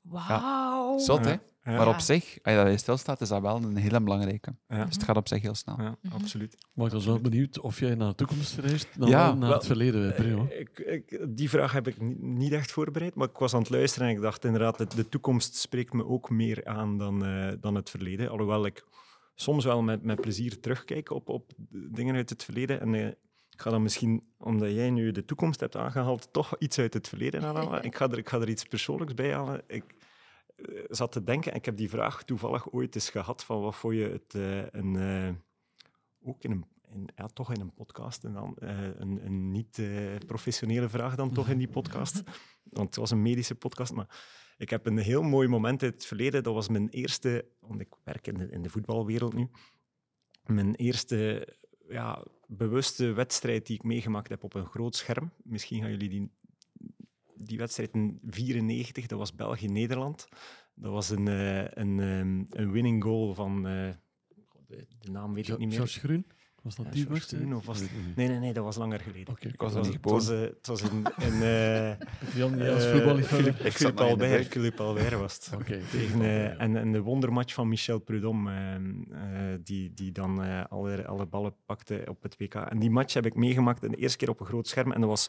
Wauw. 0.00 0.92
Ja. 0.92 0.98
Zot, 0.98 1.24
hè? 1.24 1.36
Ja. 1.64 1.76
Maar 1.76 1.88
op 1.88 1.98
zich, 1.98 2.24
als 2.24 2.40
je 2.42 2.54
daarbij 2.54 2.76
stilstaat, 2.76 3.20
is 3.20 3.28
dat 3.28 3.40
wel 3.40 3.56
een 3.56 3.76
hele 3.76 4.00
belangrijke. 4.00 4.54
Ja. 4.68 4.84
Dus 4.84 4.94
het 4.94 5.04
gaat 5.04 5.16
op 5.16 5.28
zich 5.28 5.42
heel 5.42 5.54
snel. 5.54 5.80
Ja, 5.80 5.96
mhm. 6.02 6.14
absoluut. 6.14 6.56
Maar 6.72 6.86
ik 6.86 6.92
was 6.92 7.06
wel 7.06 7.20
benieuwd 7.20 7.60
of 7.60 7.78
jij 7.78 7.94
naar 7.94 8.08
de 8.08 8.14
toekomst 8.14 8.58
reist 8.58 8.88
dan 8.98 9.08
ja, 9.08 9.32
naar 9.32 9.48
wel, 9.48 9.52
het 9.52 9.66
verleden. 9.66 10.14
Bruno. 10.14 10.46
Ik, 10.50 10.78
ik, 10.78 11.26
die 11.28 11.50
vraag 11.50 11.72
heb 11.72 11.88
ik 11.88 12.00
niet 12.20 12.52
echt 12.52 12.72
voorbereid, 12.72 13.14
maar 13.14 13.28
ik 13.28 13.36
was 13.36 13.54
aan 13.54 13.60
het 13.60 13.70
luisteren 13.70 14.08
en 14.08 14.14
ik 14.14 14.20
dacht 14.20 14.44
inderdaad, 14.44 14.96
de 14.96 15.08
toekomst 15.08 15.56
spreekt 15.56 15.92
me 15.92 16.06
ook 16.06 16.30
meer 16.30 16.64
aan 16.66 16.98
dan, 16.98 17.26
uh, 17.26 17.52
dan 17.60 17.74
het 17.74 17.90
verleden. 17.90 18.30
Alhoewel 18.30 18.66
ik 18.66 18.86
soms 19.34 19.64
wel 19.64 19.82
met, 19.82 20.02
met 20.02 20.20
plezier 20.20 20.60
terugkijk 20.60 21.10
op, 21.10 21.28
op 21.28 21.52
dingen 21.70 22.14
uit 22.14 22.30
het 22.30 22.44
verleden. 22.44 22.80
En 22.80 22.92
uh, 22.92 23.06
ik 23.50 23.60
ga 23.60 23.70
dan 23.70 23.82
misschien, 23.82 24.22
omdat 24.38 24.70
jij 24.70 24.90
nu 24.90 25.12
de 25.12 25.24
toekomst 25.24 25.60
hebt 25.60 25.76
aangehaald, 25.76 26.28
toch 26.32 26.58
iets 26.58 26.78
uit 26.78 26.94
het 26.94 27.08
verleden 27.08 27.42
aanhalen. 27.42 27.82
Ik 27.92 27.96
ga 27.96 28.08
er, 28.08 28.18
ik 28.18 28.28
ga 28.28 28.40
er 28.40 28.48
iets 28.48 28.64
persoonlijks 28.64 29.14
bij 29.14 29.32
halen. 29.32 29.62
Ik 29.66 29.94
zat 30.88 31.12
te 31.12 31.24
denken, 31.24 31.52
en 31.52 31.58
ik 31.58 31.64
heb 31.64 31.76
die 31.76 31.88
vraag 31.88 32.24
toevallig 32.24 32.72
ooit 32.72 32.94
eens 32.94 33.10
gehad, 33.10 33.44
van 33.44 33.60
wat 33.60 33.76
vond 33.76 33.94
je 33.94 34.08
het 34.08 34.34
uh, 34.34 34.66
een, 34.70 34.94
uh, 34.94 35.34
ook 36.22 36.42
in 36.44 36.50
een, 36.50 36.64
in, 36.92 37.08
ja, 37.16 37.26
toch 37.26 37.52
in 37.52 37.60
een 37.60 37.74
podcast, 37.74 38.24
en 38.24 38.32
dan, 38.32 38.56
een, 38.58 39.26
een 39.26 39.50
niet-professionele 39.50 40.88
vraag 40.88 41.14
dan 41.14 41.32
toch 41.32 41.48
in 41.48 41.58
die 41.58 41.68
podcast. 41.68 42.22
Want 42.72 42.86
het 42.86 42.96
was 42.96 43.10
een 43.10 43.22
medische 43.22 43.54
podcast, 43.54 43.92
maar 43.92 44.24
ik 44.56 44.70
heb 44.70 44.86
een 44.86 44.98
heel 44.98 45.22
mooi 45.22 45.48
moment 45.48 45.82
uit 45.82 45.94
het 45.94 46.06
verleden. 46.06 46.42
Dat 46.42 46.54
was 46.54 46.68
mijn 46.68 46.88
eerste, 46.88 47.44
want 47.60 47.80
ik 47.80 47.94
werk 48.04 48.26
in 48.26 48.34
de, 48.34 48.50
in 48.50 48.62
de 48.62 48.68
voetbalwereld 48.68 49.34
nu, 49.34 49.48
mijn 50.44 50.74
eerste 50.74 51.48
ja, 51.88 52.24
bewuste 52.46 53.12
wedstrijd 53.12 53.66
die 53.66 53.76
ik 53.76 53.82
meegemaakt 53.82 54.28
heb 54.28 54.44
op 54.44 54.54
een 54.54 54.66
groot 54.66 54.96
scherm. 54.96 55.32
Misschien 55.42 55.80
gaan 55.80 55.90
jullie 55.90 56.08
die, 56.08 56.30
die 57.44 57.58
wedstrijd 57.58 57.90
in 57.92 58.18
94, 58.24 59.06
dat 59.06 59.18
was 59.18 59.34
België-Nederland. 59.34 60.28
Dat 60.74 60.92
was 60.92 61.10
een, 61.10 61.26
uh, 61.26 61.64
een, 61.64 61.98
um, 61.98 62.46
een 62.50 62.72
winning 62.72 63.02
goal 63.02 63.34
van, 63.34 63.56
uh, 63.56 63.88
de, 64.66 64.86
de, 64.98 65.10
naam 65.10 65.34
weet 65.34 65.48
ik 65.48 65.58
niet 65.58 65.68
meer. 65.68 65.76
George 65.76 65.98
Groen? 65.98 66.26
Was 66.62 66.74
dat 66.76 66.86
ja, 66.86 66.92
die 66.92 67.06
George 67.06 67.36
Groen, 67.36 67.54
of 67.54 67.66
was 67.66 67.80
het... 67.80 67.90
Nee, 68.16 68.28
nee, 68.28 68.38
nee, 68.38 68.52
dat 68.52 68.64
was 68.64 68.76
langer 68.76 69.00
geleden. 69.00 69.34
Okay. 69.34 69.52
Ik 69.52 69.60
was 69.60 69.74
het 69.74 69.82
niet 69.82 69.98
was, 70.00 70.26
geboren. 70.26 70.54
het 70.62 70.80
in 71.22 71.42
Jan, 72.34 72.58
Jan 72.58 72.74
als 72.74 72.86
voetballiefhebber. 72.86 73.54
Philippe, 73.54 73.72
Philippe 73.72 74.02
Albert, 74.02 74.46
Philippe 74.46 74.82
Albert 74.82 75.12
was 75.12 75.34
het. 75.34 75.60
Okay. 75.60 75.80
Tegen, 75.90 76.20
uh, 76.20 76.60
en, 76.60 76.76
en 76.76 76.92
de 76.92 77.00
wondermatch 77.00 77.54
van 77.54 77.68
Michel 77.68 77.98
Prudhomme, 77.98 78.80
uh, 79.10 79.18
die, 79.64 79.94
die 79.94 80.12
dan 80.12 80.68
alle, 80.68 81.06
alle 81.06 81.26
ballen 81.26 81.54
pakte 81.66 82.04
op 82.08 82.22
het 82.22 82.36
WK. 82.38 82.54
En 82.54 82.78
die 82.78 82.90
match 82.90 83.14
heb 83.14 83.26
ik 83.26 83.34
meegemaakt 83.34 83.80
de 83.80 83.96
eerste 83.96 84.18
keer 84.18 84.30
op 84.30 84.40
een 84.40 84.46
groot 84.46 84.68
scherm. 84.68 84.92
En 84.92 85.00
dat 85.00 85.10
was 85.10 85.28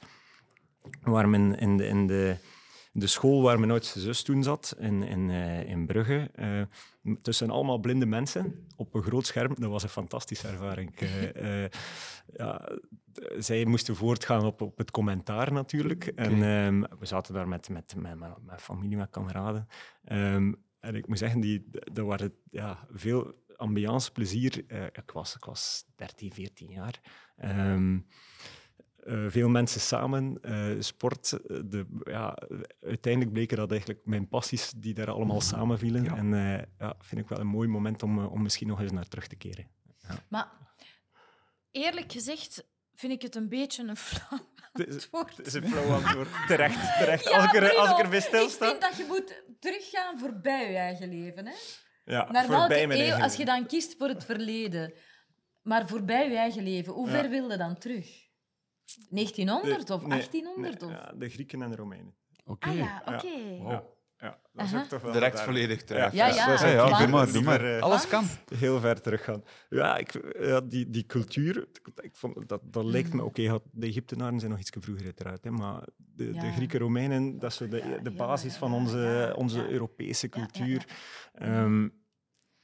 waar 1.01 1.29
men 1.29 1.57
in 1.57 1.77
de, 1.77 1.87
in 1.87 2.07
de, 2.07 2.35
de 2.91 3.07
school 3.07 3.41
waar 3.41 3.59
mijn 3.59 3.71
oudste 3.71 3.99
zus 3.99 4.23
toen 4.23 4.43
zat, 4.43 4.75
in, 4.79 5.03
in, 5.03 5.29
in 5.67 5.85
Brugge, 5.85 6.31
tussen 7.21 7.49
allemaal 7.49 7.77
blinde 7.77 8.05
mensen 8.05 8.67
op 8.75 8.93
een 8.93 9.03
groot 9.03 9.25
scherm. 9.25 9.55
Dat 9.59 9.69
was 9.69 9.83
een 9.83 9.89
fantastische 9.89 10.47
ervaring. 10.47 10.93
ja, 12.33 12.69
zij 13.37 13.65
moesten 13.65 13.95
voortgaan 13.95 14.45
op, 14.45 14.61
op 14.61 14.77
het 14.77 14.91
commentaar 14.91 15.53
natuurlijk. 15.53 16.07
Okay. 16.11 16.25
En 16.25 16.41
um, 16.41 16.85
we 16.99 17.05
zaten 17.05 17.33
daar 17.33 17.47
met, 17.47 17.69
met, 17.69 17.95
met, 17.95 18.19
met, 18.19 18.29
met 18.45 18.61
familie, 18.61 18.97
met 18.97 19.09
kameraden. 19.09 19.67
Um, 20.11 20.63
en 20.79 20.95
ik 20.95 21.07
moet 21.07 21.17
zeggen, 21.17 21.39
die, 21.39 21.69
dat 21.69 22.05
waren 22.05 22.33
ja, 22.51 22.87
veel 22.91 23.33
ambiance, 23.55 24.11
plezier. 24.11 24.57
Ik, 24.91 25.11
was, 25.13 25.35
ik 25.35 25.45
was 25.45 25.85
13, 25.95 26.33
14 26.33 26.69
jaar. 26.69 26.99
Um, 27.43 28.07
uh, 29.05 29.25
veel 29.29 29.49
mensen 29.49 29.81
samen, 29.81 30.37
uh, 30.41 30.81
sport. 30.81 31.29
De, 31.45 31.85
ja, 32.03 32.37
uiteindelijk 32.81 33.33
bleken 33.33 33.57
dat 33.57 33.71
eigenlijk 33.71 34.01
mijn 34.05 34.27
passies 34.27 34.73
die 34.77 34.93
daar 34.93 35.11
allemaal 35.11 35.41
samenvielen. 35.41 36.03
Ja. 36.03 36.15
En 36.15 36.31
uh, 36.31 36.57
ja, 36.79 36.95
vind 36.99 37.21
ik 37.21 37.27
wel 37.27 37.39
een 37.39 37.47
mooi 37.47 37.67
moment 37.67 38.03
om, 38.03 38.25
om 38.25 38.41
misschien 38.41 38.67
nog 38.67 38.81
eens 38.81 38.91
naar 38.91 39.07
terug 39.07 39.27
te 39.27 39.35
keren. 39.35 39.67
Ja. 40.07 40.15
Maar 40.29 40.51
eerlijk 41.71 42.11
gezegd 42.11 42.67
vind 42.93 43.13
ik 43.13 43.21
het 43.21 43.35
een 43.35 43.49
beetje 43.49 43.87
een 43.87 43.95
flauw 43.95 44.39
antwoord. 44.73 45.37
Het 45.37 45.45
is 45.45 45.53
een 45.53 45.67
flauw 45.67 45.93
antwoord. 45.93 46.27
terecht, 46.47 46.97
terecht. 46.99 47.23
Ja, 47.23 47.35
als, 47.35 47.45
ik 47.45 47.53
er, 47.53 47.75
als 47.75 47.89
ik 47.89 47.97
erbij 47.97 48.21
stilsta. 48.21 48.65
Ik 48.65 48.71
vind 48.71 48.81
dat 48.81 48.97
je 48.97 49.05
moet 49.07 49.43
teruggaan 49.59 50.19
voorbij 50.19 50.71
je 50.71 50.77
eigen 50.77 51.09
leven. 51.09 51.45
Hè? 51.45 51.53
Ja, 52.05 52.31
Naar 52.31 52.45
voorbij 52.45 52.67
welke 52.67 52.87
mijn 52.87 52.99
eeuw, 52.99 53.05
eigen 53.05 53.23
als 53.23 53.35
je 53.35 53.45
dan 53.45 53.65
kiest 53.65 53.95
voor 53.97 54.07
het 54.07 54.25
verleden, 54.25 54.93
maar 55.61 55.87
voorbij 55.87 56.29
je 56.29 56.37
eigen 56.37 56.63
leven, 56.63 56.93
hoe 56.93 57.09
Ja. 57.09 57.13
ver 57.13 57.29
wil 57.29 57.49
je 57.49 57.57
dan 57.57 57.77
terug? 57.77 58.22
1900 59.09 59.89
of 59.89 60.01
Nee, 60.01 60.09
1800? 60.09 60.81
nee, 60.81 60.89
of? 60.89 60.95
ja, 60.95 61.13
de 61.17 61.29
Grieken 61.29 61.61
en 61.61 61.69
de 61.69 61.75
Romeinen. 61.75 62.13
Oké. 62.45 62.67
Ah 62.69 62.75
ja, 62.75 63.01
oké. 63.05 63.27
Ja. 63.69 63.91
Dat 64.53 64.65
is 64.65 64.73
Aha. 64.73 64.81
ook 64.81 64.87
toch 64.89 65.01
wel 65.01 65.11
Direct 65.11 65.35
daar- 65.35 65.45
volledig 65.45 65.83
terug. 65.83 66.11
Ja, 66.13 66.27
ja, 66.27 66.67
ja, 66.69 66.97
doe 66.97 67.07
maar, 67.07 67.31
doe 67.31 67.41
maar. 67.43 67.75
eh, 67.75 67.81
Alles 67.81 68.07
kan. 68.07 68.25
heel 68.55 68.79
ver 68.79 69.01
teruggaan. 69.01 69.43
Ja, 69.69 69.97
ik, 69.97 70.33
ja 70.39 70.61
die, 70.61 70.89
die 70.89 71.05
cultuur, 71.05 71.67
ik 72.01 72.15
vond, 72.15 72.49
dat, 72.49 72.61
dat 72.63 72.85
lijkt 72.85 73.13
me... 73.13 73.23
Oké, 73.23 73.59
de 73.71 73.87
Egyptenaren 73.87 74.39
zijn 74.39 74.51
nog 74.51 74.59
iets 74.59 74.71
vroeger 74.79 75.05
uiteraard, 75.05 75.43
hè, 75.43 75.51
maar 75.51 75.83
de, 75.97 76.31
de. 76.31 76.51
Grieken, 76.51 76.79
Romeinen, 76.79 77.39
dat 77.39 77.51
is 77.51 77.57
zo 77.57 77.67
de, 77.67 77.99
de 78.03 78.11
basis 78.11 78.55
van 78.55 78.73
onze, 78.73 79.33
onze 79.37 79.57
ja. 79.61 79.67
Europese 79.67 80.27
Ja, 80.31 80.39
ja, 80.39 80.45
cultuur. 80.45 80.85
ja. 81.33 81.45
Ehm, 81.63 81.87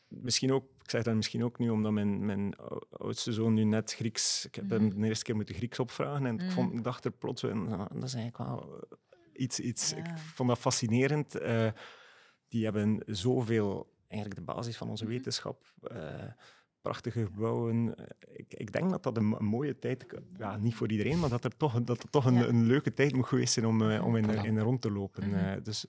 misschien 0.08 0.52
ook, 0.52 0.66
ik 0.90 0.96
zeg 0.96 1.04
dat 1.04 1.16
misschien 1.16 1.44
ook 1.44 1.60
nu, 1.60 1.70
omdat 1.70 1.92
mijn, 1.92 2.26
mijn 2.26 2.56
ou- 2.58 2.82
oudste 2.90 3.34
zoon 3.34 3.54
nu 3.54 3.64
net 3.64 3.94
Grieks... 3.94 4.46
Ik 4.46 4.56
heb 4.56 4.70
hem 4.70 4.84
Mhm. 4.86 5.00
de 5.02 5.08
eerste 5.08 5.24
keer 5.24 5.36
moeten 5.36 5.56
Grieks 5.56 5.80
opvragen 5.80 6.26
en 6.26 6.34
ik, 6.34 6.42
Mhm. 6.42 6.52
vond, 6.52 6.74
ik 6.74 6.84
dacht 6.84 7.06
er 7.06 7.12
plots, 7.12 7.42
nou, 7.42 7.88
dat 7.94 8.04
is 8.04 8.14
eigenlijk 8.14 8.38
wel 8.38 8.88
iets... 9.34 9.60
iets 9.60 9.94
Ik 9.94 10.06
vond 10.18 10.50
dat 10.50 10.58
fascinerend. 10.60 11.36
Eh, 11.36 11.72
die 12.48 12.64
hebben 12.64 13.04
zoveel, 13.06 13.94
eigenlijk 14.08 14.46
de 14.46 14.54
basis 14.54 14.78
van 14.78 14.90
onze 14.90 15.04
Mhm. 15.04 15.14
wetenschap, 15.14 15.74
eh, 15.82 16.24
prachtige 16.82 17.24
gebouwen. 17.26 17.96
Eh, 17.98 18.06
Ik, 18.34 18.54
ik 18.54 18.72
denk 18.72 18.90
dat 18.90 19.04
dat 19.04 19.18
een, 19.18 19.36
een 19.40 19.46
mooie 19.46 19.80
tijd, 19.80 20.06
ja, 20.38 20.58
niet 20.58 20.76
voor 20.76 20.92
iedereen, 20.92 21.20
maar 21.20 21.30
dat 21.30 21.44
er 21.44 21.58
toch, 21.58 21.84
dat 21.84 22.04
er 22.04 22.10
toch 22.10 22.26
een, 22.26 22.34
Ja. 22.34 22.48
een 22.48 22.66
leuke 22.66 22.94
tijd 22.94 23.14
moet 23.16 23.26
geweest 23.28 23.54
zijn 23.54 23.66
om, 23.66 23.82
om 23.92 24.16
in, 24.16 24.30
in 24.46 24.60
rond 24.60 24.82
te 24.82 24.92
lopen. 24.92 25.64
Dus 25.64 25.86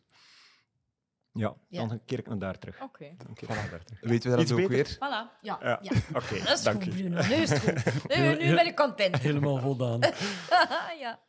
ja, 1.32 1.54
Ja. 1.68 1.86
dan 1.86 2.00
keer 2.04 2.18
ik 2.18 2.28
naar 2.28 2.38
daar 2.38 2.58
terug. 2.58 2.82
Oké. 2.82 3.14
Daar 3.46 3.84
terug. 3.84 4.00
Weten 4.00 4.30
we 4.30 4.36
dat 4.36 4.44
Iets 4.44 4.52
ook 4.52 4.58
beter? 4.68 4.70
weer? 4.70 4.94
Voilà. 4.94 5.40
Ja. 5.42 5.58
Ja, 5.62 5.78
ja. 5.82 5.92
oké, 6.14 6.38
Dat 6.44 6.58
is 6.58 6.62
dank 6.62 6.82
goed. 6.82 6.92
Bruno. 6.92 7.26
Nu 7.26 7.34
is 7.34 7.50
het 7.50 7.58
goed. 7.58 8.16
Nu, 8.16 8.36
nu 8.36 8.54
ben 8.54 8.66
ik 8.66 8.76
content. 8.76 9.18
Helemaal 9.18 9.58
voldaan. 9.58 10.00
ja. 11.00 11.20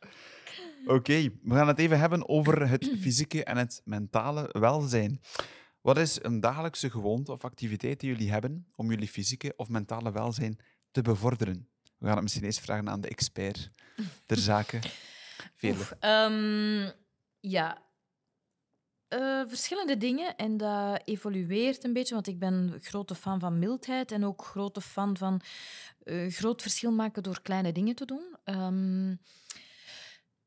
Oké, 0.86 1.28
we 1.42 1.54
gaan 1.54 1.68
het 1.68 1.78
even 1.78 1.98
hebben 1.98 2.28
over 2.28 2.68
het 2.68 2.90
fysieke 3.00 3.44
en 3.44 3.56
het 3.56 3.80
mentale 3.84 4.48
welzijn. 4.52 5.20
Wat 5.80 5.98
is 5.98 6.18
een 6.22 6.40
dagelijkse 6.40 6.90
gewoonte 6.90 7.32
of 7.32 7.44
activiteit 7.44 8.00
die 8.00 8.10
jullie 8.10 8.30
hebben 8.30 8.66
om 8.76 8.90
jullie 8.90 9.08
fysieke 9.08 9.52
of 9.56 9.68
mentale 9.68 10.12
welzijn 10.12 10.58
te 10.90 11.02
bevorderen? 11.02 11.68
We 11.98 12.06
gaan 12.06 12.14
het 12.14 12.22
misschien 12.22 12.44
eens 12.44 12.60
vragen 12.60 12.88
aan 12.88 13.00
de 13.00 13.08
expert 13.08 13.70
ter 14.26 14.36
zake. 14.36 14.78
Vele. 15.54 15.74
Oef, 15.74 15.94
ehm, 16.00 16.90
ja. 17.40 17.82
Eh, 19.12 19.42
verschillende 19.46 19.96
dingen 19.96 20.36
en 20.36 20.56
dat 20.56 21.02
evolueert 21.04 21.84
een 21.84 21.92
beetje, 21.92 22.14
want 22.14 22.26
ik 22.26 22.38
ben 22.38 22.78
grote 22.80 23.14
fan 23.14 23.40
van 23.40 23.58
mildheid 23.58 24.12
en 24.12 24.24
ook 24.24 24.44
grote 24.44 24.80
fan 24.80 25.16
van 25.16 25.40
eh, 26.04 26.30
groot 26.30 26.62
verschil 26.62 26.92
maken 26.92 27.22
door 27.22 27.42
kleine 27.42 27.72
dingen 27.72 27.94
te 27.94 28.04
doen. 28.04 28.36
Ehm, 28.44 29.14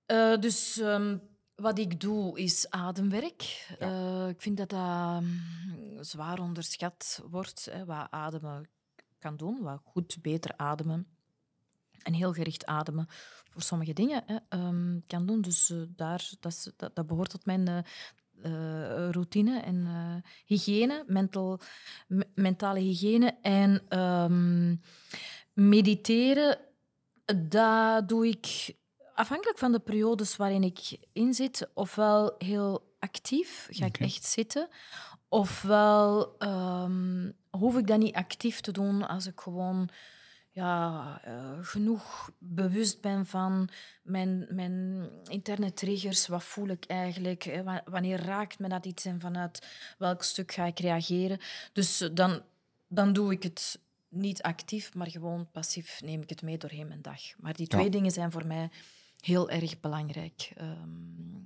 eh, 0.05 0.37
dus 0.39 0.79
ehm, 0.79 1.17
wat 1.55 1.77
ik 1.79 1.99
doe 1.99 2.39
is 2.39 2.69
ademwerk. 2.69 3.67
Ik 4.29 4.41
vind 4.41 4.57
dat 4.57 4.69
dat 4.69 5.21
mm, 5.21 6.03
zwaar 6.03 6.39
onderschat 6.39 7.21
wordt, 7.29 7.67
hè, 7.71 7.85
wat 7.85 8.07
ademen 8.09 8.69
kan 9.19 9.37
doen, 9.37 9.61
wat 9.61 9.81
goed, 9.83 10.17
beter 10.21 10.57
ademen 10.57 11.07
en 12.01 12.13
heel 12.13 12.33
gericht 12.33 12.65
ademen 12.65 13.05
voor 13.49 13.61
sommige 13.61 13.93
dingen 13.93 14.23
hè, 14.25 14.37
ehm, 14.49 14.99
kan 15.07 15.25
doen. 15.25 15.41
Dus 15.41 15.73
daar, 15.87 16.29
dat, 16.39 16.51
is- 16.51 16.71
dat, 16.75 16.95
dat 16.95 17.07
behoort 17.07 17.29
tot 17.29 17.45
mijn 17.45 17.85
eh, 18.45 19.09
routine 19.11 19.59
en 19.59 19.85
eh, 19.85 20.31
hygiëne, 20.45 21.03
mental, 21.07 21.59
me- 22.07 22.27
mentale 22.35 22.79
hygiëne. 22.79 23.37
En 23.41 23.81
ehm, 23.89 24.75
mediteren, 25.53 26.57
dat 27.49 28.09
doe 28.09 28.27
ik 28.27 28.73
afhankelijk 29.13 29.57
van 29.57 29.71
de 29.71 29.79
periodes 29.79 30.35
waarin 30.35 30.63
ik 30.63 30.97
in 31.13 31.33
zit, 31.33 31.69
ofwel 31.73 32.35
heel 32.37 32.93
actief, 32.99 33.67
ga 33.71 33.85
ik 33.85 33.97
echt 33.99 34.23
zitten, 34.23 34.67
ofwel 35.29 36.37
ehm, 36.37 37.31
hoef 37.49 37.77
ik 37.77 37.87
dat 37.87 37.97
niet 37.99 38.15
actief 38.15 38.61
te 38.61 38.71
doen 38.71 39.07
als 39.07 39.25
ik 39.25 39.39
gewoon 39.39 39.89
ja, 40.55 41.19
eh, 41.23 41.51
genoeg 41.61 42.31
bewust 42.39 43.01
ben 43.01 43.25
van 43.25 43.69
mijn, 44.03 44.47
mijn 44.49 45.09
interne 45.23 45.73
triggers. 45.73 46.27
Wat 46.27 46.43
voel 46.43 46.67
ik 46.67 46.85
eigenlijk? 46.85 47.43
Hè? 47.43 47.63
Wa- 47.63 47.81
Wanneer 47.85 48.19
raakt 48.23 48.59
me 48.59 48.67
dat 48.69 48.85
iets 48.85 49.05
en 49.05 49.19
vanuit 49.19 49.67
welk 49.97 50.23
stuk 50.23 50.51
ga 50.51 50.65
ik 50.65 50.79
reageren? 50.79 51.39
Dus 51.73 52.01
eh, 52.01 52.09
dan, 52.13 52.41
dan 52.87 53.13
doe 53.13 53.31
ik 53.31 53.43
het 53.43 53.79
niet 54.09 54.41
actief, 54.41 54.93
maar 54.93 55.09
gewoon 55.09 55.51
passief 55.51 56.01
neem 56.01 56.21
ik 56.21 56.29
het 56.29 56.41
mee 56.41 56.57
doorheen 56.57 56.87
mijn 56.87 57.01
dag. 57.01 57.21
Maar 57.37 57.53
die 57.53 57.67
twee 57.67 57.83
Ja. 57.85 57.89
dingen 57.91 58.11
zijn 58.11 58.31
voor 58.31 58.45
mij 58.47 58.69
heel 59.19 59.49
erg 59.49 59.79
belangrijk. 59.79 60.51
Ehm, 60.55 61.43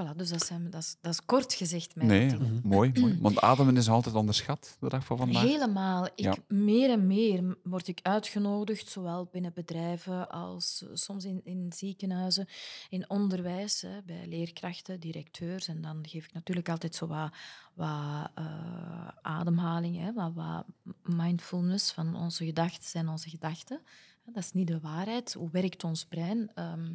voilà, 0.00 0.16
dus 0.16 0.28
dat, 0.28 0.44
zijn, 0.46 0.70
dat, 0.70 0.82
is, 0.82 0.96
dat 1.00 1.12
is 1.12 1.24
kort 1.24 1.54
gezegd 1.54 1.96
mijn 1.96 2.08
Nee, 2.08 2.36
mooi, 2.62 2.92
mooi. 3.00 3.18
Want 3.20 3.40
ademen 3.40 3.76
is 3.76 3.88
altijd 3.88 4.14
onderschat, 4.14 4.76
de 4.80 4.88
dag 4.88 5.04
van 5.04 5.16
vandaag. 5.16 5.42
Helemaal. 5.42 6.06
Ik, 6.06 6.12
Ja. 6.14 6.34
Meer 6.48 6.90
en 6.90 7.06
meer 7.06 7.56
word 7.62 7.88
ik 7.88 8.00
uitgenodigd, 8.02 8.88
zowel 8.88 9.28
binnen 9.32 9.52
bedrijven 9.54 10.30
als 10.30 10.82
eh, 10.82 10.88
soms 10.92 11.24
in, 11.24 11.40
in 11.44 11.72
ziekenhuizen, 11.76 12.48
in 12.88 13.10
onderwijs, 13.10 13.80
hè, 13.80 14.02
bij 14.02 14.26
leerkrachten, 14.26 15.00
directeurs. 15.00 15.68
En 15.68 15.80
dan 15.80 15.98
geef 16.08 16.24
ik 16.24 16.32
natuurlijk 16.32 16.68
altijd 16.68 16.94
zo 16.94 17.06
wat, 17.06 17.32
wat 17.74 18.30
eh, 18.34 19.08
ademhaling, 19.22 19.98
hè, 19.98 20.12
wat, 20.12 20.32
wat 20.34 20.64
mindfulness 21.02 21.92
van 21.92 22.16
onze 22.16 22.44
gedachten 22.44 22.88
zijn 22.88 23.08
onze 23.08 23.30
gedachten. 23.30 23.80
Dat 24.24 24.42
is 24.44 24.52
niet 24.52 24.66
de 24.66 24.80
waarheid. 24.80 25.32
Hoe 25.32 25.48
werkt 25.50 25.84
ons 25.84 26.04
brein? 26.04 26.50
Ehm, 26.54 26.92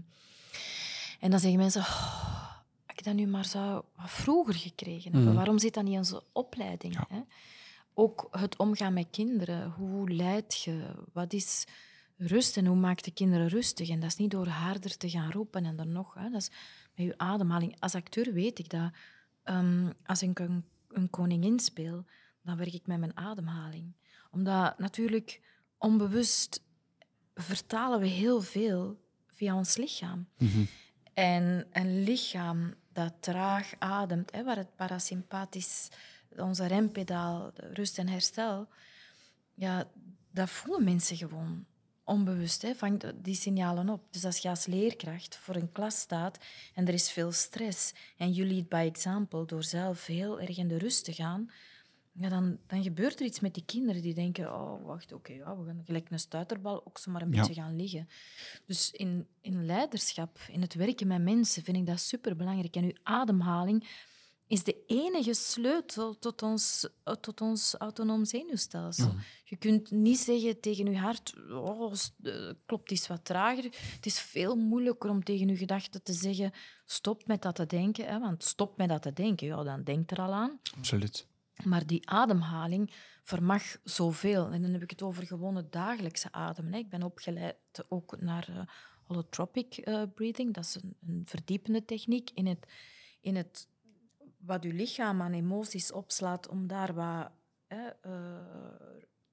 en 1.19 1.31
dan 1.31 1.39
zeggen 1.39 1.59
mensen, 1.59 1.81
"Oh, 1.81 2.54
ik 2.97 3.03
dat 3.03 3.13
nu 3.15 3.27
maar 3.27 3.45
zou 3.45 3.83
wat 3.95 4.09
vroeger 4.11 4.53
gekregen 4.53 5.03
hebben, 5.03 5.23
Mhm. 5.27 5.35
waarom 5.35 5.59
zit 5.59 5.73
dat 5.73 5.83
niet 5.83 5.91
in 5.93 5.97
onze 5.99 6.23
opleiding? 6.31 6.93
Ja. 6.93 7.05
Hè? 7.09 7.21
Ook 7.93 8.27
het 8.31 8.57
omgaan 8.57 8.93
met 8.93 9.07
kinderen. 9.11 9.71
Hoe 9.71 10.09
leid 10.09 10.61
je? 10.61 10.85
Wat 11.13 11.33
is 11.33 11.65
rust 12.17 12.57
en 12.57 12.65
hoe 12.65 12.75
maakt 12.77 13.03
de 13.05 13.11
kinderen 13.11 13.47
rustig? 13.47 13.89
En 13.89 13.99
dat 13.99 14.09
is 14.09 14.15
niet 14.15 14.31
door 14.31 14.47
harder 14.47 14.97
te 14.97 15.09
gaan 15.09 15.31
roepen 15.31 15.65
en 15.65 15.75
dan 15.75 15.91
nog. 15.91 16.13
Hè? 16.13 16.29
Dat 16.29 16.41
is 16.41 16.49
met 16.95 17.05
je 17.05 17.17
ademhaling. 17.17 17.75
Als 17.79 17.95
acteur 17.95 18.33
weet 18.33 18.59
ik 18.59 18.69
dat. 18.69 18.91
ehm, 19.43 19.91
als 20.05 20.21
ik 20.21 20.39
een, 20.39 20.65
een 20.89 21.09
koningin 21.09 21.59
speel, 21.59 22.05
dan 22.43 22.57
werk 22.57 22.73
ik 22.73 22.87
met 22.87 22.99
mijn 22.99 23.17
ademhaling. 23.17 23.93
Omdat 24.31 24.79
natuurlijk 24.79 25.41
onbewust 25.77 26.63
vertalen 27.33 27.99
we 27.99 28.07
heel 28.07 28.41
veel 28.41 28.99
via 29.27 29.55
ons 29.55 29.77
lichaam. 29.77 30.27
En 31.13 31.67
een 31.71 32.03
lichaam 32.03 32.73
dat 32.95 33.13
traag 33.19 33.73
ademt, 33.79 34.31
hè, 34.31 34.43
waar 34.43 34.57
het 34.57 34.75
parasympathisch, 34.75 35.89
onze 36.37 36.65
rempedaal, 36.65 37.51
rust 37.55 37.97
en 37.97 38.07
herstel, 38.07 38.67
ja, 39.53 39.87
dat 40.31 40.49
voelen 40.49 40.83
mensen 40.83 41.17
gewoon 41.17 41.65
onbewust, 42.03 42.61
hè, 42.61 42.75
vangt 42.75 43.11
die 43.15 43.35
signalen 43.35 43.89
op. 43.89 44.01
Dus 44.09 44.25
als 44.25 44.37
je 44.37 44.49
als 44.49 44.65
leerkracht 44.65 45.37
voor 45.37 45.55
een 45.55 45.71
klas 45.71 45.99
staat 45.99 46.37
en 46.73 46.87
er 46.87 46.93
is 46.93 47.11
veel 47.11 47.31
stress 47.31 47.93
en 48.17 48.31
you 48.31 48.47
lead 48.47 48.69
by 48.69 48.89
example 48.93 49.45
door 49.45 49.63
zelf 49.63 50.05
heel 50.05 50.41
erg 50.41 50.57
in 50.57 50.67
de 50.67 50.77
rust 50.77 51.03
te 51.03 51.13
gaan, 51.13 51.51
ja, 52.17 52.29
dan, 52.29 52.57
dan 52.67 52.83
gebeurt 52.83 53.19
er 53.19 53.25
iets 53.25 53.39
met 53.39 53.53
die 53.53 53.65
kinderen 53.65 54.01
die 54.01 54.13
denken, 54.13 54.53
oh, 54.53 54.85
wacht, 54.85 55.13
oké, 55.13 55.33
ja, 55.33 55.57
we 55.57 55.65
gaan 55.65 55.81
gelijk 55.85 56.09
een 56.09 56.19
stuiterbal 56.19 56.85
ook 56.85 56.97
zomaar 56.97 57.21
een 57.21 57.31
Ja. 57.31 57.39
beetje 57.39 57.53
gaan 57.61 57.75
liggen. 57.75 58.07
Dus 58.65 58.91
in, 58.91 59.27
in 59.41 59.65
leiderschap, 59.65 60.39
in 60.51 60.61
het 60.61 60.73
werken 60.73 61.07
met 61.07 61.21
mensen, 61.21 61.63
vind 61.63 61.77
ik 61.77 61.85
dat 61.85 61.99
superbelangrijk. 61.99 62.75
En 62.75 62.83
uw 62.83 62.95
ademhaling 63.03 63.87
is 64.47 64.63
de 64.63 64.83
enige 64.87 65.33
sleutel 65.33 66.19
tot 66.19 66.41
ons, 66.43 66.87
tot 67.21 67.41
ons 67.41 67.75
autonoom 67.77 68.25
zenuwstelsel. 68.25 69.13
Je 69.43 69.55
kunt 69.55 69.91
niet 69.91 70.19
zeggen 70.19 70.59
tegen 70.59 70.91
je 70.91 70.97
hart, 70.97 71.33
oh, 71.51 71.93
eh, 72.23 72.49
klopt 72.65 72.91
iets 72.91 73.07
wat 73.07 73.25
trager. 73.25 73.63
Het 73.95 74.05
is 74.05 74.19
veel 74.19 74.55
moeilijker 74.55 75.09
om 75.09 75.23
tegen 75.23 75.47
je 75.47 75.57
gedachten 75.57 76.03
te 76.03 76.13
zeggen, 76.13 76.51
stop 76.85 77.27
met 77.27 77.41
dat 77.41 77.55
te 77.55 77.65
denken. 77.65 78.05
Hè, 78.07 78.19
want 78.19 78.43
stop 78.43 78.77
met 78.77 78.89
dat 78.89 79.01
te 79.01 79.13
denken, 79.13 79.47
ja, 79.47 79.63
dan 79.63 79.83
denkt 79.83 80.11
er 80.11 80.19
al 80.19 80.33
aan. 80.33 80.59
Absoluut. 80.77 81.27
Maar 81.63 81.87
die 81.87 82.09
ademhaling 82.09 82.91
vermag 83.23 83.77
zoveel. 83.83 84.51
En 84.51 84.61
dan 84.61 84.71
heb 84.71 84.81
ik 84.81 84.89
het 84.89 85.01
over 85.01 85.23
gewone 85.23 85.69
dagelijkse 85.69 86.31
ademen. 86.31 86.73
Ik 86.73 86.89
ben 86.89 87.03
opgeleid 87.03 87.55
ook 87.87 88.21
naar 88.21 88.49
eh, 88.49 88.61
holotropic 89.03 89.77
eh, 89.77 90.03
breathing. 90.15 90.53
Dat 90.53 90.63
is 90.63 90.75
een, 90.75 90.95
een 91.07 91.21
verdiepende 91.25 91.85
techniek 91.85 92.29
in 92.33 92.47
het, 92.47 92.67
in 93.21 93.35
het 93.35 93.67
wat 94.37 94.63
je 94.63 94.73
lichaam 94.73 95.21
aan 95.21 95.33
emoties 95.33 95.91
opslaat 95.91 96.47
om 96.47 96.67
daar 96.67 96.93
wat 96.93 97.31
hè, 97.67 97.87
eh, 98.01 98.11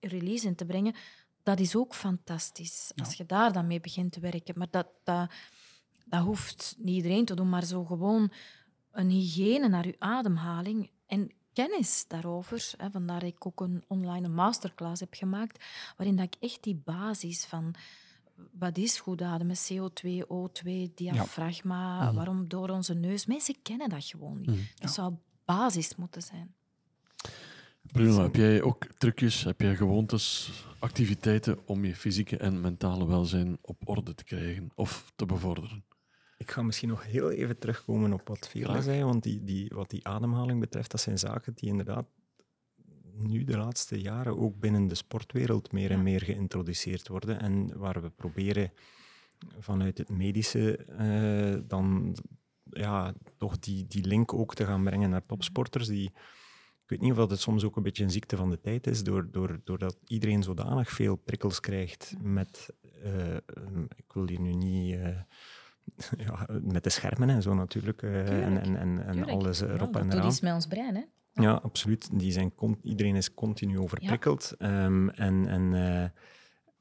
release 0.01 0.47
in 0.47 0.55
te 0.55 0.67
brengen. 0.67 0.95
Dat 1.43 1.61
is 1.61 1.77
ook 1.77 1.95
fantastisch. 1.95 2.93
Als 2.97 3.15
je 3.15 3.27
daar 3.27 3.53
dan 3.53 3.67
mee 3.67 3.81
begint 3.81 4.13
te 4.13 4.21
werken. 4.21 4.59
Maar 4.59 4.71
dat, 4.71 4.89
dat, 5.05 5.33
dat 6.05 6.23
hoeft 6.23 6.75
niet 6.79 6.97
iedereen 6.97 7.25
te 7.25 7.35
doen, 7.35 7.49
maar 7.49 7.65
zo 7.65 7.85
gewoon 7.85 8.33
een 8.91 9.11
hygiëne 9.11 9.69
naar 9.69 9.87
je 9.87 9.97
ademhaling 9.99 10.91
en 11.07 11.31
kennis 11.53 12.05
daarover. 12.09 12.73
Hè, 12.77 12.91
vandaar 12.91 13.21
dat 13.21 13.29
ik 13.29 13.47
ook 13.47 13.61
een 13.61 13.85
online 13.87 14.29
masterclass 14.29 15.01
heb 15.01 15.15
gemaakt, 15.15 15.65
waarin 15.97 16.17
dat 16.17 16.27
ik 16.27 16.37
echt 16.41 16.63
die 16.63 16.81
basis 16.85 17.45
van 17.45 17.75
wat 18.51 18.79
is 18.79 19.01
goed 19.01 19.23
ademen, 19.23 19.57
CO2, 19.57 20.09
O2, 20.27 20.95
diafragma, 20.95 22.13
waarom 22.15 22.49
door 22.49 22.69
onze 22.69 22.95
neus. 22.95 23.27
Mensen 23.27 23.63
kennen 23.63 23.89
dat 23.89 24.05
gewoon 24.05 24.41
niet. 24.41 24.73
Dat 24.75 24.93
zou 24.93 25.15
basis 25.45 25.97
moeten 25.97 26.23
zijn. 26.23 26.55
Bruno, 27.83 28.23
heb 28.23 28.35
jij 28.35 28.63
ook 28.63 28.87
trucjes, 28.99 29.45
heb 29.45 29.61
jij 29.61 29.77
gewoontes, 29.77 30.51
activiteiten 30.79 31.59
om 31.67 31.85
je 31.85 31.97
fysieke 31.97 32.37
en 32.37 32.61
mentale 32.61 33.07
welzijn 33.07 33.59
op 33.61 33.89
orde 33.89 34.15
te 34.15 34.25
krijgen 34.25 34.71
of 34.75 35.13
te 35.17 35.27
bevorderen? 35.27 35.85
Ik 36.43 36.51
ga 36.51 36.63
misschien 36.63 36.89
nog 36.89 37.07
heel 37.07 37.31
even 37.31 37.59
terugkomen 37.59 38.13
op 38.13 38.29
wat 38.29 38.49
Vela 38.49 38.81
zei, 38.81 39.05
want 39.05 39.23
die, 39.23 39.45
die, 39.45 39.71
wat 39.75 39.91
die 39.91 40.07
ademhaling 40.07 40.61
betreft, 40.61 40.91
dat 40.91 41.01
zijn 41.01 41.19
zaken 41.19 41.53
die 41.55 41.69
inderdaad 41.69 42.07
nu 43.13 43.45
de 43.45 43.57
laatste 43.57 44.01
jaren 44.01 44.39
ook 44.39 44.61
binnen 44.61 44.89
de 44.89 44.95
sportwereld 44.95 45.73
meer 45.73 45.91
en 45.91 46.03
meer 46.03 46.21
geïntroduceerd 46.21 47.09
worden 47.09 47.41
en 47.41 47.79
waar 47.79 48.03
we 48.03 48.11
proberen 48.11 48.73
vanuit 49.59 49.99
het 49.99 50.09
medische 50.09 50.77
eh, 50.77 51.61
dan 51.67 52.17
ja, 52.65 53.15
toch 53.37 53.59
die, 53.59 53.87
die 53.87 54.07
link 54.07 54.33
ook 54.33 54.55
te 54.55 54.65
gaan 54.65 54.85
brengen 54.85 55.11
naar 55.11 55.27
topsporters 55.27 55.87
die 55.87 56.13
ik 56.83 56.89
weet 56.89 57.01
niet 57.01 57.11
of 57.11 57.17
dat 57.17 57.31
het 57.31 57.41
soms 57.41 57.65
ook 57.65 57.77
een 57.77 57.83
beetje 57.83 58.05
een 58.05 58.11
ziekte 58.11 58.37
van 58.37 58.51
de 58.51 58.61
tijd 58.61 58.87
is, 58.87 59.03
door, 59.03 59.31
door, 59.31 59.61
doordat 59.65 59.99
iedereen 60.07 60.43
zodanig 60.43 60.91
veel 60.91 61.17
prikkels 61.17 61.61
krijgt 61.61 62.15
met, 62.23 62.69
eh, 63.03 63.37
ik 63.97 64.13
wil 64.13 64.29
hier 64.29 64.41
nu 64.41 64.53
niet, 64.53 64.95
eh, 64.95 65.21
ja, 66.27 66.47
met 66.63 66.85
de 66.85 66.91
schermen 66.91 67.31
en 67.31 67.43
zo 67.43 67.55
natuurlijk, 67.55 68.03
eh, 68.03 68.45
en, 68.45 68.61
en, 68.61 68.77
en, 68.77 69.05
en 69.07 69.13
Tuurlijk. 69.13 69.31
alles 69.31 69.59
Ja, 69.59 69.67
erop 69.67 69.93
dat 69.93 70.03
en 70.03 70.09
doet 70.09 70.19
eraan. 70.19 70.29
iets 70.29 70.41
met 70.41 70.53
ons 70.53 70.67
brein, 70.67 70.95
hè? 70.95 71.03
Ja, 71.43 71.53
absoluut. 71.53 72.19
Die 72.19 72.33
zijn 72.33 72.53
iedereen 72.83 73.17
is 73.17 73.35
continu 73.35 73.79
overprikkeld. 73.79 74.55
Ehm, 74.59 75.09
en 75.09 75.47
en, 75.47 75.75
eh, 75.75 76.09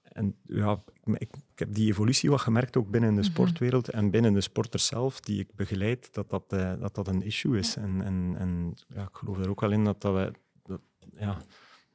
en 0.04 0.36
ja, 0.46 0.84
ik, 1.14 1.30
heb 1.56 1.74
die 1.74 1.90
evolutie 1.90 2.30
wat 2.30 2.42
gemerkt 2.42 2.78
ook 2.78 2.90
binnen 2.90 3.16
de 3.16 3.24
sportwereld 3.24 3.90
en 3.90 4.10
binnen 4.10 4.34
de 4.34 4.42
sporters 4.42 4.86
zelf, 4.86 5.20
die 5.20 5.40
ik 5.40 5.56
begeleid, 5.56 6.14
dat 6.14 6.30
dat, 6.30 6.44
eh, 6.48 6.74
dat, 6.80 6.96
dat 6.96 7.08
een 7.08 7.22
issue 7.22 7.58
is. 7.58 7.76
En, 7.76 8.02
en, 8.02 8.36
en 8.38 8.74
ja, 8.88 9.02
ik 9.02 9.16
geloof 9.16 9.40
er 9.40 9.50
ook 9.50 9.62
wel 9.62 9.72
in 9.72 9.84
dat, 9.84 10.02
dat, 10.02 10.38
dat, 10.64 10.82
ja, 11.16 11.38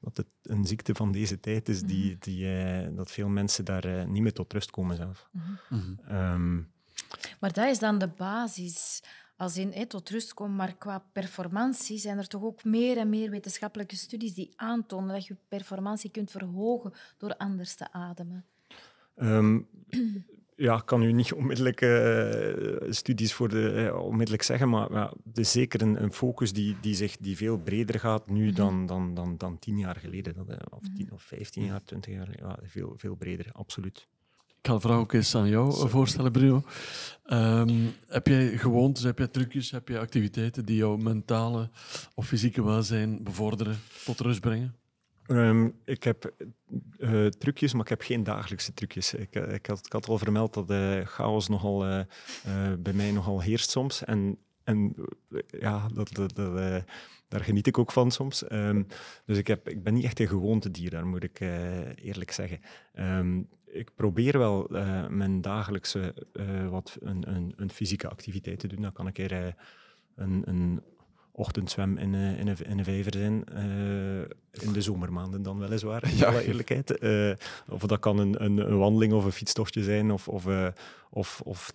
dat 0.01 0.17
het 0.17 0.27
een 0.43 0.67
ziekte 0.67 0.95
van 0.95 1.13
deze 1.13 1.41
tijd 1.41 1.69
is, 1.69 1.83
die, 1.83 2.17
die, 2.19 2.63
eh, 2.63 2.89
dat 2.97 3.11
veel 3.11 3.29
mensen 3.29 3.65
daar 3.65 3.85
eh, 3.85 4.07
niet 4.07 4.23
meer 4.23 4.33
tot 4.33 4.53
rust 4.53 4.71
komen 4.71 4.97
zelf. 4.97 5.29
Ehm, 6.09 6.61
Maar 7.41 7.53
dat 7.53 7.69
is 7.69 7.79
dan 7.79 7.99
de 7.99 8.09
basis. 8.09 9.03
Als 9.37 9.57
in 9.57 9.89
tot 9.89 10.11
rust 10.11 10.35
komen, 10.35 10.57
maar 10.57 10.77
qua 10.77 11.05
performantie 11.13 11.99
zijn 11.99 12.19
er 12.19 12.29
toch 12.29 12.43
ook 12.43 12.65
meer 12.65 12.97
en 12.97 13.09
meer 13.09 13.31
wetenschappelijke 13.31 13.97
studies 13.97 14.35
die 14.35 14.53
aantonen 14.57 15.15
dat 15.15 15.27
je 15.27 15.37
performantie 15.49 16.11
kunt 16.11 16.31
verhogen 16.31 16.93
door 17.19 17.37
anders 17.37 17.75
te 17.75 17.93
ademen. 17.93 18.45
Ehm, 19.15 19.59
ja, 20.57 20.77
ik 20.77 20.87
kan 20.87 21.03
u 21.03 21.13
niet 21.13 21.33
onmiddellijk 21.43 21.81
eh, 21.81 22.91
studies 22.91 23.35
voor 23.35 23.49
de, 23.49 23.71
eh, 23.71 24.05
onmiddellijk 24.05 24.43
zeggen, 24.43 24.69
maar 24.69 24.93
ja, 24.93 25.13
het 25.25 25.39
is 25.39 25.51
zeker 25.51 25.83
een, 25.83 26.03
een 26.03 26.13
focus 26.13 26.53
die, 26.53 26.77
die, 26.81 26.95
zich, 26.95 27.17
die 27.17 27.37
veel 27.37 27.59
breder 27.59 28.01
gaat 28.01 28.31
nu 28.31 28.53
dan, 28.53 28.87
dan, 28.87 29.15
dan, 29.15 29.37
dan 29.37 29.59
tien 29.59 29.79
jaar 29.79 29.97
geleden. 29.97 30.35
Dat, 30.35 30.49
eh, 30.49 30.57
of 30.71 30.83
tien 30.97 31.13
of 31.13 31.23
vijftien 31.23 31.65
jaar, 31.65 31.83
twintig 31.83 32.15
jaar, 32.15 32.39
ja, 32.39 32.59
veel, 32.63 32.93
veel 32.97 33.15
breder, 33.15 33.49
absoluut. 33.53 34.09
Ik 34.59 34.73
ga 34.73 34.75
de 34.75 34.81
vraag 34.81 34.99
ook 34.99 35.13
eens 35.13 35.35
aan 35.35 35.49
jou 35.49 35.89
voorstellen, 35.89 36.33
Bruno. 36.33 36.63
Ehm, 37.25 37.87
heb 38.07 38.27
jij 38.27 38.59
gewoontes, 38.59 39.05
heb 39.05 39.19
jij 39.19 39.27
trucjes, 39.27 39.71
heb 39.71 39.89
jij 39.89 39.99
activiteiten 39.99 40.65
die 40.65 40.77
jouw 40.77 40.97
mentale 40.97 41.71
of 42.15 42.27
fysieke 42.27 42.65
welzijn 42.65 43.23
bevorderen, 43.23 43.79
tot 44.05 44.21
rust 44.21 44.41
brengen? 44.41 44.75
Ehm, 45.27 45.69
ik 45.85 46.03
heb 46.03 46.33
eh, 46.99 47.27
trucjes, 47.27 47.73
maar 47.73 47.83
ik 47.83 47.89
heb 47.89 48.03
geen 48.03 48.25
dagelijkse 48.25 48.75
trucjes. 48.75 49.15
Ik, 49.15 49.35
eh, 49.35 49.53
ik, 49.53 49.67
had, 49.67 49.87
ik 49.87 49.93
had 49.93 50.09
al 50.09 50.19
vermeld 50.19 50.55
dat 50.55 50.71
eh, 50.71 51.01
chaos 51.07 51.49
nogal, 51.49 52.05
bij 52.79 52.93
mij 52.93 53.11
nogal 53.11 53.41
heerst 53.41 53.71
soms. 53.71 54.05
En, 54.05 54.39
en 54.65 54.95
ja, 55.47 55.89
dat, 55.95 56.15
dat, 56.15 56.35
dat, 56.35 56.85
daar 57.29 57.41
geniet 57.41 57.67
ik 57.67 57.79
ook 57.79 57.93
van 57.93 58.11
soms. 58.11 58.47
Ehm, 58.47 58.83
dus 59.25 59.39
ik, 59.39 59.47
heb, 59.47 59.69
ik 59.69 59.83
ben 59.83 59.95
niet 59.95 60.05
echt 60.05 60.21
een 60.21 60.29
gewoontedier, 60.29 60.91
daar 60.91 61.07
moet 61.07 61.23
ik 61.23 61.41
eerlijk 61.95 62.31
zeggen. 62.31 62.61
Ehm, 62.93 63.43
ik 63.67 63.91
probeer 63.95 64.39
wel 64.39 64.69
eh, 64.69 65.07
mijn 65.09 65.41
dagelijkse 65.41 66.15
eh, 66.33 66.69
wat 66.69 66.97
een, 67.01 67.35
een, 67.35 67.53
een 67.57 67.71
fysieke 67.71 68.09
activiteit 68.09 68.59
te 68.59 68.67
doen. 68.67 68.83
Dan 68.83 68.93
kan 68.93 69.07
ik 69.07 69.19
er 69.19 69.33
eh, 69.33 69.53
een, 70.17 70.43
een 70.45 70.83
ochtendzwem 71.33 71.99
in, 71.99 72.15
in, 72.15 72.49
een, 72.49 72.57
in 72.67 72.79
een 72.79 72.85
vijver 72.85 73.13
zijn. 73.13 73.45
in 74.51 74.73
de 74.73 74.83
zomermaanden 74.83 75.43
dan 75.43 75.59
weliswaar, 75.59 76.05
in 76.05 76.17
Ja. 76.17 76.27
alle 76.27 76.45
eerlijkheid. 76.45 77.01
Of 77.69 77.81
dat 77.81 78.01
kan 78.01 78.19
een, 78.19 78.45
een, 78.45 78.59
een 78.59 78.79
wandeling 78.79 79.13
of 79.13 79.25
een 79.25 79.33
fietstochtje 79.33 79.83
zijn, 79.83 80.11
of, 80.11 80.29
of, 80.29 80.47
of, 81.11 81.41
of 81.45 81.73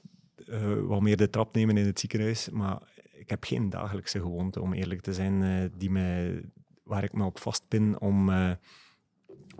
wat 0.81 1.01
meer 1.01 1.17
de 1.17 1.29
trap 1.29 1.53
nemen 1.53 1.77
in 1.77 1.85
het 1.85 1.99
ziekenhuis. 1.99 2.49
Maar 2.49 2.81
ik 3.13 3.29
heb 3.29 3.43
geen 3.43 3.69
dagelijkse 3.69 4.19
gewoonte, 4.19 4.61
om 4.61 4.73
eerlijk 4.73 5.01
te 5.01 5.13
zijn, 5.13 5.71
die 5.77 5.91
mij, 5.91 6.41
waar 6.83 7.03
ik 7.03 7.13
me 7.13 7.23
op 7.23 7.39
vastpin 7.39 7.99
om, 7.99 8.31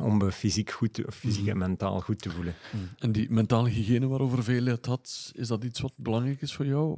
om 0.03 0.17
me 0.17 0.31
fysiek, 0.31 0.71
goed, 0.71 0.93
te- 0.93 1.11
fysiek 1.11 1.47
en 1.47 1.57
mentaal 1.57 2.01
goed 2.01 2.21
te 2.21 2.29
voelen. 2.29 2.53
En 2.99 3.11
die 3.11 3.31
mentale 3.31 3.69
hygiëne 3.69 4.07
waarover 4.07 4.43
veel 4.43 4.65
het 4.65 4.85
had, 4.85 5.31
is 5.35 5.47
dat 5.47 5.63
iets 5.63 5.79
wat 5.79 5.93
belangrijk 5.97 6.41
is 6.41 6.53
voor 6.53 6.65
jou? 6.65 6.97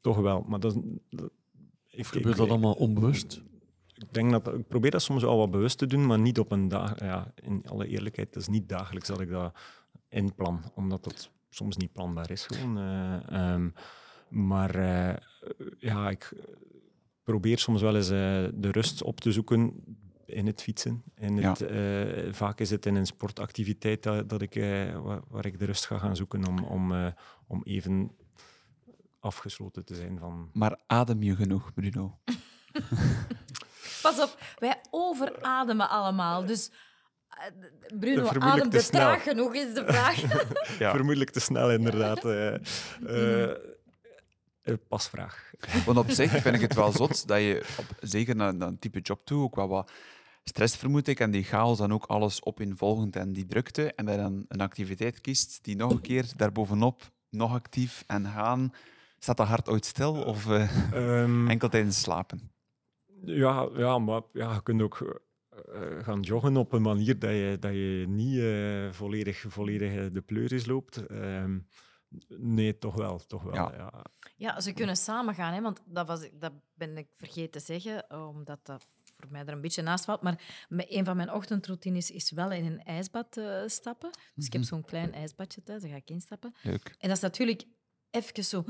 Toch 0.00 0.16
wel, 0.16 0.44
maar 0.48 0.60
dat, 0.60 0.74
dat 1.10 1.30
ik, 1.90 2.00
Of 2.00 2.08
gebeurt 2.08 2.36
dat 2.36 2.46
ik- 2.46 2.52
allemaal 2.52 2.72
onbewust? 2.74 3.42
Ik, 3.94 4.12
denk 4.14 4.30
dat, 4.30 4.54
ik 4.54 4.68
probeer 4.68 4.90
dat 4.90 5.02
soms 5.02 5.22
wel 5.22 5.36
wat 5.36 5.50
bewust 5.50 5.78
te 5.78 5.86
doen, 5.86 6.06
maar 6.06 6.18
niet 6.18 6.38
op 6.38 6.50
een 6.52 6.68
dag. 6.68 6.98
Ja, 7.00 7.32
in 7.42 7.62
alle 7.68 7.86
eerlijkheid, 7.86 8.34
het 8.34 8.42
is 8.42 8.48
niet 8.48 8.68
dagelijks 8.68 9.08
dat 9.08 9.20
ik 9.20 9.28
dat 9.30 9.54
inplan, 10.08 10.60
omdat 10.74 11.04
dat 11.04 11.30
soms 11.50 11.76
niet 11.76 11.92
planbaar 11.92 12.30
is. 12.30 12.46
Gewoon. 12.46 12.78
eh, 12.78 13.52
ehm, 13.52 13.68
maar 14.28 14.74
eh, 14.74 15.16
ja, 15.78 16.10
ik 16.10 16.32
probeer 17.22 17.58
soms 17.58 17.80
wel 17.82 17.96
eens 17.96 18.10
eh, 18.10 18.44
de 18.54 18.70
rust 18.70 19.02
op 19.02 19.20
te 19.20 19.32
zoeken 19.32 19.72
in 20.26 20.46
het 20.46 20.62
fietsen. 20.62 21.02
In 21.16 21.36
Ja. 21.36 21.48
het, 21.50 21.60
eh, 21.60 22.32
vaak 22.32 22.60
is 22.60 22.70
het 22.70 22.86
in 22.86 22.94
een 22.94 23.06
sportactiviteit 23.06 24.02
dat, 24.02 24.28
dat 24.28 24.42
ik, 24.42 24.54
eh, 24.56 25.00
waar, 25.02 25.20
waar 25.28 25.46
ik 25.46 25.58
de 25.58 25.64
rust 25.64 25.86
ga 25.86 25.98
gaan 25.98 26.16
zoeken 26.16 26.46
om, 26.46 26.58
om, 26.64 26.94
eh, 26.94 27.06
om 27.46 27.60
even 27.64 28.16
afgesloten 29.20 29.84
te 29.84 29.94
zijn 29.94 30.18
van 30.18 30.50
Maar 30.52 30.78
adem 30.86 31.22
je 31.22 31.36
genoeg, 31.36 31.74
Bruno? 31.74 32.18
Pas 34.02 34.20
op, 34.20 34.38
wij 34.58 34.80
overademen 34.90 35.88
allemaal. 35.88 36.46
Dus 36.46 36.70
Bruno, 37.98 38.24
vermoedelijk 38.26 38.66
adem 38.66 38.70
te 38.80 38.90
traag 38.90 39.22
genoeg 39.22 39.54
is 39.54 39.74
de 39.74 39.84
vraag. 39.86 40.20
Ja. 40.78 40.90
Vermoedelijk 40.90 41.30
te 41.30 41.40
snel, 41.40 41.70
inderdaad. 41.70 42.24
eh, 42.24 42.54
pasvraag. 44.88 45.52
Want 45.86 45.98
op 45.98 46.10
zich 46.10 46.30
vind 46.30 46.54
ik 46.54 46.60
het 46.60 46.74
wel 46.74 46.92
zot 46.92 47.28
dat 47.28 47.38
je, 47.38 47.74
op, 47.78 47.84
zeker 48.00 48.36
naar, 48.36 48.54
naar 48.54 48.68
een 48.68 48.78
type 48.78 49.00
job 49.00 49.24
toe, 49.24 49.42
ook 49.42 49.56
wel 49.56 49.68
wat 49.68 49.90
stress 50.44 50.76
vermoed 50.76 51.08
ik 51.08 51.20
en 51.20 51.30
die 51.30 51.44
chaos 51.44 51.78
dan 51.78 51.92
ook 51.92 52.04
alles 52.04 52.44
opinvolgend 52.44 53.16
en 53.16 53.32
die 53.32 53.46
drukte. 53.46 53.94
En 53.94 54.04
dat 54.04 54.14
je 54.14 54.20
dan 54.20 54.44
een 54.48 54.60
activiteit 54.60 55.20
kiest 55.20 55.64
die 55.64 55.76
nog 55.76 55.90
een 55.90 56.00
keer 56.00 56.26
daarbovenop 56.36 57.12
nog 57.30 57.52
actief 57.52 58.04
en 58.06 58.26
gaan. 58.26 58.72
Staat 59.18 59.36
dat 59.36 59.46
hart 59.46 59.68
ooit 59.68 59.84
stil 59.84 60.22
of 60.22 60.50
eh, 60.50 60.92
Ehm, 60.92 61.48
enkel 61.54 61.68
tijdens 61.68 62.00
slapen? 62.00 62.50
Ja, 63.24 63.68
ja, 63.76 63.98
maar 63.98 64.22
ja, 64.32 64.54
je 64.54 64.62
kunt 64.62 64.82
ook 64.82 65.22
eh, 65.48 65.80
gaan 66.04 66.20
joggen 66.20 66.56
op 66.56 66.72
een 66.72 66.82
manier 66.82 67.18
dat 67.18 67.30
je, 67.30 67.56
dat 67.60 67.72
je 67.72 68.04
niet 68.08 68.38
eh, 68.38 68.92
volledig, 68.98 69.44
volledig 69.48 70.10
de 70.10 70.20
pleuris 70.20 70.66
loopt. 70.66 71.06
Ehm, 71.06 71.58
nee, 72.28 72.78
toch 72.78 72.94
wel. 72.94 73.18
Toch 73.26 73.42
wel 73.42 73.54
Ja. 73.54 73.72
ja. 73.76 74.04
Ja, 74.36 74.60
ze 74.60 74.72
kunnen 74.72 74.96
samen 74.96 75.34
gaan, 75.34 75.52
hè, 75.54 75.60
want 75.60 75.80
dat, 75.84 76.06
was, 76.06 76.28
dat 76.32 76.52
ben 76.74 76.96
ik 76.96 77.06
vergeten 77.14 77.50
te 77.50 77.60
zeggen, 77.60 78.26
omdat 78.28 78.58
dat 78.66 78.84
voor 79.16 79.30
mij 79.30 79.40
er 79.40 79.52
een 79.52 79.60
beetje 79.60 79.82
naast 79.82 80.04
valt. 80.04 80.22
Maar 80.22 80.42
een 80.68 81.04
van 81.04 81.16
mijn 81.16 81.32
ochtendroutines 81.32 82.10
is 82.10 82.30
wel 82.30 82.50
in 82.50 82.64
een 82.66 82.82
ijsbad 82.84 83.36
eh, 83.36 83.62
stappen. 83.66 84.10
Dus 84.34 84.46
ik 84.46 84.52
heb 84.52 84.60
Mhm. 84.62 84.70
zo'n 84.70 84.84
klein 84.84 85.12
ijsbadje 85.12 85.62
thuis, 85.62 85.82
daar 85.82 85.90
ga 85.90 85.96
ik 85.96 86.10
instappen. 86.10 86.54
Leuk. 86.62 86.94
En 86.98 87.08
dat 87.08 87.16
is 87.16 87.22
natuurlijk 87.22 87.64
even 88.10 88.44
zo... 88.44 88.64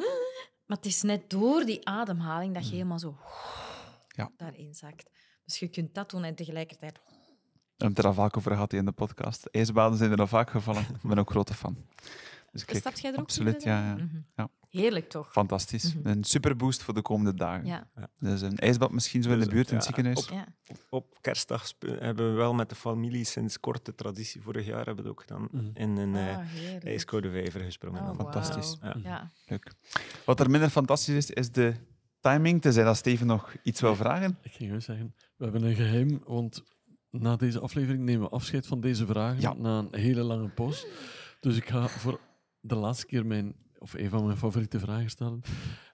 Maar 0.67 0.77
het 0.77 0.87
is 0.87 1.03
net 1.03 1.31
door 1.31 1.65
die 1.65 1.87
ademhaling 1.89 2.55
dat 2.55 2.69
je 2.69 2.73
helemaal 2.75 2.99
zo 2.99 3.19
Ja. 4.09 4.31
daarin 4.37 4.75
zakt. 4.75 5.11
Dus 5.45 5.59
je 5.59 5.69
kunt 5.69 5.95
dat 5.95 6.11
doen 6.11 6.25
en 6.25 6.35
tegelijkertijd... 6.35 7.01
We 7.05 7.89
hebben 7.89 7.97
het 7.97 7.99
er 7.99 8.07
al 8.07 8.15
vaak 8.27 8.37
over 8.37 8.51
gehad 8.53 8.73
in 8.73 8.85
de 8.85 8.93
podcast. 8.93 9.47
IJsbaden 9.51 9.99
zijn 9.99 10.11
er 10.13 10.19
al 10.21 10.27
vaak 10.27 10.51
gevallen. 10.51 10.83
Ik 10.83 11.03
ben 11.03 11.19
ook 11.19 11.31
grote 11.31 11.55
fan. 11.55 11.77
Dus 12.53 12.65
jij 13.01 13.11
er 13.13 13.17
ook 13.17 13.23
absoluut, 13.25 13.63
ja, 13.63 13.87
ja. 13.87 13.95
Mhm. 13.95 14.07
Ja. 14.37 14.49
Heerlijk, 14.69 15.09
toch? 15.09 15.33
fantastisch. 15.33 15.95
Mhm. 15.95 16.07
Een 16.09 16.25
superboost 16.25 16.83
voor 16.83 16.95
de 16.95 17.03
komende 17.03 17.35
dagen. 17.35 17.67
Ja. 17.67 17.89
Dus 18.19 18.41
een 18.41 18.57
ijsbad 18.59 18.91
misschien 18.93 19.23
zo 19.23 19.31
in 19.31 19.39
de 19.39 19.45
Dus, 19.45 19.55
buurt 19.55 19.71
in 19.71 19.77
het 19.77 19.85
ja, 19.87 19.93
ziekenhuis. 19.95 20.29
ja. 20.29 20.47
Op 20.91 21.19
kerstdag 21.21 21.73
hebben 21.81 22.31
we 22.31 22.37
wel 22.37 22.55
met 22.55 22.69
de 22.69 22.75
familie 22.75 23.25
sinds 23.25 23.61
korte 23.61 23.95
traditie, 23.95 24.43
vorig 24.43 24.67
jaar 24.67 24.85
hebben 24.87 24.95
we 24.97 25.01
het 25.03 25.11
ook 25.11 25.21
gedaan, 25.21 25.49
Mhm. 25.51 25.71
in 25.75 25.97
een 25.97 26.15
heerlijk. 26.15 26.85
ijskoude 26.85 27.31
vijver 27.31 27.61
gesprongen. 27.61 28.03
Oh. 28.03 28.17
Fantastisch. 28.17 28.77
wauw. 28.81 28.93
Ja. 28.97 29.01
Ja. 29.09 29.31
Leuk. 29.47 29.73
Wat 30.25 30.41
er 30.41 30.51
minder 30.51 30.71
fantastisch 30.71 31.15
is, 31.15 31.31
is 31.31 31.51
de 31.51 31.75
timing. 32.21 32.63
Tenzij 32.63 32.85
dat 32.85 32.97
Steven 32.97 33.27
nog 33.27 33.55
iets 33.63 33.81
wil 33.81 33.97
vragen. 33.97 34.39
Ik 34.43 34.53
ging 34.53 34.71
juist 34.71 34.87
zeggen, 34.87 35.15
we 35.37 35.45
hebben 35.45 35.63
een 35.63 35.75
geheim, 35.75 36.21
want 36.27 36.63
na 37.11 37.37
deze 37.37 37.61
aflevering 37.61 38.03
nemen 38.05 38.23
we 38.29 38.35
afscheid 38.35 38.67
van 38.67 38.81
deze 38.81 39.07
vragen 39.07 39.41
Ja. 39.41 39.53
na 39.55 39.79
een 39.79 39.89
hele 40.01 40.23
lange 40.23 40.49
post. 40.49 40.87
Dus 41.41 41.57
ik 41.57 41.69
ga 41.69 41.89
voor 41.89 42.21
de 42.63 42.75
laatste 42.75 43.07
keer 43.07 43.27
mijn, 43.27 43.55
of 43.79 43.95
een 43.95 44.11
van 44.11 44.25
mijn 44.25 44.37
favoriete 44.37 44.79
vragen 44.79 45.11
stellen. 45.11 45.41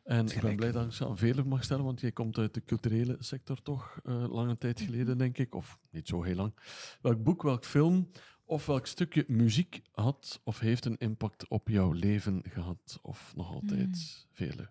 En 0.05 0.27
ik 0.29 0.41
ben 0.41 0.57
blij 0.57 0.73
dat 0.73 0.85
ik 0.85 0.93
ze 0.93 1.07
aan 1.07 1.19
Veerle 1.19 1.45
mag 1.45 1.65
stellen, 1.65 1.85
want 1.85 2.01
jij 2.01 2.13
komt 2.13 2.39
uit 2.39 2.55
de 2.55 2.65
culturele 2.65 3.17
sector 3.19 3.63
toch, 3.63 4.01
eh, 4.05 4.25
lange 4.29 4.59
tijd 4.59 4.81
geleden, 4.81 5.19
denk 5.19 5.39
ik. 5.39 5.55
Of 5.55 5.79
niet 5.91 6.09
zo 6.09 6.23
heel 6.23 6.35
lang. 6.35 6.53
Welk 7.01 7.23
boek, 7.23 7.43
welk 7.43 7.65
film 7.65 8.11
of 8.45 8.67
welk 8.67 8.87
stukje 8.87 9.25
muziek 9.27 9.83
had 9.93 10.41
of 10.45 10.59
heeft 10.59 10.85
een 10.85 10.97
impact 10.99 11.49
op 11.49 11.69
jouw 11.69 11.93
leven 11.93 12.43
gehad? 12.49 12.99
Of 13.03 13.33
nog 13.37 13.53
altijd, 13.53 14.27
Veerle? 14.33 14.71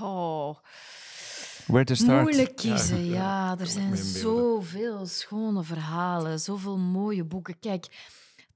Oh. 0.00 0.56
Where 1.66 1.84
to 1.84 1.94
start? 1.94 2.22
Moeilijk 2.22 2.56
kiezen, 2.56 3.04
Ja, 3.04 3.12
ja. 3.12 3.12
ja, 3.14 3.58
Er 3.58 3.66
zijn 3.66 3.96
zoveel 3.96 5.06
schone 5.06 5.62
verhalen, 5.62 6.40
zoveel 6.40 6.78
mooie 6.78 7.24
boeken. 7.24 7.58
Kijk, 7.58 8.06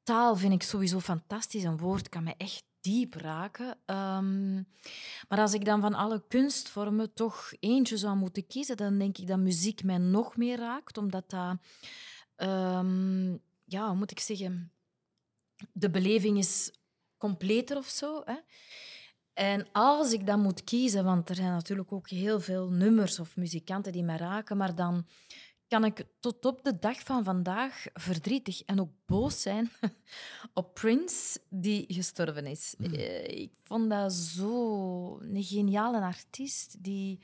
taal 0.02 0.36
vind 0.36 0.52
ik 0.52 0.62
sowieso 0.62 1.00
fantastisch. 1.00 1.62
Een 1.62 1.78
woord 1.78 2.08
kan 2.08 2.22
me 2.24 2.34
echt 2.36 2.64
diep 2.80 3.14
raken. 3.14 3.78
Ehm, 3.84 4.54
maar 5.28 5.38
als 5.38 5.54
ik 5.54 5.64
dan 5.64 5.80
van 5.80 5.94
alle 5.94 6.24
kunstvormen 6.28 7.14
toch 7.14 7.52
eentje 7.60 7.96
zou 7.96 8.16
moeten 8.16 8.46
kiezen, 8.46 8.76
dan 8.76 8.98
denk 8.98 9.18
ik 9.18 9.26
dat 9.26 9.38
muziek 9.38 9.84
mij 9.84 9.98
nog 9.98 10.36
meer 10.36 10.58
raakt, 10.58 10.98
omdat 10.98 11.30
dat... 11.30 11.56
ehm, 12.36 13.36
ja, 13.64 13.94
moet 13.94 14.10
ik 14.10 14.20
zeggen? 14.20 14.72
De 15.72 15.90
beleving 15.90 16.38
is 16.38 16.72
completer 17.16 17.76
of 17.76 17.86
zo. 17.86 18.22
Hè? 18.24 18.36
En 19.32 19.68
als 19.72 20.12
ik 20.12 20.26
dan 20.26 20.40
moet 20.40 20.64
kiezen, 20.64 21.04
want 21.04 21.28
er 21.28 21.34
zijn 21.34 21.50
natuurlijk 21.50 21.92
ook 21.92 22.08
heel 22.08 22.40
veel 22.40 22.70
nummers 22.70 23.18
of 23.18 23.36
muzikanten 23.36 23.92
die 23.92 24.02
mij 24.04 24.16
raken, 24.16 24.56
maar 24.56 24.74
dan 24.74 25.06
kan 25.70 25.84
ik 25.84 26.04
tot 26.20 26.44
op 26.44 26.64
de 26.64 26.78
dag 26.78 27.00
van 27.00 27.24
vandaag 27.24 27.84
verdrietig 27.92 28.62
en 28.62 28.80
ook 28.80 28.90
boos 29.06 29.42
zijn 29.42 29.70
op 30.54 30.74
Prince, 30.74 31.40
die 31.48 31.84
gestorven 31.88 32.46
is. 32.46 32.74
Eh, 32.78 33.24
Ik 33.24 33.52
vond 33.62 33.90
dat 33.90 34.12
zo 34.12 35.20
een 35.20 35.42
geniale 35.42 36.00
artiest 36.00 36.84
die 36.84 37.20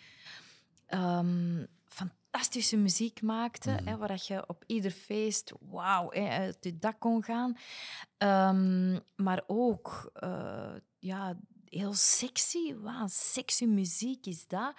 ehm, 0.86 1.64
fantastische 1.84 2.76
muziek 2.76 3.22
maakte, 3.22 3.70
hè, 3.84 3.96
waar 3.96 4.08
dat 4.08 4.26
je 4.26 4.48
op 4.48 4.64
ieder 4.66 4.90
feest 4.90 5.52
wauw, 5.60 6.12
uit 6.12 6.56
je 6.60 6.78
dak 6.78 7.00
kon 7.00 7.22
gaan. 7.22 7.56
Ehm, 8.18 8.98
maar 9.16 9.42
ook 9.46 10.10
eh, 10.14 10.74
ja, 10.98 11.36
heel 11.70 11.94
sexy. 11.94 12.74
Wauw, 12.74 13.06
sexy 13.08 13.64
muziek 13.64 14.26
is 14.26 14.46
dat. 14.46 14.74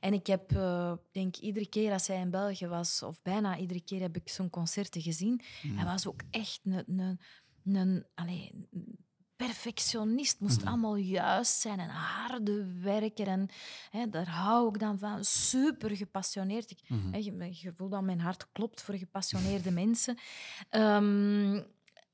En 0.00 0.12
ik 0.12 0.26
heb, 0.26 0.52
eh, 0.52 0.92
denk 1.12 1.36
iedere 1.36 1.68
keer 1.68 1.92
als 1.92 2.06
hij 2.06 2.20
in 2.20 2.30
België 2.30 2.66
was, 2.66 3.02
of 3.02 3.22
bijna 3.22 3.58
iedere 3.58 3.80
keer 3.80 4.00
heb 4.00 4.16
ik 4.16 4.28
zo'n 4.28 4.50
concerten 4.50 5.02
gezien. 5.02 5.40
Hij 5.62 5.84
was 5.84 6.06
ook 6.06 6.20
echt 6.30 6.60
een, 6.64 7.08
een, 7.64 8.06
perfectionist. 9.36 10.40
moest 10.40 10.64
allemaal 10.64 10.96
juist 10.96 11.60
zijn 11.60 11.80
en 11.80 11.88
harde 11.88 12.80
werker. 12.80 13.26
En 13.26 13.48
hè, 13.90 14.08
daar 14.08 14.28
hou 14.28 14.68
ik 14.68 14.78
dan 14.78 14.98
van. 14.98 15.24
Super 15.24 15.96
gepassioneerd. 15.96 16.70
Ik, 16.70 16.78
hè, 17.10 17.18
je, 17.18 17.48
je 17.50 17.72
voelt 17.76 17.90
dat 17.90 18.02
mijn 18.02 18.20
hart 18.20 18.52
klopt 18.52 18.82
voor 18.82 18.94
gepassioneerde 18.94 19.70
mensen. 19.82 20.18
Ehm, 20.70 21.62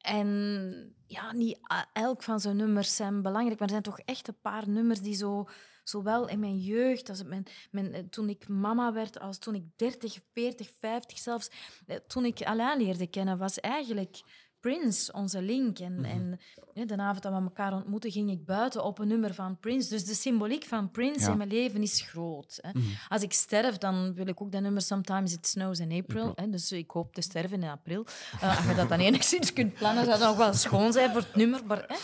en 0.03 0.97
ja, 1.07 1.33
niet 1.33 1.59
elk 1.93 2.23
van 2.23 2.41
zijn 2.41 2.57
nummers 2.57 2.97
zijn 2.97 3.23
belangrijk, 3.23 3.59
maar 3.59 3.69
er 3.69 3.75
zijn 3.75 3.95
toch 3.95 3.99
echt 3.99 4.29
een 4.29 4.41
paar 4.41 4.69
nummers 4.69 5.01
die 5.01 5.15
zo, 5.15 5.49
zowel 5.85 6.29
in 6.29 6.39
mijn 6.39 6.59
jeugd, 6.59 7.09
als 7.09 7.23
mijn, 7.23 7.47
mijn, 7.71 7.95
eh, 7.95 8.03
toen 8.11 8.29
ik 8.29 8.49
mama 8.49 8.93
werd, 8.93 9.21
als 9.21 9.39
toen 9.39 9.55
ik 9.55 9.65
30, 9.77 10.19
40, 10.33 10.71
50 10.79 11.19
zelfs, 11.19 11.51
eh, 11.87 11.97
toen 11.97 12.25
ik 12.25 12.43
Alain 12.43 12.79
leerde 12.83 13.07
kennen, 13.07 13.39
was 13.39 13.61
eigenlijk 13.61 14.23
Prince 14.63 15.13
onze 15.13 15.43
link. 15.43 15.79
En, 15.79 16.05
en 16.05 16.39
ja, 16.75 16.85
de 16.85 16.97
avond 16.97 17.23
dat 17.23 17.33
we 17.33 17.39
elkaar 17.39 17.73
ontmoetten, 17.73 18.11
ging 18.11 18.31
ik 18.31 18.45
buiten 18.45 18.85
op 18.85 18.99
een 18.99 19.09
nummer 19.09 19.35
van 19.35 19.59
Prince. 19.59 19.89
Dus 19.89 20.05
de 20.05 20.15
symboliek 20.15 20.65
van 20.65 20.91
Prince 20.91 21.21
Ja. 21.21 21.31
in 21.31 21.37
mijn 21.37 21.49
leven 21.49 21.83
is 21.83 22.01
groot. 22.01 22.59
Hè. 22.61 22.71
Als 23.09 23.23
ik 23.23 23.33
sterf, 23.33 23.79
dan 23.79 24.15
wil 24.15 24.27
ik 24.27 24.41
ook 24.43 24.53
dat 24.53 24.63
nummer 24.63 24.83
Sometimes 24.83 25.33
It 25.33 25.47
Snows 25.47 25.79
in 25.79 25.93
April. 25.93 26.33
Hè. 26.35 26.51
Dus 26.51 26.73
ik 26.73 26.91
hoop 26.91 27.15
te 27.15 27.21
sterven 27.23 27.63
in 27.63 27.69
april. 27.69 28.07
Eh, 28.41 28.57
als 28.57 28.67
je 28.67 28.75
dat 28.75 28.89
dan 28.89 28.99
enigszins 29.09 29.53
kunt 29.53 29.75
plannen, 29.75 30.05
zou 30.05 30.19
dat 30.19 30.29
nog 30.29 30.37
wel 30.37 30.53
schoon 30.55 30.93
zijn 30.93 31.11
voor 31.13 31.21
het 31.21 31.35
nummer. 31.35 31.67
Maar 31.67 31.85
hè, 31.87 31.95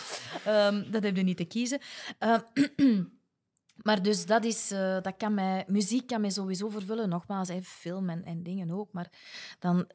ehm, 0.51 0.91
dat 0.91 1.03
heb 1.03 1.15
je 1.15 1.23
niet 1.23 1.37
te 1.37 1.45
kiezen. 1.45 1.79
Eh, 2.17 2.37
maar 3.87 4.01
dus 4.01 4.25
dat 4.25 4.43
is, 4.45 4.71
eh, 4.71 5.01
dat 5.01 5.17
kan 5.17 5.33
mij, 5.33 5.63
muziek 5.67 6.07
kan 6.07 6.21
mij 6.21 6.29
sowieso 6.29 6.69
vervullen. 6.69 7.09
Nogmaals, 7.09 7.47
hè, 7.47 7.61
film 7.61 8.09
en, 8.09 8.23
en 8.23 8.43
dingen 8.43 8.71
ook. 8.71 8.91
Maar 8.91 9.11
dan, 9.59 9.87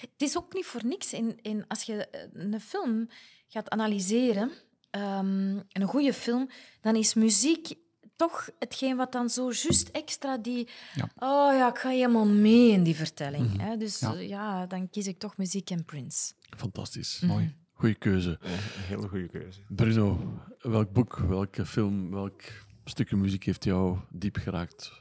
het 0.00 0.22
is 0.22 0.36
ook 0.36 0.54
niet 0.54 0.64
voor 0.66 0.84
niks. 0.84 1.12
In, 1.12 1.38
in, 1.42 1.64
als 1.68 1.82
je 1.82 2.06
eh, 2.06 2.20
een 2.32 2.60
film 2.60 3.08
gaat 3.48 3.70
analyseren, 3.70 4.50
ehm, 4.90 5.56
een 5.72 5.86
goede 5.86 6.12
film, 6.12 6.48
dan 6.80 6.96
is 6.96 7.14
muziek 7.14 7.74
toch 8.16 8.48
hetgeen 8.58 8.96
wat 8.96 9.12
dan 9.12 9.28
zo 9.30 9.42
juist 9.44 9.88
extra 9.88 10.38
die... 10.38 10.68
Ja. 10.94 11.08
Oh 11.16 11.54
ja, 11.56 11.68
ik 11.68 11.78
ga 11.78 11.88
helemaal 11.88 12.26
mee 12.26 12.70
in 12.70 12.82
die 12.82 12.94
vertelling. 12.96 13.60
hè. 13.60 13.76
Dus 13.76 14.00
Ja. 14.00 14.14
eh, 14.14 14.28
ja, 14.28 14.66
dan 14.66 14.90
kies 14.90 15.06
ik 15.06 15.18
toch 15.18 15.36
muziek 15.36 15.70
en 15.70 15.84
Prince. 15.84 16.32
Fantastisch. 16.56 17.20
Mooi. 17.20 17.54
Goeie 17.72 17.94
keuze. 17.94 18.38
Een 18.40 18.50
hele 18.86 19.08
goede 19.08 19.28
keuze. 19.28 19.60
Bruno, 19.68 20.38
welk 20.60 20.92
boek, 20.92 21.16
welke 21.18 21.66
film, 21.66 22.10
welk 22.10 22.42
stukje 22.84 23.16
muziek 23.16 23.44
heeft 23.44 23.64
jou 23.64 23.98
diep 24.10 24.36
geraakt? 24.36 24.92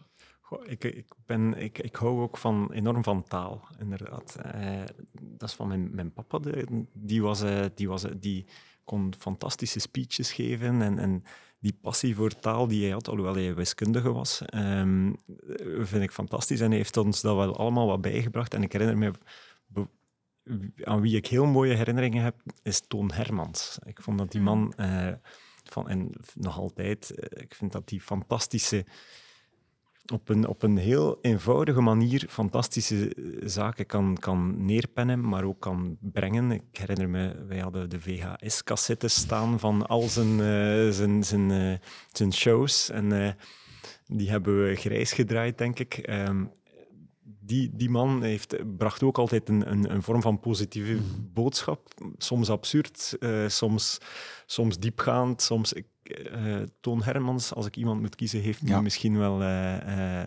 Goh, 0.44 0.68
ik, 0.68 0.84
ik, 0.84 1.08
ben, 1.26 1.54
ik, 1.54 1.80
ik 1.80 1.96
hou 1.96 2.22
ook 2.22 2.38
van, 2.38 2.72
enorm 2.72 3.04
van 3.04 3.24
taal, 3.24 3.68
inderdaad. 3.80 4.36
Eh, 4.36 4.84
dat 5.22 5.50
is 5.50 5.56
van 5.56 5.68
mijn, 5.68 5.96
mijn 5.96 6.14
papa. 6.14 6.39
De, 6.39 6.86
die, 6.94 7.22
was, 7.22 7.41
eh, 7.41 7.66
die, 7.76 7.88
was, 7.88 8.04
eh, 8.04 8.12
die 8.20 8.46
kon 8.84 9.14
fantastische 9.20 9.80
speeches 9.80 10.32
geven 10.32 10.82
en, 10.82 11.00
en 11.00 11.24
die 11.60 11.78
passie 11.82 12.16
voor 12.16 12.39
taal 12.39 12.68
die 12.68 12.84
hij 12.84 12.91
had, 12.91 13.08
alhoewel 13.08 13.36
hij 13.36 13.56
wiskundige 13.56 14.12
was, 14.12 14.41
ehm, 14.46 15.14
vind 15.80 16.04
ik 16.04 16.12
fantastisch. 16.12 16.60
En 16.60 16.68
hij 16.68 16.78
heeft 16.78 16.98
ons 16.98 17.22
dat 17.22 17.36
wel 17.36 17.58
allemaal 17.58 17.88
wat 17.88 18.02
bijgebracht. 18.02 18.54
En 18.54 18.64
ik 18.64 18.72
herinner 18.74 18.98
me... 18.98 19.12
Aan 20.84 21.02
wie 21.02 21.16
ik 21.16 21.28
heel 21.28 21.46
mooie 21.46 21.76
herinneringen 21.76 22.24
heb, 22.24 22.41
is 22.64 22.88
Toon 22.88 23.12
Hermans. 23.12 23.80
Ik 23.84 24.02
vond 24.02 24.18
dat 24.18 24.32
die 24.32 24.41
man... 24.41 24.74
eh, 24.74 25.14
van, 25.64 25.89
en 25.89 26.10
nog 26.34 26.58
altijd, 26.58 27.14
ik 27.30 27.56
vind 27.56 27.72
dat 27.72 27.88
die 27.88 28.02
fantastische 28.02 28.86
op 30.12 30.30
een, 30.30 30.47
op 30.47 30.64
een 30.64 30.78
heel 30.78 31.18
eenvoudige 31.22 31.82
manier 31.82 32.26
fantastische 32.30 33.16
zaken 33.43 33.86
kan, 33.86 34.18
kan 34.20 34.66
neerpennen, 34.66 35.30
maar 35.30 35.43
ook 35.43 35.60
kan 35.60 35.97
brengen. 35.99 36.51
Ik 36.51 36.64
herinner 36.72 37.10
me, 37.10 37.45
wij 37.47 37.60
hadden 37.60 37.89
de 37.89 37.99
VHS-cassettes 37.99 39.16
staan 39.16 39.60
van 39.60 39.88
al 39.88 40.01
zijn, 40.01 40.32
uh, 40.32 40.89
zijn, 40.89 41.24
zijn, 41.24 41.49
uh, 41.49 41.74
zijn 42.12 42.34
shows. 42.34 42.89
En 42.89 43.14
uh, 43.14 43.30
die 44.08 44.30
hebben 44.30 44.68
we 44.68 44.76
grijs 44.76 45.12
gedraaid, 45.12 45.58
denk 45.58 45.80
ik. 45.80 46.08
Um, 46.10 46.51
die, 47.45 47.72
die 47.74 47.89
man 47.89 48.24
heeft, 48.24 48.78
bracht 48.78 49.04
ook 49.04 49.18
altijd 49.18 49.49
een, 49.49 49.72
een, 49.72 49.91
een 49.93 50.04
vorm 50.04 50.22
van 50.22 50.39
positieve 50.39 50.97
boodschap. 51.34 51.88
Soms 52.18 52.49
absurd, 52.49 53.18
soms, 53.47 53.97
soms 54.45 54.80
diepgaand, 54.80 55.41
soms 55.41 55.74
uh, 56.10 56.56
Toon 56.80 57.04
Hermans, 57.04 57.54
als 57.54 57.66
ik 57.66 57.76
iemand 57.76 58.01
moet 58.01 58.16
kiezen, 58.16 58.41
heeft 58.41 58.62
ja. 58.66 58.82
misschien 58.82 59.18
wel 59.18 59.41
uh, 59.41 59.76
uh, 59.88 60.24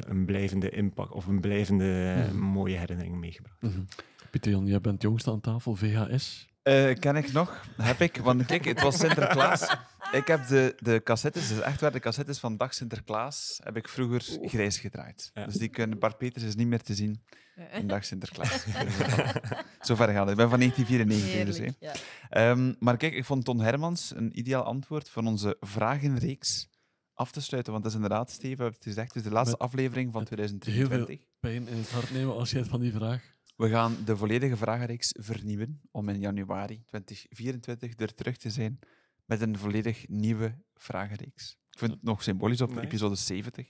een 0.00 0.24
blijvende 0.24 0.70
impact 0.70 1.12
of 1.12 1.26
een 1.26 1.40
blijvende 1.40 2.16
mm. 2.32 2.38
mooie 2.38 2.76
herinnering 2.76 3.16
meegebracht. 3.16 3.62
Mm 3.62 3.70
-hmm. 3.70 3.86
Pieter 4.30 4.50
Jan, 4.50 4.66
jij 4.66 4.80
bent 4.80 5.02
jongste 5.02 5.30
aan 5.30 5.40
tafel, 5.40 5.74
VHS. 5.74 6.48
ken 6.98 7.16
ik 7.16 7.32
nog? 7.32 7.64
Heb 7.76 8.00
ik. 8.00 8.16
Want 8.16 8.46
kijk, 8.46 8.64
het 8.64 8.82
was 8.82 8.98
Sinterklaas. 8.98 9.76
Ik 10.12 10.26
heb 10.26 10.46
de, 10.46 10.74
de 10.78 11.00
cassettes, 11.04 11.48
dus 11.48 11.60
echt 11.60 11.80
waar 11.80 11.92
de 11.92 12.00
cassettes 12.00 12.38
van 12.38 12.56
Dag 12.56 12.74
Sinterklaas, 12.74 13.60
heb 13.64 13.76
ik 13.76 13.88
vroeger 13.88 14.20
grijs 14.42 14.78
gedraaid. 14.78 15.30
Ja. 15.34 15.44
Dus 15.44 15.54
die 15.54 15.68
kunnen, 15.68 15.98
Bart 15.98 16.18
Peters 16.18 16.44
is 16.44 16.54
niet 16.54 16.66
meer 16.66 16.82
te 16.82 16.94
zien 16.94 17.22
in 17.72 17.86
Dag 17.86 18.04
Sinterklaas. 18.04 18.64
Zo 19.80 19.94
ver 19.94 20.08
gaat 20.08 20.20
het. 20.20 20.30
Ik 20.30 20.36
ben 20.36 20.48
van 20.48 20.58
1994 20.58 21.64
dus. 21.64 21.74
Ja. 22.30 22.50
Um, 22.50 22.76
maar 22.78 22.96
kijk, 22.96 23.14
ik 23.14 23.24
vond 23.24 23.44
Ton 23.44 23.60
Hermans 23.60 24.12
een 24.14 24.38
ideaal 24.38 24.62
antwoord 24.62 25.08
van 25.08 25.26
onze 25.26 25.56
vragenreeks 25.60 26.68
af 27.14 27.30
te 27.30 27.40
sluiten. 27.40 27.72
Want 27.72 27.84
dat 27.84 27.92
is 27.92 28.00
inderdaad, 28.00 28.30
Steven, 28.30 28.64
het 28.66 28.82
gezegd, 28.82 29.08
het 29.08 29.16
is 29.16 29.22
de 29.22 29.34
laatste 29.34 29.56
Met 29.58 29.66
aflevering 29.66 30.12
van 30.12 30.24
2023. 30.24 30.98
Heel 30.98 31.06
veel 31.06 31.26
pijn 31.40 31.68
in 31.68 31.82
het 31.82 31.90
hart 31.90 32.10
nemen 32.10 32.34
als 32.34 32.50
je 32.50 32.58
het 32.58 32.68
van 32.68 32.80
die 32.80 32.92
vraag... 32.92 33.36
We 33.56 33.68
gaan 33.68 33.96
de 34.04 34.16
volledige 34.16 34.56
vragenreeks 34.56 35.14
vernieuwen 35.20 35.80
om 35.90 36.08
in 36.08 36.20
januari 36.20 36.82
2024 36.86 37.92
er 37.96 38.14
terug 38.14 38.36
te 38.36 38.50
zijn 38.50 38.78
met 39.28 39.40
een 39.40 39.58
volledig 39.58 40.08
nieuwe 40.08 40.58
vragenreeks. 40.74 41.58
Ik 41.70 41.78
vind 41.78 41.90
het 41.90 42.02
nog 42.02 42.22
symbolisch 42.22 42.60
op 42.60 42.74
nee. 42.74 42.84
episode 42.84 43.14
70. 43.14 43.66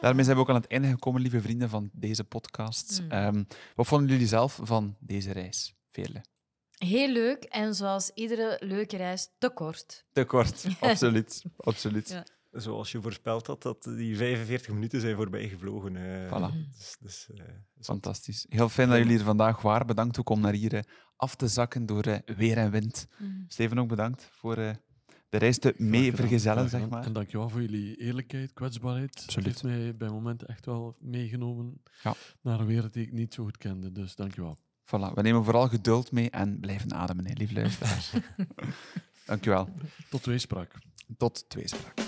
Daarmee 0.00 0.24
zijn 0.24 0.36
we 0.36 0.42
ook 0.42 0.48
aan 0.48 0.54
het 0.54 0.66
einde 0.66 0.88
gekomen, 0.88 1.20
lieve 1.20 1.40
vrienden 1.40 1.68
van 1.68 1.90
deze 1.92 2.24
podcast. 2.24 3.02
Mm. 3.02 3.12
Um, 3.12 3.46
wat 3.74 3.86
vonden 3.86 4.08
jullie 4.08 4.26
zelf 4.26 4.60
van 4.62 4.96
deze 5.00 5.32
reis, 5.32 5.74
Veerle? 5.90 6.24
Heel 6.70 7.12
leuk 7.12 7.44
en 7.44 7.74
zoals 7.74 8.10
iedere 8.14 8.56
leuke 8.60 8.96
reis, 8.96 9.28
te 9.38 9.50
kort. 9.50 10.06
Te 10.12 10.24
kort, 10.24 10.66
absoluut. 10.80 11.42
absoluut. 11.56 12.08
Ja. 12.08 12.24
Zoals 12.56 12.92
je 12.92 13.02
voorspeld 13.02 13.46
had, 13.46 13.62
dat 13.62 13.82
die 13.82 14.16
45 14.16 14.72
minuten 14.74 15.00
zijn 15.00 15.16
voorbij 15.16 15.48
gevlogen. 15.48 15.94
Uh, 15.94 16.26
voilà. 16.26 16.54
Dus, 16.78 16.96
dus, 17.00 17.28
uh, 17.34 17.42
Fantastisch. 17.80 18.46
Heel 18.48 18.68
fijn 18.68 18.88
dat 18.88 18.98
jullie 18.98 19.18
er 19.18 19.24
vandaag 19.24 19.62
waren. 19.62 19.86
Bedankt 19.86 20.18
ook 20.18 20.28
om 20.28 20.40
naar 20.40 20.52
hier 20.52 20.74
uh, 20.74 20.80
af 21.16 21.34
te 21.34 21.48
zakken 21.48 21.86
door 21.86 22.20
weer 22.36 22.56
en 22.56 22.70
wind. 22.70 23.06
Mm. 23.18 23.44
Steven, 23.48 23.78
ook 23.78 23.88
bedankt 23.88 24.28
voor 24.32 24.56
de 25.28 25.38
reis 25.38 25.58
te 25.58 25.74
mee 25.76 26.14
vergezellen, 26.14 26.68
zeg 26.68 26.88
maar. 26.88 27.04
En 27.04 27.12
dankjewel 27.12 27.48
voor 27.48 27.60
jullie 27.60 27.96
eerlijkheid, 27.96 28.52
kwetsbaarheid. 28.52 29.22
Absoluut. 29.22 29.46
Het 29.46 29.62
heeft 29.62 29.78
mij 29.78 29.96
bij 29.96 30.08
momenten 30.08 30.48
echt 30.48 30.66
wel 30.66 30.96
meegenomen 31.00 31.82
ja. 32.02 32.14
naar 32.42 32.60
een 32.60 32.66
wereld 32.66 32.92
die 32.92 33.06
ik 33.06 33.12
niet 33.12 33.34
zo 33.34 33.44
goed 33.44 33.58
kende. 33.58 33.92
Dus 33.92 34.14
dankjewel. 34.14 34.56
Voilà, 34.84 35.14
we 35.14 35.22
nemen 35.22 35.44
vooral 35.44 35.68
geduld 35.68 36.12
mee 36.12 36.30
en 36.30 36.60
blijven 36.60 36.94
ademen, 36.94 37.26
hè, 37.26 37.32
lieve 37.32 37.54
luisteraars. 37.54 38.12
dankjewel. 39.26 39.68
Tot 40.10 40.22
tweespraak. 40.22 40.72
Tot 41.16 41.48
tweespraak. 41.48 42.05